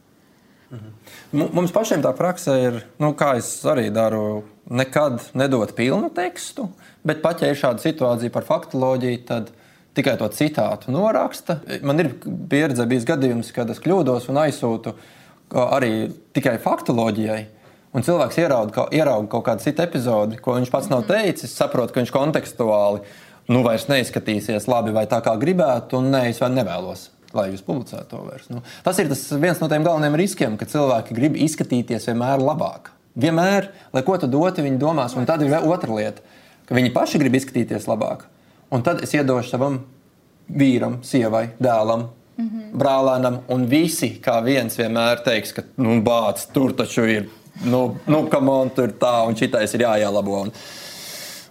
Mhm. 0.68 1.48
Mums 1.56 1.72
pašiem 1.72 2.02
tā 2.04 2.12
praksa 2.16 2.58
ir, 2.60 2.82
nu, 3.00 3.14
kā 3.16 3.38
es 3.40 3.50
arī 3.68 3.88
daru, 3.94 4.44
nekad 4.68 5.22
nedot 5.38 5.72
pilnu 5.76 6.10
tekstu, 6.16 6.68
bet 7.08 7.22
pat 7.24 7.42
ja 7.42 7.52
ir 7.52 7.60
šāda 7.60 7.84
situācija 7.84 8.34
par 8.34 8.48
faktoloģiju, 8.48 9.22
tad 9.28 9.54
tikai 9.98 10.18
to 10.20 10.28
citātu 10.36 10.92
noraksta. 10.94 11.62
Man 11.88 12.04
ir 12.04 12.12
pieredze 12.52 12.86
bijis 12.90 13.08
gadījums, 13.08 13.54
kad 13.56 13.72
es 13.72 13.80
kļūdos 13.82 14.28
un 14.30 14.42
aizsūtu 14.44 14.94
arī 15.56 16.10
tikai 16.36 16.58
faktoloģijai. 16.62 17.46
Un 17.96 18.04
cilvēks 18.04 18.38
ierauga, 18.44 18.90
ierauga 18.94 19.30
kaut 19.32 19.46
kādu 19.48 19.64
citu 19.64 19.82
epizodi, 19.82 20.38
ko 20.44 20.58
viņš 20.60 20.72
pats 20.74 20.92
nav 20.92 21.06
mhm. 21.06 21.14
teicis, 21.14 21.56
saprot, 21.56 21.94
ka 21.94 22.04
viņš 22.04 22.14
kontekstuāli 22.14 23.06
nu, 23.48 23.64
vairs 23.64 23.88
neizskatīsies 23.88 24.68
labi 24.68 24.92
vai 24.92 25.08
tā 25.08 25.24
kā 25.24 25.38
gribētu, 25.40 26.02
un 26.02 26.12
ne, 26.12 26.28
es 26.28 26.44
vēl 26.44 26.60
nevēlos 26.60 27.08
lai 27.38 27.50
jūs 27.52 27.66
publicētu 27.66 28.10
to 28.12 28.22
vairs. 28.26 28.50
Nu, 28.52 28.64
tas 28.86 29.00
ir 29.02 29.10
tas 29.12 29.24
viens 29.40 29.62
no 29.62 29.70
tiem 29.72 29.86
galvenajiem 29.86 30.20
riskiem, 30.20 30.58
ka 30.60 30.70
cilvēki 30.70 31.18
grib 31.18 31.38
izskatīties 31.48 32.10
vienmēr 32.10 32.44
labāk. 32.44 32.92
Vienmēr, 33.18 33.72
lai 33.96 34.04
ko 34.06 34.18
tu 34.22 34.30
doti, 34.30 34.66
viņi 34.66 34.82
domās, 34.82 35.16
un 35.18 35.26
tad 35.26 35.42
ir 35.42 35.56
otra 35.58 35.94
lieta, 35.94 36.22
ka 36.70 36.78
viņi 36.78 36.94
paši 36.94 37.22
grib 37.22 37.38
izskatīties 37.40 37.88
labāk. 37.90 38.28
Un 38.74 38.84
tad 38.84 39.02
es 39.06 39.14
iedošu 39.16 39.54
savam 39.54 39.80
vīram, 40.48 41.00
sievai, 41.04 41.48
dēlam, 41.60 42.10
mm 42.38 42.48
-hmm. 42.48 42.72
brālēnam, 42.78 43.40
un 43.48 43.66
visi 43.66 44.20
kā 44.24 44.44
viens 44.44 44.78
vienmēr 44.78 45.24
teiks, 45.24 45.54
ka 45.54 45.64
nu, 45.78 46.02
bācis 46.02 46.52
tur 46.54 46.74
taču 46.74 47.06
ir, 47.06 47.30
nu, 47.64 47.98
nu 48.06 48.26
kam 48.28 48.50
on 48.50 48.70
tur 48.70 48.94
tā, 49.00 49.28
un 49.28 49.36
šitais 49.36 49.74
ir 49.74 49.82
jāielabo. 49.82 50.42
Un, 50.42 50.52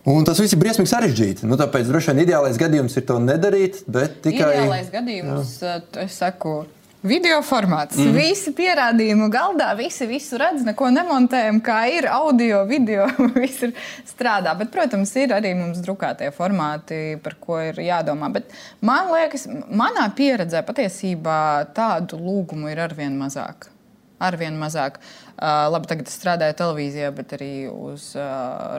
Un 0.07 0.23
tas 0.27 0.39
viss 0.39 0.55
ir 0.55 0.61
briesmīgi 0.63 0.93
sarežģīti. 0.93 1.49
Nu, 1.51 1.59
tāpēc 1.59 1.89
droši 1.91 2.13
vien 2.13 2.23
ideālais 2.23 2.59
gadījums 2.61 2.95
ir 2.95 3.07
to 3.09 3.19
nedarīt. 3.23 3.83
Tikai... 3.91 4.53
Ideālais 4.55 4.91
gadījums, 4.93 5.57
jā. 5.59 5.81
Eh, 5.81 6.05
es 6.05 6.19
saku, 6.21 6.61
video 7.07 7.41
formāts. 7.47 7.99
Mm. 7.99 8.15
Visi 8.15 8.53
pierādījumi 8.55 9.27
galdā, 9.35 9.73
visi 9.79 10.07
visu 10.07 10.39
redz, 10.39 10.63
neko 10.67 10.93
nemontējam, 10.95 11.59
kā 11.65 11.81
ir 11.91 12.07
audio, 12.11 12.63
video, 12.71 13.09
viss 13.35 13.67
ir 13.67 13.75
strādā. 14.07 14.55
Bet, 14.59 14.71
protams, 14.75 15.11
ir 15.19 15.35
arī 15.35 15.57
mums 15.59 15.83
drukātie 15.83 16.31
formāti, 16.35 17.19
par 17.23 17.39
ko 17.43 17.59
ir 17.67 17.83
jādomā. 17.89 18.31
Bet 18.39 18.55
man 18.87 19.11
liekas, 19.11 19.49
manā 19.51 20.07
pieredzē 20.15 20.63
patiesībā 20.67 21.41
tādu 21.77 22.23
lūgumu 22.23 22.71
ir 22.71 22.87
arvien 22.87 23.19
mazāk. 23.19 23.73
Arvien 24.23 24.55
mazāk. 24.57 24.97
Uh, 25.37 25.67
labi, 25.69 25.89
tagad 25.91 26.09
es 26.09 26.15
strādāju 26.17 26.55
televīzijā, 26.57 27.11
bet 27.13 27.35
arī 27.37 27.51
uz, 27.69 28.09
uh, 28.17 28.79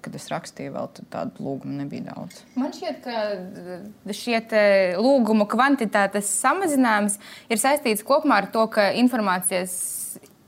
kad 0.00 0.14
es 0.16 0.30
rakstīju, 0.32 0.72
vēl 0.72 0.88
tādu 1.12 1.44
lūgumu 1.44 1.76
nebija 1.82 2.06
daudz. 2.06 2.40
Man 2.56 2.72
šķiet, 2.72 3.04
ka 3.04 4.16
šie 4.16 4.40
lūgumu 4.96 5.44
kvantitātes 5.52 6.30
samazinājums 6.40 7.18
ir 7.52 7.60
saistīts 7.60 8.06
kopumā 8.08 8.40
ar 8.40 8.48
to, 8.54 8.64
ka 8.72 8.88
informācijas 8.96 9.76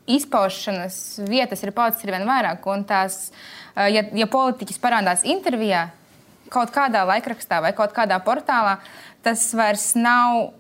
izpaušanas 0.08 0.96
vietas 1.28 1.60
ir 1.64 1.74
paudzes 1.76 2.08
ar 2.08 2.16
vien 2.16 2.26
vairāk. 2.28 2.64
Tās, 2.88 3.28
uh, 3.76 3.84
ja, 3.92 4.06
ja 4.08 4.30
politiķis 4.32 4.80
parādās 4.80 5.28
intervijā 5.28 5.90
kaut 6.54 6.72
kādā 6.72 7.04
laikrakstā 7.08 7.60
vai 7.64 7.76
kaut 7.76 7.92
kādā 7.92 8.16
portālā, 8.24 8.78
tas 9.24 9.50
vairs 9.56 9.92
nav 9.98 10.54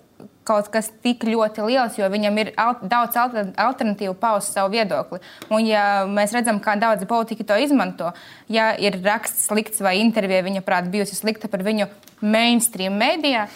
kaut 0.46 0.68
kas 0.72 0.90
tik 1.04 1.24
ļoti 1.28 1.64
liels, 1.66 1.98
jo 1.98 2.08
viņam 2.12 2.40
ir 2.42 2.52
al 2.60 2.76
daudz 2.82 3.16
alternatīvu 3.18 4.14
paust 4.20 4.54
savu 4.54 4.74
viedokli. 4.74 5.20
Un, 5.50 5.64
ja 5.66 6.04
mēs 6.08 6.34
redzam, 6.36 6.60
kā 6.62 6.76
daudzi 6.80 7.08
politiķi 7.10 7.46
to 7.48 7.58
izmanto, 7.64 8.12
ja 8.52 8.72
ir 8.80 9.00
raksts 9.04 9.48
slikts 9.48 9.82
vai 9.84 9.96
intervija 10.02 10.44
viņa 10.46 10.64
prāt 10.66 10.90
bijusi 10.92 11.16
slikta 11.18 11.50
par 11.52 11.64
viņu 11.66 11.88
mainstream 12.24 12.98
mēdījā, 13.00 13.48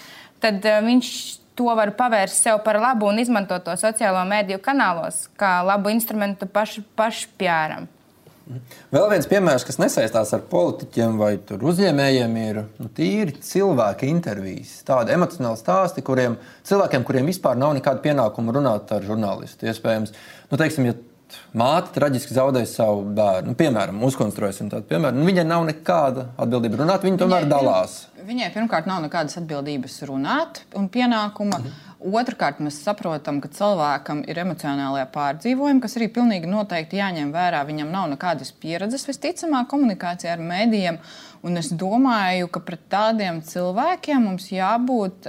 tad 0.43 0.65
uh, 0.65 0.81
viņš 0.85 1.13
to 1.59 1.69
var 1.75 1.91
pavērst 1.99 2.47
sev 2.47 2.61
par 2.65 2.79
labu 2.79 3.09
un 3.11 3.19
izmantot 3.19 3.65
to 3.67 3.75
sociālo 3.79 4.23
mēdīju 4.31 4.61
kanālos 4.63 5.25
kā 5.39 5.59
labu 5.67 5.91
instrumentu 5.91 6.47
pašu, 6.47 6.85
pašpjāram. 6.99 7.89
Vēl 8.95 9.09
viens 9.13 9.29
piemērs, 9.29 9.67
kas 9.69 9.81
nesaistās 9.81 10.33
ar 10.37 10.45
politiķiem 10.51 11.19
vai 11.21 11.35
uzņēmējiem, 11.39 12.39
ir 12.45 12.63
nu, 12.81 12.89
tīri 12.97 13.37
cilvēka 13.45 14.09
intervijas. 14.09 14.79
Tādi 14.89 15.13
emocionāli 15.17 15.61
stāsti, 15.61 16.05
kuriem 16.07 16.39
cilvēkiem, 16.69 17.05
kuriem 17.09 17.29
vispār 17.29 17.59
nav 17.61 17.75
nekāda 17.77 18.03
pienākuma 18.05 18.55
runāt 18.57 18.93
ar 18.95 19.05
žurnālistu. 19.05 19.69
Iespējams, 19.69 20.15
nu, 20.49 20.61
teiksim, 20.61 20.89
ja 20.89 20.97
māte 21.59 21.93
traģiski 21.97 22.37
zaudēja 22.37 22.69
savu 22.71 23.03
bērnu, 23.17 23.53
nu, 23.53 23.59
piemēram, 23.59 24.01
uzkonstruēsim 24.09 24.71
tādu 24.73 24.89
piemēru, 24.89 25.19
nu, 25.19 25.27
viņai 25.29 25.45
nav 25.49 25.67
nekāda 25.69 26.31
atbildība 26.41 26.83
runāt, 26.83 27.05
viņa 27.05 27.21
tomēr 27.21 27.45
viņai, 27.45 27.53
dalās. 27.53 27.99
Viņai 28.29 28.49
pirmkārt 28.55 28.89
nav 28.89 29.03
nekādas 29.05 29.39
atbildības 29.41 30.01
runāt 30.09 30.63
un 30.79 30.89
pienākuma. 30.93 31.61
Mhm. 31.61 31.85
Otrakārt, 31.99 32.61
mēs 32.63 32.77
saprotam, 32.87 33.41
ka 33.43 33.49
cilvēkam 33.51 34.21
ir 34.31 34.39
emocionālajā 34.39 35.09
pārdzīvojuma, 35.17 35.83
kas 35.83 35.97
arī 35.99 36.07
pilnīgi 36.15 36.47
noteikti 36.47 37.01
jāņem 37.01 37.33
vērā. 37.35 37.65
Viņam 37.67 37.91
nav 37.91 38.07
nekādas 38.13 38.53
pieredzes, 38.63 39.09
visticamāk, 39.09 39.67
komunikācijā 39.73 40.37
ar 40.37 40.45
mēdījiem. 40.47 41.01
Un 41.43 41.59
es 41.59 41.73
domāju, 41.75 42.51
ka 42.55 42.63
pret 42.63 42.87
tādiem 42.95 43.43
cilvēkiem 43.47 44.29
mums 44.31 44.47
jābūt 44.55 45.27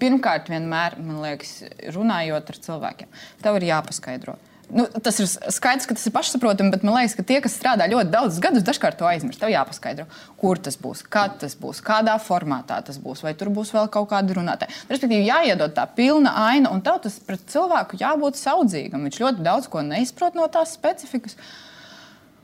pirmkārt, 0.00 0.48
vienmēr, 0.52 0.96
man 1.04 1.20
liekas, 1.26 1.58
runājot 1.92 2.54
ar 2.54 2.62
cilvēkiem. 2.68 3.18
Tev 3.44 3.60
ir 3.60 3.68
jāpaskaidro 3.74 4.40
Nu, 4.70 4.84
tas 5.02 5.16
ir 5.18 5.26
skaidrs, 5.26 5.86
ka 5.88 5.96
tas 5.96 6.06
ir 6.06 6.12
pašsaprotami, 6.14 6.70
bet 6.70 6.84
man 6.86 6.94
liekas, 6.94 7.16
ka 7.18 7.24
tie, 7.26 7.40
kas 7.42 7.56
strādā 7.58 7.88
ļoti 7.90 8.12
daudzus 8.12 8.42
gadus, 8.42 8.64
dažkārt 8.66 9.00
to 9.00 9.08
aizmirst. 9.08 9.40
Tev 9.42 9.50
jāpaskaidro, 9.50 10.06
kur 10.38 10.60
tas 10.62 10.78
būs, 10.78 11.02
kad 11.10 11.40
tas 11.42 11.56
būs, 11.58 11.80
kādā 11.84 12.14
formātā 12.22 12.78
tas 12.86 13.00
būs, 13.02 13.24
vai 13.26 13.34
tur 13.38 13.50
būs 13.54 13.72
vēl 13.74 13.90
kaut 13.90 14.10
kāda 14.12 14.36
runātāja. 14.38 14.74
Respektīvi, 14.90 15.26
jāiedod 15.26 15.74
tā 15.74 15.88
pilna 15.96 16.36
aina, 16.46 16.70
un 16.70 16.84
tev 16.86 17.00
tas 17.06 17.18
pret 17.26 17.42
cilvēku 17.50 17.98
jābūt 18.00 18.38
saudzīgam. 18.38 19.08
Viņš 19.08 19.20
ļoti 19.24 19.44
daudz 19.46 19.66
ko 19.72 19.82
neizprot 19.86 20.38
no 20.38 20.46
tās 20.52 20.76
specifikas. 20.78 21.34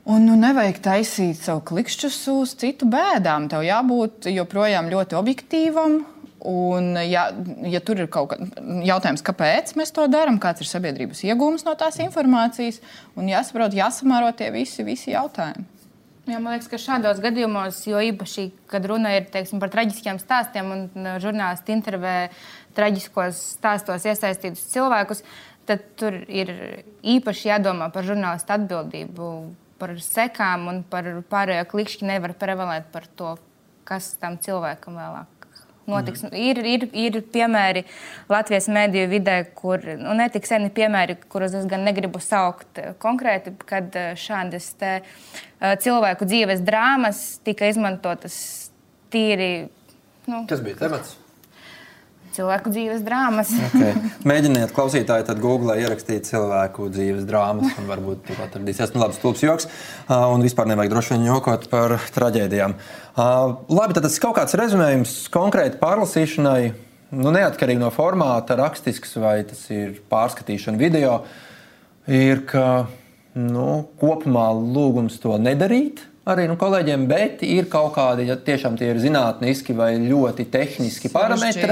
Un 0.07 0.23
nu, 0.23 0.35
nevajag 0.39 0.77
taisīt 0.83 1.39
savu 1.43 1.63
klikšķus 1.67 2.19
uz 2.31 2.53
citu 2.59 2.87
bēdām. 2.91 3.49
Tev 3.51 3.65
jābūt 3.67 4.29
joprojām 4.31 4.87
ļoti 4.91 5.17
objektīvam, 5.19 5.97
Un, 6.47 6.93
ja, 7.03 7.25
ja 7.67 7.79
tur 7.83 7.99
ir 7.99 8.07
kaut 8.11 8.29
kāds 8.31 8.53
jautājums, 8.87 9.23
kāpēc 9.25 9.73
mēs 9.75 9.91
to 9.91 10.05
darām, 10.07 10.37
kāds 10.39 10.63
ir 10.63 10.69
sabiedrības 10.69 11.25
iegūms 11.27 11.65
no 11.67 11.73
tās 11.75 11.97
informācijas, 11.99 12.77
un 13.19 13.27
jāsaprot, 13.27 13.75
jāsamēro 13.75 14.29
tie 14.37 14.47
visi, 14.55 14.85
visi 14.87 15.11
jautājumi. 15.11 15.65
Jā, 16.27 16.39
man 16.43 16.55
liekas, 16.55 16.69
ka 16.71 16.79
šādos 16.79 17.19
gadījumos, 17.23 17.81
jo 17.87 17.99
īpaši, 18.03 18.49
kad 18.71 18.87
runa 18.87 19.13
ir 19.15 19.27
teiksim, 19.31 19.59
par 19.63 19.71
traģiskiem 19.75 20.19
stāstiem 20.19 20.71
un 20.71 21.11
žurnālisti 21.23 21.75
intervē 21.75 22.15
traģiskos 22.75 23.39
stāstos 23.57 24.07
iesaistītus 24.07 24.65
cilvēkus, 24.71 25.23
tad 25.67 25.83
tur 25.99 26.19
ir 26.27 26.51
īpaši 27.03 27.51
jādomā 27.51 27.87
par 27.95 28.07
žurnālistu 28.07 28.55
atbildību, 28.55 29.31
par 29.79 29.95
sekām 30.03 30.67
un 30.71 30.83
par 30.87 31.09
pārējo 31.31 31.67
klikšķi 31.71 32.11
nevar 32.11 32.35
prevalēt 32.39 32.91
par 32.91 33.07
to, 33.19 33.35
kas 33.87 34.13
tam 34.19 34.39
cilvēkam 34.43 34.99
vēlāk 34.99 35.36
notiks. 35.87 36.23
Mm. 36.27 36.37
Ir, 36.37 36.61
ir, 36.67 36.85
ir 36.93 37.19
piemēri 37.33 37.83
Latvijas 38.31 38.69
mēdīju 38.71 39.11
vidē, 39.11 39.37
kur 39.57 39.83
nu, 39.99 40.15
netik 40.17 40.47
seni 40.49 40.71
piemēri, 40.73 41.17
kurus 41.31 41.55
es 41.57 41.67
gan 41.69 41.85
negribu 41.87 42.21
saukt 42.23 42.81
konkrēti, 43.03 43.55
kad 43.67 43.95
eh, 43.97 44.11
šādas 44.19 44.71
te, 44.79 44.97
uh, 45.01 45.75
cilvēku 45.83 46.27
dzīves 46.27 46.63
drāmas 46.67 47.23
tika 47.45 47.69
izmantotas 47.71 48.37
tīri. 49.13 49.69
Nu, 50.27 50.43
Kas 50.49 50.63
bija 50.63 50.83
temats? 50.83 51.15
Cilvēku 52.37 52.71
dzīves 52.73 53.03
drāmas. 53.05 53.51
okay. 53.67 53.95
Mēģiniet, 54.27 54.73
klausītāji, 54.75 55.25
tad 55.29 55.41
Google 55.43 55.77
ierakstīt 55.81 56.27
cilvēku 56.29 56.89
dzīves 56.93 57.27
drāmas, 57.27 57.73
un 57.79 57.89
varbūt 57.89 58.25
tur 58.29 58.41
atradīsies 58.45 58.93
nu, 58.95 59.03
labs 59.03 59.19
stulbs 59.19 59.43
joks. 59.45 59.69
Un 60.07 60.45
vispār 60.45 60.69
nevajag 60.71 60.93
droši 60.93 61.15
vien 61.15 61.27
jokot 61.29 61.67
par 61.71 61.97
traģēdijām. 62.15 62.75
Labi, 63.17 63.97
tad 63.97 64.05
tas 64.05 64.19
kaut 64.23 64.37
kāds 64.37 64.57
rezumējums 64.59 65.15
konkrēti 65.33 65.81
pārlasīšanai, 65.81 66.61
nu, 67.17 67.33
neatkarīgi 67.35 67.81
no 67.81 67.91
formāta, 67.93 68.57
rakstisks 68.59 69.17
vai 69.21 69.39
tas 69.49 69.63
ir 69.73 69.97
pārskatīšana 70.11 70.79
video, 70.79 71.21
ir, 72.07 72.45
ka 72.49 72.87
nu, 73.37 73.87
kopumā 74.01 74.49
lūgums 74.57 75.19
to 75.23 75.35
nedarīt 75.41 76.06
arī 76.27 76.47
nu, 76.49 76.57
kolēģiem, 76.59 77.05
bet 77.09 77.43
ir 77.47 77.69
kaut 77.71 77.93
kādi, 77.95 78.27
ja 78.29 78.37
tiešām 78.39 78.77
tie 78.79 78.91
ir 78.91 79.01
zinātniski 79.01 79.75
vai 79.77 79.93
ļoti 80.01 80.47
tehniski 80.51 81.11
parametri, 81.13 81.69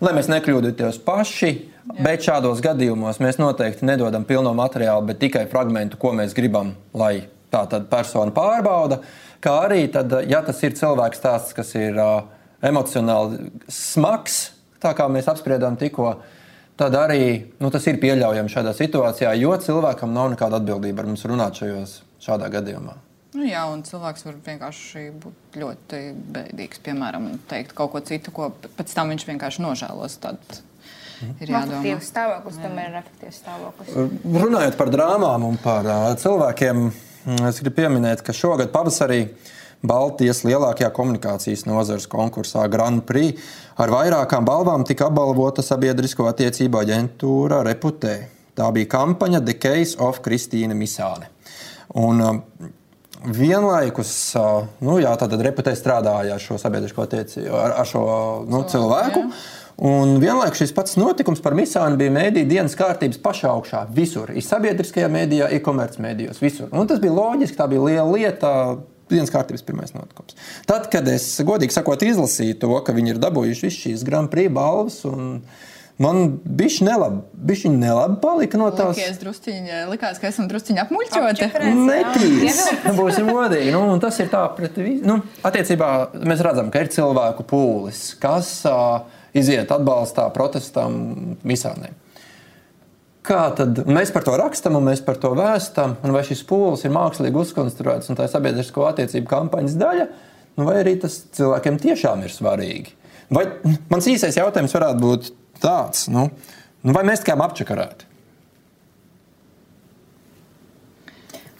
lai 0.00 0.14
mēs 0.16 0.30
nekļūdītos 0.32 1.02
paši. 1.06 1.52
Jā. 1.90 2.04
Bet 2.04 2.22
šādos 2.22 2.60
gadījumos 2.62 3.18
mēs 3.22 3.40
noteikti 3.40 3.86
nedodam 3.88 4.22
pilno 4.28 4.52
materiālu, 4.54 5.08
bet 5.08 5.18
tikai 5.22 5.46
fragment, 5.50 5.96
ko 5.98 6.12
mēs 6.14 6.36
gribam, 6.36 6.74
lai 6.94 7.24
tā 7.50 7.64
persona 7.90 8.34
pārbauda. 8.34 9.00
Kā 9.42 9.56
arī, 9.64 9.86
tad, 9.90 10.12
ja 10.28 10.42
tas 10.46 10.60
ir 10.62 10.76
cilvēks 10.76 11.18
stāsts, 11.18 11.56
kas 11.56 11.72
ir 11.78 11.96
uh, 11.98 12.28
emocionāli 12.62 13.48
smags, 13.72 14.50
tā 14.82 14.92
kā 14.96 15.08
mēs 15.10 15.28
apspriedām 15.32 15.80
tikko, 15.80 16.18
tad 16.78 16.96
arī 17.00 17.22
nu, 17.58 17.72
tas 17.72 17.88
ir 17.90 18.00
pieļaujami 18.02 18.52
šādā 18.52 18.76
situācijā, 18.76 19.34
jo 19.40 19.56
cilvēkam 19.64 20.12
nav 20.14 20.34
nekāda 20.36 20.60
atbildība 20.60 21.02
ar 21.02 21.10
mums 21.10 21.26
runāt 21.28 21.58
šajos, 21.62 22.02
šādā 22.22 22.52
gadījumā. 22.52 23.00
Nu, 23.30 23.44
jā, 23.46 23.60
un 23.70 23.84
cilvēks 23.86 24.24
var 24.26 24.38
vienkārši 24.46 25.04
būt 25.22 25.58
ļoti 25.62 26.00
bēdīgs. 26.34 26.80
Piemēram, 26.82 27.28
teikt 27.50 27.76
kaut 27.78 27.92
ko 27.92 28.02
citu, 28.02 28.32
ko 28.34 28.48
pēc 28.78 28.90
tam 28.96 29.12
viņš 29.12 29.26
vienkārši 29.28 29.62
nožēlos. 29.62 30.16
Tad 30.22 30.58
ir 31.38 31.52
jādomā. 31.52 31.94
Stāvoklis, 32.02 32.58
tomēr 32.58 32.90
ir 32.90 32.98
efektīvs 33.04 33.38
stāvoklis. 33.44 33.94
Runājot 34.24 34.78
par 34.80 34.90
drāmām 34.90 35.46
un 35.46 35.60
par 35.62 35.86
uh, 35.86 36.08
cilvēkiem, 36.18 36.88
es 37.46 37.62
gribu 37.62 37.76
pieminēt, 37.78 38.24
ka 38.26 38.34
šogad 38.34 38.72
pavasarī 38.74 39.22
Baltijas 39.86 40.42
lielākajā 40.44 40.90
komunikācijas 40.92 41.64
nozares 41.68 42.08
konkursā 42.10 42.66
Grand 42.72 43.00
Prix 43.08 43.38
ar 43.80 43.94
vairākām 43.94 44.44
balvām 44.44 44.84
tika 44.84 45.06
apbalvota 45.08 45.64
sabiedrisko 45.64 46.26
attiecību 46.28 46.82
aģentūra 46.82 47.62
Reputē. 47.70 48.16
Tā 48.58 48.66
bija 48.76 48.90
kampaņa 48.92 49.40
The 49.46 49.56
Case 49.56 49.96
of 50.02 50.20
Kristīna 50.26 50.76
Misāne. 50.76 51.30
Un, 51.96 52.20
vienlaikus, 53.24 54.10
nu, 54.80 54.98
jā, 55.02 55.12
reputē 55.44 55.74
strādāja 55.76 56.36
ar 56.36 56.42
šo 56.42 56.58
sabiedrisko 56.60 57.04
attiecību, 57.04 57.54
ar, 57.56 57.74
ar 57.82 57.88
šo 57.88 58.04
nu, 58.48 58.62
cilvēku. 58.70 59.24
Jā. 59.26 59.40
Un 59.80 60.18
vienlaikus 60.20 60.60
šis 60.60 60.74
pats 60.76 60.98
notikums 61.00 61.40
par 61.40 61.54
misānu 61.56 61.96
bija 61.96 62.12
mēdī 62.12 62.42
dienas 62.44 62.74
kārtības 62.76 63.20
pašā 63.24 63.48
augšā. 63.48 63.86
Visur. 63.96 64.28
Ir 64.36 64.44
sabiedriskajā 64.44 65.08
mēdījā, 65.08 65.48
ir 65.56 65.62
komercmedijos, 65.64 66.42
visur. 66.42 66.68
Un 66.76 66.88
tas 66.90 67.00
bija 67.00 67.14
loģiski, 67.16 67.56
tā 67.56 67.64
bija 67.70 67.86
liela 67.86 68.08
lieta. 68.10 68.52
Dienas 69.10 69.32
kārtības 69.32 69.64
pirmais 69.66 69.90
notikums. 69.90 70.36
Tad, 70.68 70.84
kad 70.92 71.08
es 71.10 71.24
godīgi 71.42 71.74
sakot, 71.74 72.04
izlasīju 72.06 72.60
to, 72.62 72.74
ka 72.86 72.92
viņi 72.94 73.16
ir 73.16 73.22
dabūjuši 73.24 73.66
visas 73.66 73.80
šīs 73.80 74.04
Grand 74.06 74.30
Prix 74.30 74.52
balvas 74.54 75.00
un 75.08 75.24
uh, 75.40 75.64
Man 76.00 76.38
bija 76.44 76.86
nelabi, 76.86 77.18
bija 77.32 77.70
nelabi 77.70 78.14
palika 78.22 78.56
no 78.56 78.70
tās. 78.72 78.96
Likies 78.96 79.18
drusciņi, 79.20 79.80
likās, 79.90 80.16
ka 80.16 80.30
esam 80.30 80.46
drusciņi 80.48 80.80
apmuļķoti. 80.80 81.48
Netīs, 81.76 82.60
būsim 82.98 83.28
godīgi. 83.28 83.74
Nu, 83.74 83.82
tas 84.00 84.16
ir 84.24 84.30
tā 84.32 84.46
pret 84.56 84.78
visu. 84.80 85.04
Nu, 85.04 85.18
attiecībā 85.44 85.90
mēs 86.24 86.40
redzam, 86.46 86.70
ka 86.72 86.80
ir 86.80 86.88
cilvēku 86.94 87.44
pūlis, 87.50 88.14
kas 88.22 88.48
uh, 88.70 89.02
iziet 89.36 89.68
atbalstā 89.76 90.24
protestam 90.32 90.94
misāniem. 91.44 91.92
Kā 93.28 93.42
tad 93.58 93.82
mēs 93.84 94.08
par 94.14 94.24
to 94.24 94.38
rakstām, 94.40 94.78
un 94.78 94.88
mēs 94.88 95.02
par 95.04 95.20
to 95.20 95.34
vēstām, 95.36 95.98
un 96.00 96.14
vai 96.16 96.22
šis 96.24 96.40
pūlis 96.48 96.86
ir 96.86 96.94
mākslīgi 96.96 97.42
uzkonstruēts 97.42 98.08
un 98.08 98.16
tā 98.16 98.24
ir 98.24 98.32
sabiedrisko 98.32 98.88
attiecību 98.88 99.28
kampaņas 99.28 99.76
daļa, 99.84 100.08
nu, 100.56 100.64
vai 100.64 100.78
arī 100.80 100.96
tas 101.04 101.20
cilvēkiem 101.36 101.76
tiešām 101.84 102.24
ir 102.24 102.32
svarīgi. 102.32 102.96
Vai, 103.30 103.44
mans 103.92 104.08
īsais 104.10 104.40
jautājums 104.40 104.72
varētu 104.74 105.04
būt 105.04 105.30
tāds, 105.62 106.06
nu, 106.12 106.28
nu 106.82 106.96
vai 106.96 107.04
mēs 107.08 107.24
tikām 107.24 107.44
apčakarēti? 107.44 108.08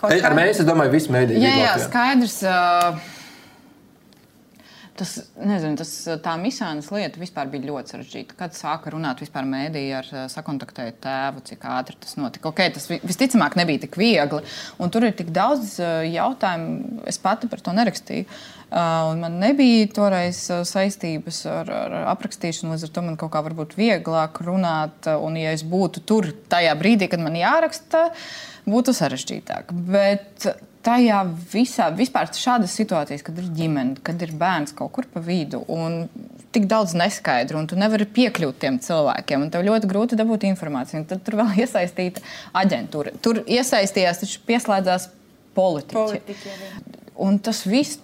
Kaut 0.00 0.16
Ar 0.24 0.36
mēs, 0.36 0.62
es 0.62 0.68
domāju, 0.68 0.94
visu 0.94 1.12
mēdīju. 1.12 1.42
Jā, 1.44 1.56
jā, 1.60 1.72
skaidrs. 1.84 2.42
Uh... 2.48 3.16
Tas, 5.00 5.14
nezinu, 5.40 5.78
tas, 5.80 5.90
tā 6.20 6.34
misānas 6.36 6.90
lieta 6.92 7.16
vispār 7.16 7.48
bija 7.48 7.70
ļoti 7.70 7.94
sarežģīta. 7.94 8.34
Kad 8.36 8.56
sāka 8.56 8.90
runāt 8.92 9.22
vispār 9.24 9.46
mēdīja 9.48 10.02
ar 10.02 10.08
sakontaktēju 10.28 10.96
tēvu, 11.00 11.44
cik 11.48 11.64
ātri 11.72 11.96
tas 12.02 12.18
notika. 12.20 12.52
Okay, 12.52 12.72
tas 12.74 12.84
visticamāk 12.90 13.56
nebija 13.56 13.86
tik 13.86 13.96
viegli. 14.00 14.42
Un 14.76 14.92
tur 14.92 15.08
ir 15.08 15.16
tik 15.16 15.32
daudz 15.36 15.78
jautājumu, 15.80 17.00
es 17.08 17.20
pati 17.20 17.48
par 17.48 17.64
to 17.64 17.72
nerakstīju. 17.76 18.26
Uh, 18.28 18.59
man 18.70 19.38
nebija 19.42 19.88
toreiz 19.94 20.44
saistības 20.68 21.42
ar, 21.50 21.70
ar 21.74 21.94
aprakstīšanu, 22.12 22.74
līdz 22.74 22.86
ar 22.86 22.94
to 22.94 23.04
man 23.06 23.18
kaut 23.18 23.32
kā 23.34 23.42
varbūt 23.46 23.76
vieglāk 23.78 24.40
runāt. 24.46 25.10
Un, 25.10 25.38
ja 25.40 25.54
es 25.56 25.64
būtu 25.66 26.04
tur 26.06 26.30
tajā 26.52 26.76
brīdī, 26.78 27.10
kad 27.10 27.22
man 27.22 27.38
jāraksta, 27.38 28.08
būtu 28.70 28.94
sarežģītāk. 28.94 29.72
Bet 29.90 30.46
tajā 30.86 31.24
visā, 31.52 31.90
vispār 31.92 32.30
šādas 32.36 32.76
situācijas, 32.78 33.24
kad 33.26 33.38
ir 33.42 33.50
ģimene, 33.56 33.98
kad 34.06 34.22
ir 34.22 34.36
bērns 34.38 34.72
kaut 34.76 34.94
kur 34.96 35.08
pa 35.10 35.20
vidu 35.24 35.64
un 35.68 36.04
tik 36.54 36.64
daudz 36.70 36.94
neskaidru, 36.98 37.58
un 37.60 37.68
tu 37.70 37.76
nevari 37.78 38.06
piekļūt 38.10 38.62
tiem 38.62 38.78
cilvēkiem, 38.82 39.44
un 39.44 39.52
tev 39.52 39.66
ļoti 39.66 39.90
grūti 39.90 40.18
dabūt 40.18 40.46
informāciju. 40.48 41.04
Tad 41.10 41.26
tur 41.26 41.40
vēl 41.42 41.58
iesaistīta 41.66 42.22
aģentūra. 42.62 43.18
Tur 43.22 43.42
iesaistījās, 43.50 44.22
taču 44.22 44.46
pieslēdzās 44.46 45.10
politiķi. 45.58 45.98
politiķi 45.98 46.98
un 47.20 47.38
tas 47.38 47.64
viss. 47.68 48.00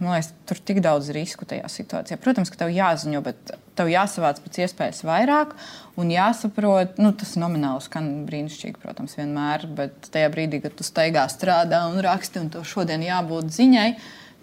Man 0.00 0.14
liekas, 0.14 0.32
tur 0.48 0.58
tik 0.66 0.80
daudz 0.84 1.10
risku 1.14 1.46
tajā 1.48 1.68
situācijā. 1.70 2.18
Protams, 2.22 2.50
ka 2.50 2.58
tev 2.64 2.72
jāziņo, 2.74 3.20
bet 3.24 3.52
tev 3.78 3.90
jāsavāc 3.92 4.40
pēc 4.42 4.58
iespējas 4.64 5.04
vairāk 5.06 5.54
un 6.00 6.10
jāsaprot, 6.10 6.98
nu, 7.02 7.12
tas 7.18 7.34
nomināli 7.40 7.84
skan 7.84 8.10
brīnišķīgi, 8.28 8.80
protams, 8.82 9.16
vienmēr, 9.20 9.68
bet 9.78 10.10
tajā 10.14 10.32
brīdī, 10.34 10.60
kad 10.64 10.74
tu 10.78 10.86
steigā 10.86 11.26
strādā 11.30 11.84
un 11.90 12.00
raksti, 12.04 12.42
un 12.42 12.50
tev 12.54 12.66
šodien 12.68 13.04
jābūt 13.06 13.52
ziņai, 13.54 13.88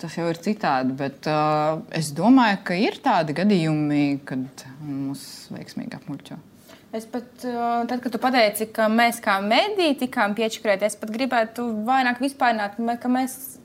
tas 0.01 0.17
jau 0.17 0.29
ir 0.31 0.39
citādi. 0.41 0.95
Bet 0.97 1.27
uh, 1.29 1.81
es 1.97 2.13
domāju, 2.15 2.61
ka 2.71 2.77
ir 2.79 3.01
tādi 3.03 3.35
gadījumi, 3.37 4.21
kad 4.27 4.65
mūs 4.85 5.51
veiksmīgi 5.53 5.99
apmuļķo. 5.99 6.39
Es 6.95 7.05
pat, 7.07 7.27
uh, 7.47 7.83
tad, 7.87 7.99
kad 8.03 8.11
tu 8.11 8.19
pateici, 8.19 8.67
ka 8.75 8.89
mēs 8.91 9.21
kā 9.23 9.37
mediji 9.43 9.99
tikām 10.05 10.35
piečakarēti, 10.35 10.89
es 10.89 10.99
pat 10.99 11.11
gribētu 11.13 11.69
vairāk 11.87 12.19
vispārināt, 12.23 12.79
ka 12.99 13.11
mēs 13.11 13.60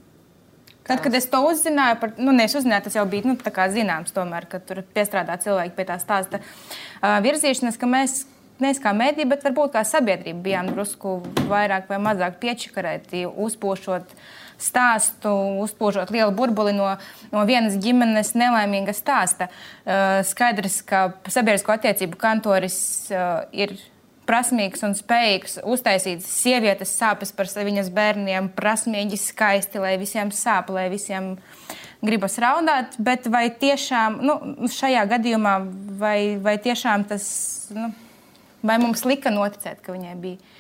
Tad, 0.87 1.03
kad 1.03 1.15
es 1.19 1.27
to 1.31 1.41
uzzināju, 1.49 1.99
par, 2.03 2.15
nu, 2.19 2.33
uzzināju, 2.33 2.87
tas 2.87 2.97
jau 2.99 3.05
bija 3.11 3.27
nu, 3.27 3.37
zināms, 3.75 4.15
tomēr, 4.15 4.47
ka 4.51 4.61
tur 4.63 4.85
piestrādā 4.95 5.39
cilvēki 5.43 5.75
pie 5.75 5.87
tā 5.89 5.99
stāsta 5.99 6.41
uh, 6.41 7.19
virzīšanas, 7.25 7.79
ka 7.81 7.91
mēs 7.91 8.25
nevis 8.63 8.81
kā 8.81 8.93
mediji, 8.97 9.29
bet 9.29 9.45
varbūt 9.45 9.75
kā 9.75 9.83
sabiedrība 9.85 10.43
bijām 10.45 10.71
drusku 10.73 11.19
vairāk 11.51 11.91
vai 11.91 11.99
mazāk 12.03 12.39
piečakarēti, 12.41 13.27
uzpošot 13.27 14.15
stāstu, 14.57 15.33
uzpožot 15.65 16.11
lielu 16.15 16.33
burbuli 16.33 16.73
no, 16.73 16.95
no 17.33 17.43
vienas 17.49 17.77
ģimenes 17.83 18.33
nelaimīga 18.39 18.95
stāsta. 18.97 19.51
Uh, 19.85 20.23
skaidrs, 20.25 20.81
ka 20.87 21.11
sabiedrisko 21.29 21.75
attiecību 21.75 22.17
kantoris 22.21 22.79
uh, 23.11 23.45
ir 23.53 23.77
prasmīgs 24.27 24.85
un 24.87 24.97
spējīgs 24.99 25.61
uztaisīt 25.67 26.25
sievietes 26.25 26.93
sāpes 26.99 27.33
par 27.37 27.49
viņas 27.49 27.91
bērniem, 27.95 28.51
prasmīgi, 28.57 29.19
skaisti, 29.21 29.81
lai 29.83 29.97
visiem 30.01 30.33
sāp, 30.35 30.71
lai 30.75 30.89
visiem 30.93 31.35
gribas 32.05 32.39
raudāt. 32.43 32.99
Bet 32.99 33.29
vai 33.33 33.49
tiešām 33.51 34.21
nu, 34.27 34.37
šajā 34.73 35.07
gadījumā, 35.15 35.57
vai, 36.01 36.19
vai 36.43 36.59
tiešām 36.63 37.07
tas, 37.11 37.27
nu, 37.75 37.91
vai 38.67 38.79
mums 38.83 39.07
lika 39.09 39.33
noticēt, 39.35 39.83
ka 39.85 39.97
viņai 39.97 40.17
bija? 40.23 40.56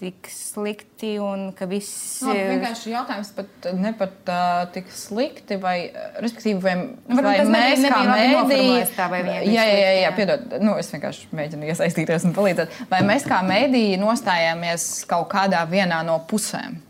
Tik 0.00 0.28
slikti 0.32 1.12
un 1.20 1.50
ka 1.56 1.66
viss 1.68 2.22
ir. 2.24 2.28
No, 2.30 2.34
vienkārši 2.54 2.92
jautājums 2.94 3.32
pat 3.36 3.68
ne 3.76 3.92
pat 3.98 4.32
uh, 4.32 4.62
tik 4.72 4.88
slikti, 4.96 5.58
vai, 5.60 5.76
respektīvi, 6.22 6.56
vai, 6.64 6.74
nu, 6.80 7.18
vai 7.20 7.36
mēs 7.44 7.82
kā 7.84 8.00
mēdīji. 8.08 9.50
Jā, 9.52 9.66
jā, 9.68 9.76
jā, 9.76 9.90
jā, 10.00 10.12
piedod, 10.16 10.46
nu, 10.64 10.76
es 10.80 10.88
vienkārši 10.94 11.28
mēģinu 11.36 11.68
iesaistīties 11.68 12.24
un 12.28 12.36
palīdzēt. 12.36 12.80
Vai 12.92 13.02
mēs 13.08 13.28
kā 13.28 13.42
mēdīji 13.44 14.00
nostājāmies 14.00 14.88
kaut 15.10 15.28
kādā 15.34 15.66
vienā 15.68 16.00
no 16.06 16.16
pusēm? 16.30 16.80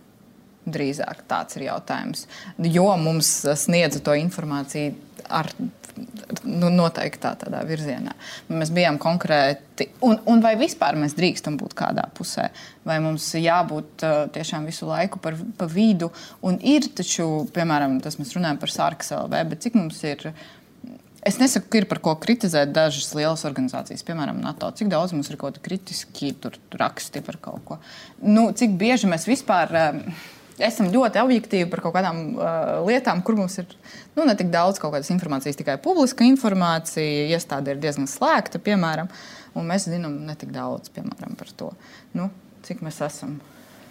Drīzāk 0.70 1.24
tāds 1.26 1.56
ir 1.58 1.66
jautājums. 1.66 2.26
Jo 2.62 2.92
mums 3.00 3.32
sniedza 3.58 4.02
to 4.06 4.14
informāciju 4.20 4.94
ar 5.30 5.50
nu, 6.44 6.70
noteiktā 6.72 7.32
tādā 7.40 7.62
virzienā. 7.68 8.14
Mēs 8.52 8.72
bijām 8.74 8.98
konkrēti, 9.00 9.90
un, 10.06 10.18
un 10.30 10.42
vai 10.44 10.54
vispār 10.60 10.98
mēs 11.00 11.16
drīkstam 11.18 11.58
būt 11.60 11.74
kādā 11.78 12.06
pusē, 12.16 12.48
vai 12.86 12.98
mums 13.04 13.26
jābūt 13.38 14.06
uh, 14.06 14.22
tiešām 14.34 14.68
visu 14.68 14.88
laiku 14.90 15.20
par, 15.22 15.38
pa 15.58 15.68
vidu. 15.70 16.10
Un 16.46 16.58
ir 16.62 16.88
taču, 16.96 17.46
piemēram, 17.54 18.00
tas 18.04 18.18
mēs 18.20 18.34
runājam 18.36 18.62
par 18.62 18.74
Sārkas 18.74 19.12
LV, 19.16 19.44
bet 19.52 19.66
cik 19.66 19.78
mums 19.78 20.00
ir. 20.08 20.30
Es 21.26 21.36
nesaku, 21.36 21.68
ka 21.68 21.82
ir 21.82 21.86
par 21.88 22.00
ko 22.00 22.14
kritizēt 22.16 22.70
dažas 22.72 23.10
lielas 23.12 23.44
organizācijas, 23.44 24.04
piemēram, 24.08 24.38
NATO. 24.40 24.70
Cik 24.72 24.88
daudz 24.88 25.12
mums 25.12 25.28
ir 25.28 25.36
kaut 25.40 25.58
kādi 25.58 25.66
kritiski 25.66 26.32
raksti 26.80 27.20
par 27.26 27.36
kaut 27.44 27.64
ko? 27.68 27.80
Nu, 28.24 28.48
cik 28.56 28.78
bieži 28.80 29.10
mēs 29.10 29.28
vispār. 29.28 29.76
Uh, 29.76 30.36
esam 30.66 30.90
ļoti 30.92 31.20
objektīvi 31.22 31.68
par 31.70 31.82
kaut 31.84 31.94
kādām 31.96 32.20
uh, 32.34 32.72
lietām, 32.86 33.22
kur 33.26 33.36
mums 33.38 33.58
ir 33.62 33.68
nu, 34.16 34.24
ne 34.24 34.34
tik 34.38 34.50
daudz 34.52 34.80
kaut 34.82 34.94
kādas 34.94 35.10
informācijas, 35.14 35.58
tikai 35.58 35.78
publiska 35.82 36.26
informācija. 36.26 37.28
Iestāde 37.34 37.74
ir 37.74 37.80
diezgan 37.82 38.08
slēgta, 38.10 38.60
piemēram, 38.62 39.10
un 39.58 39.70
mēs 39.70 39.88
zinām 39.90 40.18
ne 40.26 40.36
tik 40.38 40.52
daudz 40.54 40.92
piemēram, 40.94 41.36
par 41.38 41.54
to, 41.56 41.70
nu, 42.18 42.28
cik 42.66 42.84
mēs 42.86 43.00
esam. 43.06 43.38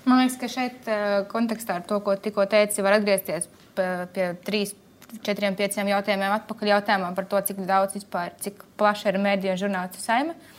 Man 0.06 0.24
liekas, 0.24 0.38
ka 0.42 0.50
šeit 0.52 0.88
kontekstā 1.32 1.80
ar 1.80 1.88
to, 1.88 2.00
ko 2.06 2.16
tikko 2.18 2.46
teici, 2.50 2.84
var 2.86 2.98
atgriezties 3.00 3.50
pie, 3.78 4.30
trīs. 4.46 4.78
Četriem, 5.26 5.56
pieciem 5.58 5.88
jautājumiem 5.90 6.36
atpakaļ 6.36 6.70
jautājumā 6.70 7.08
par 7.18 7.26
to, 7.26 7.40
cik 7.48 7.64
daudz 7.66 7.96
vispār, 7.98 8.30
cik 8.46 8.60
plaša 8.78 9.10
ir 9.10 9.16
mēdīņu 9.24 9.56
žurnālistu 9.64 10.04
saime. 10.04 10.36
Uh, 10.36 10.59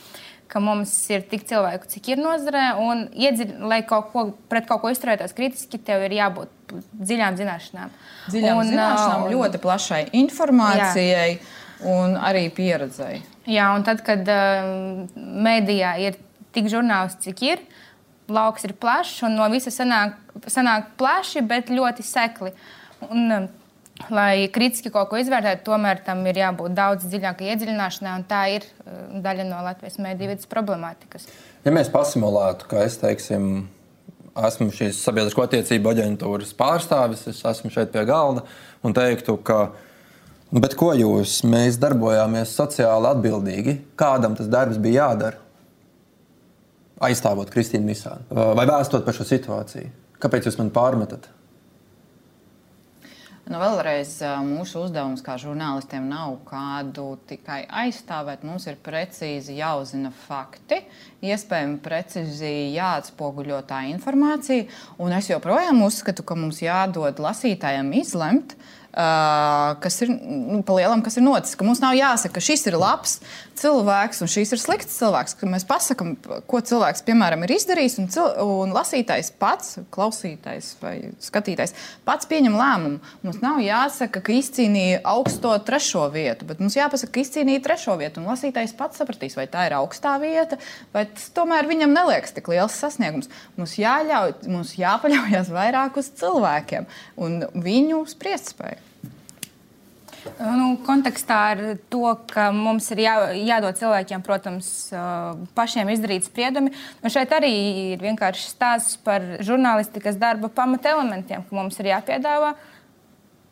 ka 0.51 0.61
mums 0.63 0.93
ir 1.13 1.23
tik 1.31 1.45
cilvēku, 1.49 1.89
cik 1.93 2.13
ir 2.13 2.21
nozarē, 2.23 2.65
un 2.83 3.05
iedzir, 3.15 3.53
lai 3.71 3.81
kaut 3.87 4.11
ko, 4.15 4.25
pret 4.51 4.67
kaut 4.69 4.83
ko 4.83 4.91
izturētos 4.93 5.35
kritiski, 5.37 5.79
tev 5.87 6.03
ir 6.09 6.17
jābūt 6.19 6.75
dziļām 6.99 7.39
zināšanām. 7.39 7.93
Dziļām 8.31 8.63
un, 8.63 8.73
zināšanām, 8.73 9.27
un, 9.27 9.35
ļoti 9.37 9.61
plašai 9.63 10.01
informācijai 10.21 11.29
jā. 11.37 11.39
un 11.91 12.19
arī 12.19 12.49
pieredzei. 12.55 13.21
Jā, 13.51 13.71
un 13.77 13.87
tad, 13.87 14.03
kad 14.07 14.27
uh, 14.31 15.07
mēdījā 15.17 15.95
ir 16.07 16.19
tik 16.55 16.71
žurnālisti, 16.73 17.31
cik 17.31 17.47
ir, 17.47 17.65
lauks 18.31 18.67
ir 18.67 18.75
plašs, 18.79 19.23
un 19.27 19.39
no 19.39 19.47
visa 19.55 19.73
sanāk, 19.75 20.19
sanāk 20.51 20.93
plaši, 20.99 21.43
bet 21.47 21.71
ļoti 21.75 22.07
sekli. 22.07 22.53
Un, 23.07 23.27
uh, 23.39 23.49
lai 24.09 24.49
kritiski 24.53 24.93
kaut 24.95 25.11
ko 25.11 25.19
izvērtētu, 25.21 25.65
tomēr 25.67 26.01
tam 26.07 26.23
ir 26.31 26.41
jābūt 26.41 26.77
daudz 26.77 27.05
dziļākai 27.11 27.51
iedziļināšanai, 27.53 28.15
un 28.21 28.25
tā 28.31 28.45
ir 28.57 28.65
uh, 28.65 29.21
daļa 29.25 29.47
no 29.49 29.61
Latvijas 29.67 30.01
mēdīņu 30.03 30.33
vidas 30.33 30.51
problemātikas. 30.51 31.29
Ja 31.67 31.75
mēs 31.75 31.93
pasimulētu, 31.93 32.71
ka 32.71 32.87
es 32.87 32.97
teiksim, 33.03 33.69
esmu 34.39 34.71
šīs 34.75 35.03
sabiedrisko 35.05 35.45
attiecību 35.45 35.93
aģentūras 35.93 36.55
pārstāvis, 36.59 37.27
es 37.31 37.43
esmu 37.47 37.73
šeit 37.75 37.93
pie 37.95 38.07
galda 38.09 38.47
un 38.87 38.97
teiktu, 38.97 39.37
ka. 39.45 39.71
Bet 40.51 40.75
ko 40.75 40.91
jūs? 40.99 41.45
Mēs 41.47 41.77
darbojāmies 41.79 42.57
sociāli 42.59 43.07
atbildīgi. 43.13 43.77
Kādam 44.01 44.35
tas 44.35 44.49
darbs 44.51 44.81
bija 44.83 45.05
jādara? 45.05 45.39
Aizstāvot 47.07 47.53
Kristīnu 47.55 47.87
Misānu 47.87 48.49
vai 48.59 48.67
vēstot 48.69 49.07
par 49.07 49.15
šo 49.17 49.29
situāciju. 49.29 49.93
Kāpēc 50.21 50.49
jūs 50.49 50.59
man 50.59 50.73
pārmetat? 50.75 51.31
Nu, 53.51 53.59
vēlreiz 53.59 54.13
mūsu 54.47 54.85
uzdevums 54.85 55.25
kā 55.27 55.35
žurnālistiem 55.43 56.05
nav 56.07 56.37
kādu 56.47 57.17
tikai 57.27 57.65
aizstāvēt. 57.83 58.45
Mums 58.47 58.69
ir 58.71 58.77
precīzi 58.79 59.57
jāuzzina 59.57 60.13
fakti, 60.15 60.79
iespējami 61.27 61.81
precīzi 61.83 62.53
jāatspoguļo 62.77 63.59
tā 63.67 63.81
informācija. 63.91 64.69
Un 65.03 65.17
es 65.19 65.33
joprojām 65.33 65.83
uzskatu, 65.83 66.23
ka 66.23 66.39
mums 66.39 66.63
jādod 66.63 67.19
lasītājiem 67.19 67.91
izlemt, 67.99 68.55
uh, 68.55 68.80
Uh, 68.91 69.77
kas 69.79 70.01
ir 70.03 70.09
nu, 70.11 70.65
palielam, 70.67 70.99
kas 71.07 71.15
ir 71.15 71.23
noticis. 71.23 71.55
Ka 71.55 71.63
mums 71.63 71.79
nav 71.79 71.95
jāsaka, 71.95 72.35
ka 72.35 72.43
šis 72.43 72.67
ir 72.67 72.75
labs 72.75 73.21
cilvēks 73.61 74.25
un 74.25 74.31
šis 74.33 74.51
ir 74.57 74.59
slikts 74.59 74.97
cilvēks. 74.99 75.37
Mēs 75.47 75.67
pasakām, 75.69 76.17
ko 76.51 76.59
cilvēks 76.65 77.05
piemēram 77.07 77.45
ir 77.47 77.55
izdarījis, 77.55 78.01
un, 78.03 78.09
un 78.43 78.75
lasītājs 78.75 79.31
pats, 79.39 79.77
klausītājs 79.95 80.73
vai 80.83 80.95
skatītājs 81.23 81.77
pats 82.09 82.27
pieņem 82.31 82.59
lēmumu. 82.59 82.99
Mums 83.29 83.39
nav 83.45 83.61
jāsaka, 83.63 84.25
ka 84.27 84.35
izcīnīja 84.35 85.05
augsto 85.13 85.55
trešo 85.71 86.09
vietu, 86.11 86.51
bet 86.51 86.59
mums 86.59 86.79
jāpasaka, 86.81 87.15
ka 87.15 87.23
izcīnīja 87.23 87.63
trešo 87.69 87.95
vietu, 88.01 88.25
un 88.25 88.31
lasītājs 88.33 88.75
pats 88.79 88.99
sapratīs, 88.99 89.39
vai 89.39 89.47
tā 89.55 89.69
ir 89.71 89.79
augstā 89.79 90.17
vieta, 90.19 90.59
vai 90.97 91.07
tas 91.15 91.31
tomēr 91.39 91.71
viņam 91.71 91.95
neliekas 91.95 92.35
tik 92.35 92.51
liels 92.51 92.83
sasniegums. 92.83 93.31
Mums, 93.55 93.79
jāļauj, 93.79 94.39
mums 94.51 94.75
jāpaļaujas 94.83 95.55
vairāk 95.55 96.03
uz 96.03 96.11
cilvēkiem 96.19 96.91
un 97.23 97.43
viņu 97.55 98.07
spriestspēju. 98.11 98.90
Nu, 100.41 100.75
kontekstā 100.85 101.37
ar 101.53 101.61
to, 101.93 102.03
ka 102.33 102.51
mums 102.53 102.91
ir 102.93 103.03
jā, 103.05 103.15
jādod 103.37 103.79
cilvēkiem, 103.79 104.25
protams, 104.25 104.69
pašiem 105.57 105.93
izdarīt 105.95 106.27
spriedumi. 106.29 106.75
Un 107.01 107.13
šeit 107.13 107.33
arī 107.37 107.53
ir 107.95 108.05
vienkārši 108.05 108.51
stāsts 108.53 108.99
par 109.05 109.25
žurnālistikas 109.45 110.21
darba 110.21 110.51
pamata 110.53 110.93
elementiem, 110.93 111.47
ka 111.47 111.57
mums 111.57 111.81
ir 111.81 111.93
jāpiedāvā 111.95 112.53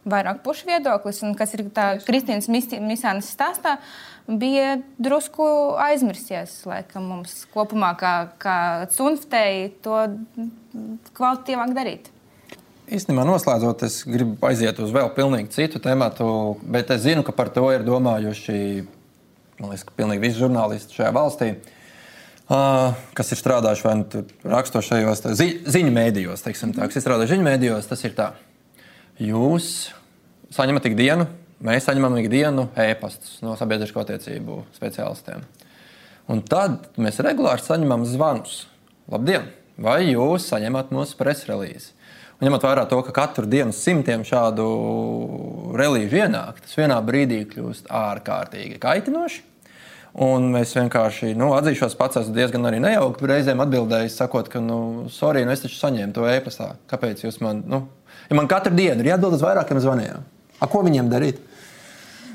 vairāk 0.08 0.42
pušu 0.44 0.68
viedoklis. 0.68 1.22
Un 1.24 1.34
kas 1.38 1.56
ir 1.56 1.66
tā 1.74 1.88
Kristīnas 2.04 2.50
Misānas 2.52 3.32
stāstā, 3.32 3.78
bija 4.28 4.76
drusku 5.00 5.46
aizmirsies. 5.88 6.60
Laikam 6.68 7.08
mums 7.14 7.40
kopumā, 7.54 7.94
kā, 8.00 8.14
kā 8.40 8.58
cunftei, 8.92 9.72
to 9.84 10.04
kvalitīvāk 11.16 11.74
darīt. 11.76 12.12
Īstenībā 12.88 13.20
noslēdzot, 13.28 13.82
es 13.84 13.98
gribu 14.08 14.38
aiziet 14.48 14.78
uz 14.80 14.92
vēl 14.94 15.10
pilnīgi 15.12 15.50
citu 15.52 15.80
tematu, 15.84 16.56
bet 16.64 16.88
es 16.94 17.02
zinu, 17.04 17.20
ka 17.26 17.34
par 17.36 17.50
to 17.52 17.66
ir 17.74 17.82
domājuši 17.84 18.54
liekas, 19.60 19.82
pilnīgi 19.98 20.22
visi 20.22 20.40
žurnālisti 20.40 20.96
šajā 20.96 21.10
valstī, 21.12 21.48
uh, 22.48 22.94
kas 23.18 23.34
ir 23.34 23.40
strādājuši 23.42 23.84
vai 23.84 23.92
nu 24.00 24.22
rakstošajos 24.54 25.20
zi, 25.36 25.48
ziņu 25.68 25.92
mēdījos. 25.98 26.44
Teiksim, 26.46 26.72
tā, 26.76 26.88
kas 26.88 26.96
ir 26.96 27.04
strādājuši 27.04 27.34
ziņu 27.34 27.46
mēdījos, 27.50 27.90
tas 27.90 28.06
ir 28.08 28.16
tā. 28.16 28.30
Jūs 29.20 29.68
saņemat 30.56 30.88
ikdienu, 30.88 31.28
mēs 31.68 31.90
saņemam 31.90 32.16
ikdienu 32.22 32.70
e-pastus 32.86 33.36
no 33.44 33.52
sabiedrisko 33.60 34.00
attiecību 34.06 34.62
speciālistiem. 34.78 35.44
Un 36.32 36.40
tad 36.40 36.88
mēs 36.96 37.20
regulāri 37.24 37.68
saņemam 37.68 38.08
zvanus. 38.08 38.62
Labdien! 39.12 39.52
Vai 39.78 40.08
jūs 40.08 40.48
saņemat 40.50 40.88
mūsu 40.90 41.14
presrelīzi? 41.20 41.92
Un 42.38 42.46
ņemot 42.46 42.62
vērā 42.62 42.84
to, 42.86 43.00
ka 43.02 43.12
katru 43.16 43.48
dienu 43.50 43.74
simtiem 43.74 44.22
šādu 44.26 44.64
relīžu 45.78 46.20
ienāk, 46.20 46.60
tas 46.62 46.76
vienā 46.78 47.00
brīdī 47.02 47.40
kļūst 47.50 47.90
ārkārtīgi 47.90 48.78
kaitinoši. 48.82 49.42
Un 50.22 50.46
mēs 50.54 50.70
vienkārši, 50.74 51.32
nu, 51.38 51.50
atzīšos, 51.56 51.96
pats 51.98 52.20
esmu 52.22 52.36
diezgan 52.36 52.64
arī 52.70 52.78
nejauki 52.82 53.26
reizēm 53.28 53.60
atbildējis, 53.62 54.16
sakot, 54.22 54.48
ka, 54.50 54.62
nu, 54.62 54.78
sorry, 55.14 55.44
nu, 55.46 55.52
es 55.54 55.62
taču 55.62 55.76
saņēmu 55.78 56.14
to 56.14 56.24
e-pastā. 56.30 56.72
Kāpēc 56.90 57.26
jūs 57.26 57.40
man, 57.44 57.60
nu, 57.66 57.84
ja 58.30 58.38
man 58.38 58.48
katru 58.50 58.74
dienu 58.74 59.02
ir 59.02 59.12
jāatbild 59.12 59.36
uz 59.36 59.44
vairākiem 59.44 59.82
zvaniem? 59.82 60.24
A, 60.58 60.70
ko 60.70 60.82
viņiem 60.86 61.10
darīt? 61.10 61.42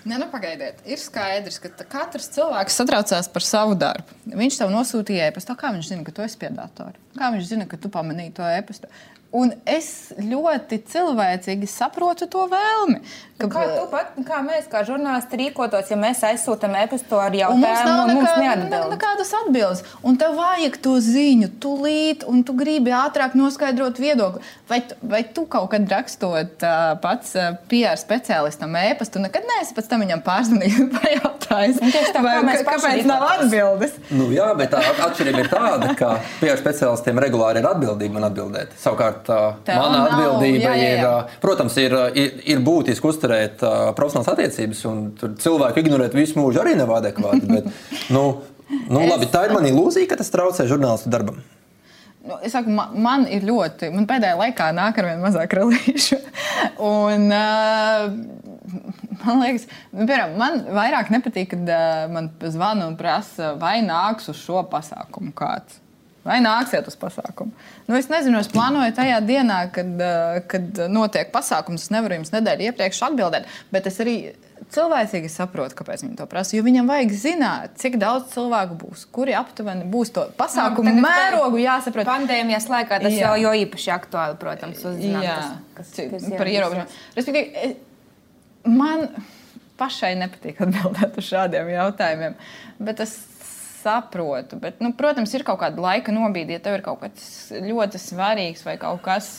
Ne, 0.04 0.18
nu, 0.20 0.28
pagaidiet, 0.28 0.82
ir 0.84 1.00
skaidrs, 1.00 1.62
ka 1.64 1.72
katrs 1.88 2.28
cilvēks 2.36 2.76
satraucās 2.76 3.30
par 3.32 3.46
savu 3.48 3.76
darbu. 3.80 4.16
Viņš 4.36 4.60
tev 4.60 4.72
nosūtīja 4.72 5.30
e-pastu. 5.32 5.56
Kā 5.60 5.72
viņš 5.72 5.94
zina, 5.94 6.04
ka 6.04 6.12
tu 6.16 6.26
esi 6.26 6.40
pie 6.42 6.50
datora? 6.52 6.92
Kā 7.16 7.32
viņš 7.32 7.48
zina, 7.48 7.68
ka 7.72 7.80
tu 7.80 7.92
pamanīji 7.92 8.34
to 8.36 8.48
e-pastu? 8.52 8.92
Un 9.34 9.50
es 9.66 10.14
ļoti 10.22 10.78
cilvēcīgi 10.92 11.70
saprotu 11.70 12.28
to 12.30 12.46
vēlmi. 12.52 13.00
Ka, 13.44 13.64
kā, 13.68 13.86
pat, 13.92 14.14
kā 14.28 14.40
mēs, 14.46 14.68
kā 14.72 14.84
žurnālisti, 14.88 15.40
rīkotos, 15.42 15.90
ja 15.92 15.98
mēs 16.00 16.22
aizsūtām 16.24 16.76
e-pastu 16.84 17.20
ar 17.20 17.34
Un 17.34 17.60
mums 17.60 17.68
jautājumu, 17.68 18.14
mums 18.14 18.30
nekā, 18.30 18.38
ne, 18.40 18.46
neatbild? 18.70 18.94
nekādas 18.96 19.34
atbildes. 19.42 19.82
Un 20.08 20.18
tev 20.22 20.38
vajag 20.40 20.78
to 20.86 20.94
ziņu, 21.04 21.50
tūlīt, 21.64 22.24
un 22.30 22.44
tu 22.48 22.56
gribi 22.56 22.94
ātrāk 22.96 23.36
noskaidrot 23.36 24.00
viedokli. 24.00 24.42
Vai, 24.70 24.80
tu- 24.88 24.96
vai 25.12 25.24
tu 25.36 25.44
kaut 25.46 25.70
kad 25.74 25.90
rakstot 25.92 26.64
uh, 26.64 26.94
pats 27.04 27.36
uh, 27.36 27.58
PR 27.68 28.00
speciālistam 28.00 28.72
e-pastu, 28.80 29.20
nekad 29.20 29.44
neesi 29.50 29.76
pēc 29.76 29.90
tam 29.92 30.06
viņam 30.06 30.24
pārzvanījis 30.26 30.80
un 30.86 30.90
pajautājis, 30.96 31.82
tā, 32.16 32.24
vai, 32.24 32.38
kā 32.48 32.64
kāpēc 32.72 33.04
nav 33.10 33.26
atbildes? 33.28 33.98
Nu, 34.14 34.30
jā, 34.34 34.48
bet 34.58 34.72
tā 34.74 34.82
atšķirība 35.10 35.44
ir 35.44 35.52
tāda, 35.52 35.92
ka 36.00 36.14
PR 36.40 36.58
speciālistiem 36.62 37.20
regulāri 37.28 37.60
ir 37.60 37.68
atbildība 37.70 38.18
man 38.20 38.30
atbildēt. 38.32 38.72
Savukārt, 38.82 39.28
Tev 39.68 39.78
mana 39.82 40.00
nav, 40.00 40.08
atbildība 40.14 40.72
jā, 40.72 40.74
jā, 40.80 40.96
jā. 41.04 41.14
ir, 41.28 41.38
protams, 41.44 41.78
ir, 41.84 41.98
ir, 42.16 42.34
ir 42.56 42.64
būtiski 42.66 43.10
uzturēt 43.12 43.33
ā, 43.36 43.74
profesionālas 43.98 44.32
attiecības, 44.34 44.84
un 44.90 45.02
cilvēku 45.42 45.84
ignorēt 45.84 46.16
visu 46.18 46.40
mūžu 46.40 46.64
arī 46.64 46.78
nav 46.80 46.94
adekvāti. 47.00 47.50
Bet, 47.50 47.68
nu, 48.14 48.24
nu, 48.88 49.04
labi, 49.08 49.30
tā 49.32 49.48
ir 49.48 49.56
mana 49.56 49.72
ilūzija, 49.72 50.10
ka 50.12 50.20
tas 50.22 50.32
traucē 50.34 50.68
žurnālistu 50.70 51.12
darbam. 51.14 51.42
Nu, 52.24 52.38
es 52.40 52.54
saku, 52.56 52.72
man, 52.72 52.94
man 53.04 53.26
ir 53.28 53.44
ļoti, 53.44 53.90
man 53.92 54.08
pēdējā 54.08 54.38
laikā 54.40 54.70
nāk 54.76 55.00
ar 55.02 55.10
vien 55.10 55.24
mazāk 55.24 55.58
relīšu. 55.60 56.22
Un, 56.94 57.28
uh, 57.36 58.06
man 59.26 59.44
liekas, 59.44 59.68
nu, 59.92 60.06
piemēram, 60.06 60.38
man 60.40 60.62
vairāk 60.72 61.12
nepatīk, 61.12 61.52
kad 61.52 61.68
uh, 61.76 62.06
man 62.14 62.32
zvana 62.48 62.88
un 62.88 62.96
prasa, 63.00 63.58
vai 63.60 63.82
nāks 63.84 64.32
uz 64.32 64.40
šo 64.40 64.64
pasākumu 64.72 65.36
kāds. 65.36 65.83
Vai 66.24 66.38
nāksiet 66.40 66.88
uz 66.88 66.96
pasākumu? 67.00 67.52
Nu, 67.90 67.98
es 68.00 68.08
nezinu, 68.08 68.40
es 68.40 68.48
plānoju 68.52 68.94
tajā 68.96 69.18
dienā, 69.28 69.60
kad, 69.76 69.92
uh, 70.00 70.38
kad 70.48 70.80
notiek 70.88 71.34
pasākums. 71.34 71.84
Es 71.84 71.92
nevaru 71.92 72.22
jums 72.22 72.32
nedēļu 72.32 72.70
iepriekš 72.70 73.02
atbildēt, 73.10 73.50
bet 73.76 73.90
es 73.92 74.00
arī 74.00 74.16
cilvēcīgi 74.74 75.30
saprotu, 75.32 75.76
kāpēc 75.78 76.06
viņi 76.06 76.18
to 76.22 76.28
prasa. 76.32 76.56
Jo 76.56 76.64
viņam 76.66 76.88
vajag 76.90 77.14
zināt, 77.20 77.76
cik 77.82 77.98
daudz 78.02 78.32
cilvēku 78.34 78.78
būs, 78.80 79.06
kuri 79.14 79.36
aptuveni 79.38 79.88
būs 79.92 80.14
to 80.16 80.26
pasākumu 80.40 80.94
Tagad 80.94 81.06
mērogu 81.06 81.62
jāsaprot. 81.62 82.08
Pandēmijas 82.08 82.70
laikā 82.72 83.02
tas 83.04 83.14
Jā. 83.14 83.34
jau, 83.34 83.36
jau 83.44 83.54
īpaši 83.66 83.94
aktuāli, 83.98 84.40
protams, 84.42 84.80
uzzināt, 84.80 85.28
Jā, 85.28 85.38
kas, 85.76 85.92
kas, 85.98 86.14
kas, 86.16 86.30
par 86.40 86.52
ierobežojumu. 86.54 87.36
E- 87.44 87.74
man 88.70 89.10
pašai 89.80 90.14
nepatīk 90.22 90.62
atbildēt 90.64 91.18
uz 91.20 91.28
šādiem 91.28 91.72
jautājumiem, 91.74 92.36
bet 92.84 93.04
es 93.04 93.18
saprotu. 93.84 94.60
Bet, 94.62 94.80
nu, 94.84 94.94
protams, 94.98 95.34
ir 95.36 95.46
kaut 95.48 95.62
kāda 95.62 95.82
laika 95.84 96.14
nobīde, 96.16 96.58
ja 96.58 96.64
tev 96.64 96.80
ir 96.80 96.86
kaut 96.86 97.04
kas 97.04 97.52
ļoti 97.54 98.02
svarīgs 98.02 98.66
vai 98.68 98.78
kaut 98.82 99.04
kas. 99.06 99.32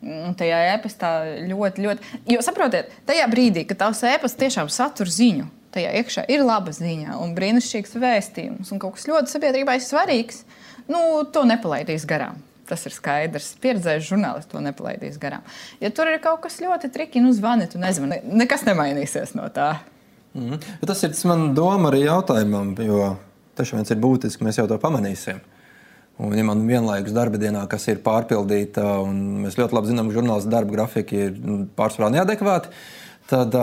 mm, 0.00 0.34
Tajā 0.40 0.60
e-pastā 0.74 1.14
ļoti, 1.48 1.86
ļoti. 1.86 2.20
Jo 2.34 2.44
saprotiet, 2.44 2.92
tajā 3.08 3.26
brīdī, 3.32 3.66
kad 3.68 3.82
tavs 3.86 4.04
e-pasts 4.08 4.40
tiešām 4.40 4.70
satur 4.72 5.10
ziņu, 5.10 5.48
tajā 5.74 5.94
iekšā 6.00 6.26
ir 6.32 6.44
laba 6.46 6.72
ziņa 6.74 7.18
un 7.20 7.34
brīnišķīgs 7.36 7.98
vēstījums 8.00 8.72
un 8.72 8.82
kaut 8.82 8.98
kas 8.98 9.08
ļoti 9.10 9.34
sabiedrībai 9.34 9.78
svarīgs, 9.84 10.44
nu, 10.90 11.24
to 11.32 11.44
nepalaidīs 11.48 12.06
garām. 12.08 12.40
Tas 12.70 12.84
ir 12.86 12.94
skaidrs. 12.94 13.56
Pieredzējuši 13.62 14.12
žurnālisti 14.12 14.52
to 14.52 14.60
nepalaidīs 14.62 15.16
garām. 15.18 15.42
Ja 15.82 15.90
tur 15.94 16.06
ir 16.06 16.20
kaut 16.22 16.44
kas 16.44 16.60
ļoti 16.62 16.92
triki, 16.94 17.22
nu 17.22 17.32
zvani, 17.34 17.66
tu 17.70 17.80
nezvani. 17.82 18.20
Nekas 18.30 18.62
nemainīsies 18.68 19.34
no 19.34 19.48
tā. 19.50 19.72
Mm. 20.38 20.60
Tas 20.86 21.02
ir 21.02 21.10
tas 21.10 21.24
man 21.26 21.48
doma 21.56 21.90
arī 21.90 22.04
jautājumam, 22.04 22.76
jo 22.86 23.08
tiešām 23.60 23.80
viens 23.80 23.92
ir 23.92 24.00
būtiski, 24.02 24.46
mēs 24.46 24.58
jau 24.60 24.66
to 24.70 24.80
pamanīsim. 24.82 25.40
Un, 26.20 26.34
ja 26.36 26.44
man 26.44 26.66
vienlaikus 26.68 27.14
darba 27.16 27.38
dienā, 27.40 27.62
kas 27.70 27.86
ir 27.88 28.02
pārpildīta, 28.04 28.84
un 29.06 29.44
mēs 29.46 29.56
ļoti 29.56 29.76
labi 29.76 29.88
zinām, 29.88 30.10
ka 30.10 30.18
žurnālistu 30.18 30.52
darba 30.52 30.74
grafiki 30.74 31.22
ir 31.28 31.38
nu, 31.40 31.62
pārsvarā 31.78 32.10
neadekvāti, 32.12 32.74
tad, 33.30 33.56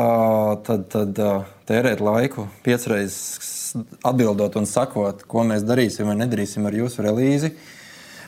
tad, 0.65 0.87
tad 0.89 1.21
tērēt 1.69 2.01
laiku 2.01 2.47
piecreizes 2.65 3.75
atbildot 4.07 4.57
un 4.57 4.65
sakot, 4.65 5.21
ko 5.29 5.45
mēs 5.45 5.65
darīsim 5.67 6.09
vai 6.09 6.17
nedarīsim 6.23 6.65
ar 6.65 6.77
jūsu 6.79 7.05
relīzi. 7.05 7.53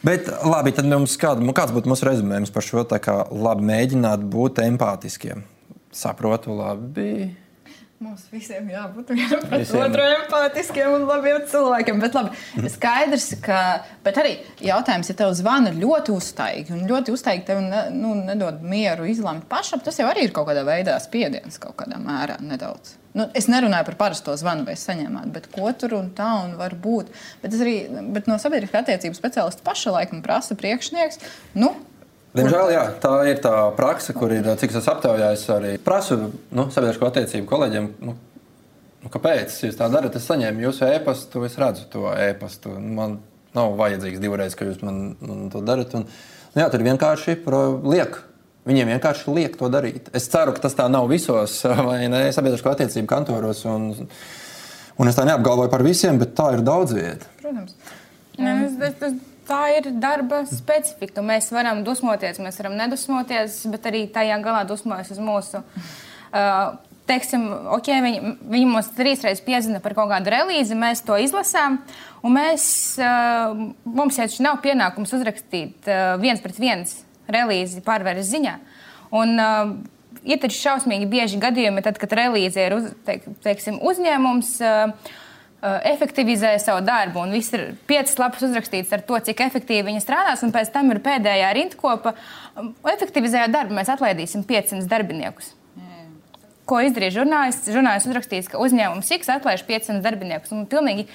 Bet 0.05 0.29
labi, 0.45 0.71
tad 0.75 0.87
mums 0.87 1.17
kāda, 1.19 1.43
kāds 1.55 1.73
būtu 1.75 1.89
mūsu 1.91 2.07
rezumējums 2.07 2.53
par 2.55 2.63
šo? 2.63 2.85
Tā 2.87 3.01
kā 3.03 3.17
labi 3.33 3.65
mēģināt 3.67 4.23
būt 4.31 4.61
empātiskiem. 4.63 5.41
Saprotu, 5.95 6.53
labi. 6.55 7.31
Mums 7.99 8.29
visiem 8.31 8.69
jābūt 8.71 9.09
vienam 9.11 9.41
pret 9.43 9.71
otru 9.75 10.03
empātiskiem 10.05 10.93
un 10.95 11.01
labiem 11.03 11.41
cilvēkiem. 11.51 11.97
Bet 11.99 12.13
labi, 12.15 12.69
skaidrs, 12.71 13.25
ka. 13.43 13.57
Bet 14.05 14.15
arī 14.21 14.37
jautājums, 14.63 15.09
ja 15.11 15.17
tev 15.19 15.33
zvana 15.35 15.73
ļoti 15.75 16.13
uztaigi 16.15 16.71
un 16.77 16.85
ļoti 16.87 17.11
uztaigi 17.11 17.43
tev 17.49 17.59
ne, 17.65 17.81
nu, 17.91 18.13
nedod 18.29 18.63
mieru 18.63 19.09
izlemt 19.11 19.49
pašam, 19.51 19.83
tas 19.83 19.99
jau 19.99 20.07
arī 20.07 20.29
ir 20.29 20.31
kaut 20.35 20.47
kādā 20.47 20.63
veidā 20.63 20.95
spiediens 21.03 21.59
kaut 21.59 21.75
kādā 21.81 21.99
mērā 21.99 22.39
nedaudz. 22.39 22.95
Nu, 23.19 23.27
es 23.35 23.49
nerunāju 23.51 23.89
par 23.89 23.99
parasto 24.05 24.37
zvanu, 24.39 24.63
vai 24.69 24.77
saņēmāt, 24.79 25.27
bet 25.35 25.51
ko 25.51 25.67
tur 25.75 25.97
un 25.99 26.13
tā 26.15 26.29
un 26.45 26.55
var 26.55 26.77
būt. 26.79 27.11
Bet, 27.43 27.59
arī, 27.59 27.75
bet 28.15 28.31
no 28.31 28.39
sabiedriskā 28.39 28.79
attiecību 28.79 29.17
speciālista 29.17 29.65
paša 29.65 29.97
laikam 29.97 30.23
prasa 30.23 30.55
priekšnieks. 30.55 31.19
Nu, 31.59 31.73
Diemžēl 32.39 32.71
jā, 32.73 32.83
tā 33.03 33.11
ir 33.29 33.39
tā 33.43 33.53
praksa, 33.77 34.13
kur 34.17 34.31
ir, 34.35 34.47
cik 34.61 34.73
es 34.79 34.87
aptaujājos, 34.91 35.43
arī 35.55 35.73
prasu 35.83 36.17
nu, 36.55 36.67
sabiedrisko 36.73 37.09
attiecību 37.09 37.47
kolēģiem. 37.49 37.89
Nu, 38.05 38.15
nu, 39.03 39.11
kāpēc 39.13 39.53
jūs 39.67 39.77
tā 39.79 39.89
darat? 39.93 40.15
Es 40.19 40.25
saņēmu 40.29 40.65
jūsu 40.67 40.87
e-pastu, 40.93 41.43
es 41.47 41.57
redzu 41.59 41.85
to 41.93 42.07
e-pastu. 42.15 42.73
Man 42.79 43.19
nav 43.55 43.75
vajadzīgs 43.79 44.21
divreiz, 44.21 44.55
ka 44.55 44.65
jūs 44.67 44.81
man, 44.85 45.15
man 45.21 45.47
to 45.53 45.61
darat. 45.65 45.93
Un, 45.97 46.07
nu, 46.07 46.61
jā, 46.63 46.67
tur 46.73 46.83
vienkārši 46.85 47.37
pro- 47.45 47.79
liek. 47.89 48.19
Viņiem 48.69 48.91
vienkārši 48.91 49.31
liek 49.33 49.55
to 49.57 49.69
darīt. 49.71 50.11
Es 50.13 50.27
ceru, 50.29 50.51
ka 50.53 50.61
tas 50.67 50.75
tā 50.77 50.85
nav 50.91 51.07
visos 51.09 51.55
vai 51.87 52.03
ne, 52.11 52.25
sabiedrisko 52.35 52.69
attiecību 52.75 53.07
kantoros. 53.09 53.63
Un, 53.71 53.87
un 54.99 55.09
es 55.09 55.15
tā 55.17 55.23
neapgalvoju 55.25 55.71
par 55.71 55.81
visiem, 55.85 56.19
bet 56.21 56.35
tā 56.37 56.51
ir 56.57 56.61
daudz 56.67 56.93
vietu. 56.93 57.25
protams. 57.41 57.73
Nu, 58.37 58.51
es- 58.67 58.77
es- 58.91 59.01
es- 59.09 59.25
Tā 59.49 59.63
ir 59.73 59.87
darba 59.97 60.43
specifika. 60.45 61.23
Mēs 61.25 61.49
varam 61.49 61.81
dusmoties, 61.85 62.37
mēs 62.43 62.59
varam 62.61 62.75
nedusmoties, 62.77 63.63
bet 63.73 63.87
arī 63.89 64.03
tajā 64.13 64.37
galā 64.43 64.61
dusmojas 64.69 65.09
uz 65.15 65.21
mūsu. 65.25 65.63
Uh, 66.29 66.75
teiksim, 67.09 67.47
okay, 67.73 67.97
viņi, 68.05 68.33
viņi 68.51 68.67
mums 68.69 68.91
trīs 68.93 69.23
reizes 69.25 69.41
piezina 69.41 69.81
par 69.81 69.95
kaut 69.97 70.11
kādu 70.11 70.29
relīzi, 70.29 70.77
mēs 70.77 71.01
to 71.07 71.17
izlasām. 71.17 71.79
Mēs, 72.21 72.65
uh, 73.01 73.57
mums 73.89 74.19
jau 74.21 74.27
nav 74.45 74.59
pienākums 74.61 75.15
uzrakstīt 75.17 75.89
uh, 75.89 76.13
viens 76.21 76.43
pret 76.43 76.59
viens 76.61 76.99
relīzi 77.29 77.81
pārvērs 77.85 78.29
ziņā. 78.29 78.53
Un, 79.17 79.33
uh, 79.41 80.19
ir 80.29 80.37
taču 80.43 80.59
šausmīgi 80.59 81.09
bieži 81.09 81.41
gadījumi, 81.41 81.81
tad, 81.85 81.97
kad 81.97 82.13
relīze 82.21 82.69
ir 82.69 82.77
uz, 82.77 82.93
teik, 83.09 83.25
teiksim, 83.41 83.81
uzņēmums. 83.81 84.53
Uh, 84.61 85.17
efektivizē 85.61 86.53
savu 86.61 86.83
darbu. 86.87 87.23
Un 87.25 87.35
viss 87.35 87.53
ir 87.55 87.73
piecas 87.89 88.17
lapas 88.19 88.43
uzrakstīts 88.47 88.93
ar 88.95 89.03
to, 89.07 89.19
cik 89.29 89.43
efektīvi 89.47 89.87
viņi 89.89 90.03
strādās. 90.03 90.43
Un 90.45 90.53
pēc 90.55 90.71
tam 90.73 90.91
ir 90.93 91.01
pēdējā 91.03 91.49
rindkopa. 91.57 92.15
Efektivizējot 92.93 93.55
darbu, 93.55 93.75
mēs 93.79 93.91
atlaidīsim 93.91 94.45
500 94.47 94.87
darbiniekus. 94.91 95.53
Ko 96.69 96.79
izdarīja 96.85 97.17
žurnālists? 97.17 97.71
Žurnālists 97.73 98.11
uzrakstīs, 98.11 98.47
ka 98.51 98.61
uzņēmums 98.61 99.09
X 99.15 99.31
atlaiž 99.33 99.65
500 99.65 100.03
darbiniekus. 100.05 100.53
Un 100.53 100.67
pilnīgi 100.69 101.07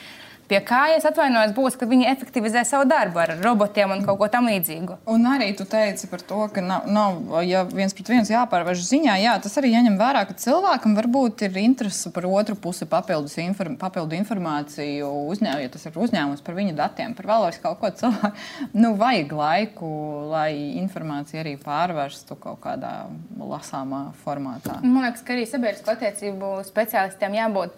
pie 0.48 0.60
kājas 0.64 1.06
atvainojas 1.08 1.54
būs, 1.56 1.76
ka 1.80 1.88
viņi 1.88 2.08
efektivizē 2.10 2.64
savu 2.68 2.86
darbu 2.88 3.20
ar 3.22 3.34
robotiem 3.42 3.94
un 3.94 4.04
kaut 4.06 4.18
ko 4.20 4.28
tamlīdzīgu. 4.32 4.98
Un 5.10 5.26
arī 5.30 5.50
tu 5.56 5.66
teici 5.68 6.08
par 6.10 6.24
to, 6.24 6.40
ka 6.54 6.64
nav, 6.64 6.88
nav 6.90 7.40
ja 7.46 7.64
viens 7.68 7.94
pret 7.96 8.12
viens 8.12 8.30
jāpārvērš 8.32 8.84
ziņā. 8.90 9.16
Jā, 9.22 9.34
tas 9.44 9.56
arī 9.60 9.72
jāņem 9.74 9.98
vērā, 10.00 10.24
ka 10.28 10.36
cilvēkam 10.40 10.96
varbūt 10.98 11.46
ir 11.48 11.58
interese 11.64 12.12
par 12.14 12.28
otru 12.28 12.56
pusi 12.60 12.88
papildus 12.90 13.36
inform, 13.42 13.78
papildu 13.80 14.18
informāciju, 14.18 15.10
uzņēm, 15.32 15.64
ja 15.64 15.72
tas 15.72 15.88
ir 15.88 15.98
uzņēmums 16.06 16.44
par 16.44 16.58
viņu 16.58 16.76
datiem, 16.78 17.16
par 17.16 17.30
vēl 17.32 17.50
kaut 17.64 17.80
ko 17.80 17.92
cilvēku. 18.02 18.32
Nu, 18.84 18.94
vajag 18.98 19.32
laiku, 19.36 19.88
lai 20.30 20.76
informācija 20.80 21.42
arī 21.42 21.54
pārvērstu 21.60 22.36
kaut 22.40 22.60
kādā 22.64 22.92
lasāmā 23.38 24.06
formātā. 24.24 24.80
Man 24.82 25.04
liekas, 25.06 25.22
ka 25.24 25.34
arī 25.36 25.46
sabiedrisko 25.48 25.94
attiecību 25.94 26.56
speciālistiem 26.66 27.36
jābūt 27.38 27.76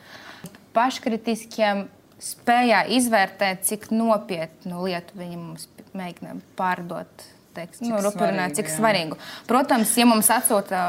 paškritiskiem, 0.77 1.87
spējā 2.23 2.83
izvērtēt, 2.97 3.64
cik 3.69 3.89
nopietnu 3.93 4.85
lietu 4.87 5.19
viņi 5.19 5.41
mums 5.41 5.67
mēģina 5.97 6.39
pārdot. 6.59 7.27
Teiks, 7.57 7.81
nu, 7.81 7.97
rupjināt, 8.05 8.53
cik 8.59 8.69
svarīgu. 8.69 9.17
Protams, 9.49 9.95
ja 9.97 10.05
mums 10.05 10.29
atsūta 10.29 10.81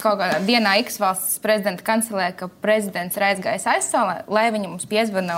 kaut 0.00 0.16
kādā 0.22 0.38
dienā 0.40 0.78
X 0.80 0.96
valsts 1.02 1.36
prezidenta 1.44 1.84
kancelē, 1.84 2.30
ka 2.38 2.48
prezidents 2.62 3.18
ir 3.18 3.26
aizgājis 3.26 3.66
aizsolē, 3.74 4.22
lai 4.32 4.46
viņi 4.54 4.70
mums 4.72 4.88
piezvana 4.88 5.36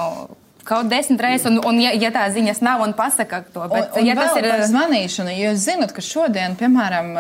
kaut 0.67 0.89
desmit 0.91 1.21
reizes, 1.23 1.47
un, 1.49 1.59
un 1.67 1.81
ja, 1.83 1.93
ja 1.97 2.11
tā 2.15 2.25
ziņas 2.33 2.61
nav, 2.65 2.83
un 2.85 2.95
pasaka 2.97 3.43
to. 3.53 3.65
Bet, 3.71 3.91
un, 3.95 4.01
un 4.01 4.09
ja 4.09 4.17
tas 4.19 4.37
ir 4.39 4.49
par 4.49 4.65
zvanīšanu, 4.69 5.33
ja 5.35 5.51
jūs 5.51 5.63
zinat, 5.65 5.95
ka 5.97 6.05
šodien, 6.05 6.57
piemēram, 6.61 7.13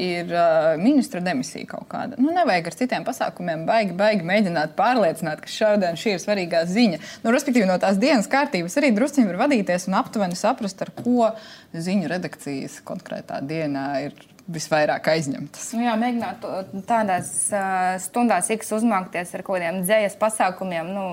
ir 0.00 0.34
ministra 0.82 1.22
demisija 1.24 1.68
kaut 1.74 1.88
kāda, 1.92 2.18
nu, 2.20 2.32
nevajag 2.34 2.70
ar 2.70 2.78
citiem 2.80 3.06
pasākumiem 3.06 3.64
baigi, 3.68 3.96
baigi 3.98 4.26
mēģināt 4.28 4.76
pārliecināt, 4.78 5.42
ka 5.44 5.50
šodien 5.50 5.98
šī 6.00 6.16
ir 6.16 6.22
svarīgā 6.22 6.64
ziņa. 6.70 7.00
Nu, 7.24 7.32
respektīvi, 7.34 7.68
no 7.70 7.78
tās 7.82 7.98
dienas 8.02 8.30
kārtības 8.30 8.78
arī 8.80 8.92
druskuļi 8.96 9.30
var 9.32 9.42
vadīties 9.46 9.88
un 9.90 9.98
aptuveni 10.00 10.38
saprast, 10.38 10.84
ar 10.84 10.92
ko 10.98 11.32
ziņu 11.74 12.10
redakcijas 12.10 12.80
konkrētā 12.86 13.40
dienā 13.44 13.88
ir 14.08 14.16
visvairāk 14.50 15.08
aizņemtas. 15.14 15.70
Nu 15.76 15.86
jā, 15.86 15.94
mēģināt 16.00 16.44
tādās 16.88 17.30
uh, 17.52 17.94
stundās, 18.02 18.50
X 18.52 18.74
uzmākties 18.76 19.32
ar 19.36 19.44
kaut 19.44 19.56
kādiem 19.56 19.80
dzējas 19.86 20.18
pasākumiem, 20.20 20.90
nu, 20.92 21.06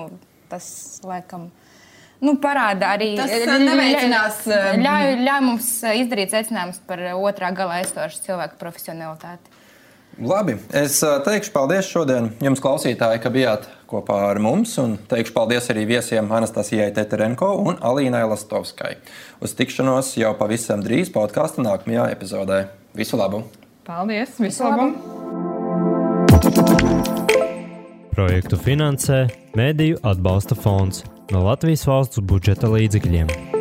tas 0.52 0.66
laikam 1.06 1.48
nu, 2.22 2.36
parāda 2.42 2.92
arī 2.96 3.14
tas 3.18 3.32
neveicinās. 3.62 4.44
Ļauj, 4.82 5.16
ļauj 5.26 5.42
mums 5.48 5.72
izdarīt 6.02 6.34
secinājumus 6.34 6.80
par 6.88 7.02
otrā 7.16 7.50
gala 7.56 7.80
aizstošu 7.82 8.22
cilvēku 8.28 8.60
profesionalitāti. 8.62 9.58
Labi, 10.20 10.58
es 10.76 10.98
teikšu 11.00 11.54
paldies 11.54 11.88
šodien 11.88 12.28
jums, 12.44 12.60
klausītāji, 12.60 13.20
ka 13.24 13.30
bijāt 13.32 13.64
kopā 13.88 14.18
ar 14.28 14.40
mums. 14.44 14.74
Un 14.82 14.98
teikšu 15.08 15.32
paldies 15.36 15.70
arī 15.72 15.86
viesiem 15.88 16.28
Anastasijai 16.36 16.90
Teterenko 16.94 17.48
un 17.64 17.80
Alīnai 17.80 18.22
Lastovskai. 18.28 18.98
Uz 19.42 19.56
tikšanos 19.56 20.12
jau 20.20 20.34
pavisam 20.38 20.84
drīz 20.84 21.10
podkāstu 21.14 21.64
nākamajā 21.64 22.10
epizodē. 22.12 22.66
Visu 22.96 23.16
labu! 23.20 23.46
Paldies! 23.88 24.36
Visu 24.42 24.68
labu! 24.68 24.92
Projektu 28.12 28.60
finansē 28.60 29.24
Mēdīju 29.56 30.02
atbalsta 30.04 30.56
fonds 30.58 31.00
no 31.32 31.46
Latvijas 31.48 31.86
valsts 31.88 32.20
budžeta 32.20 32.68
līdzekļiem. 32.68 33.51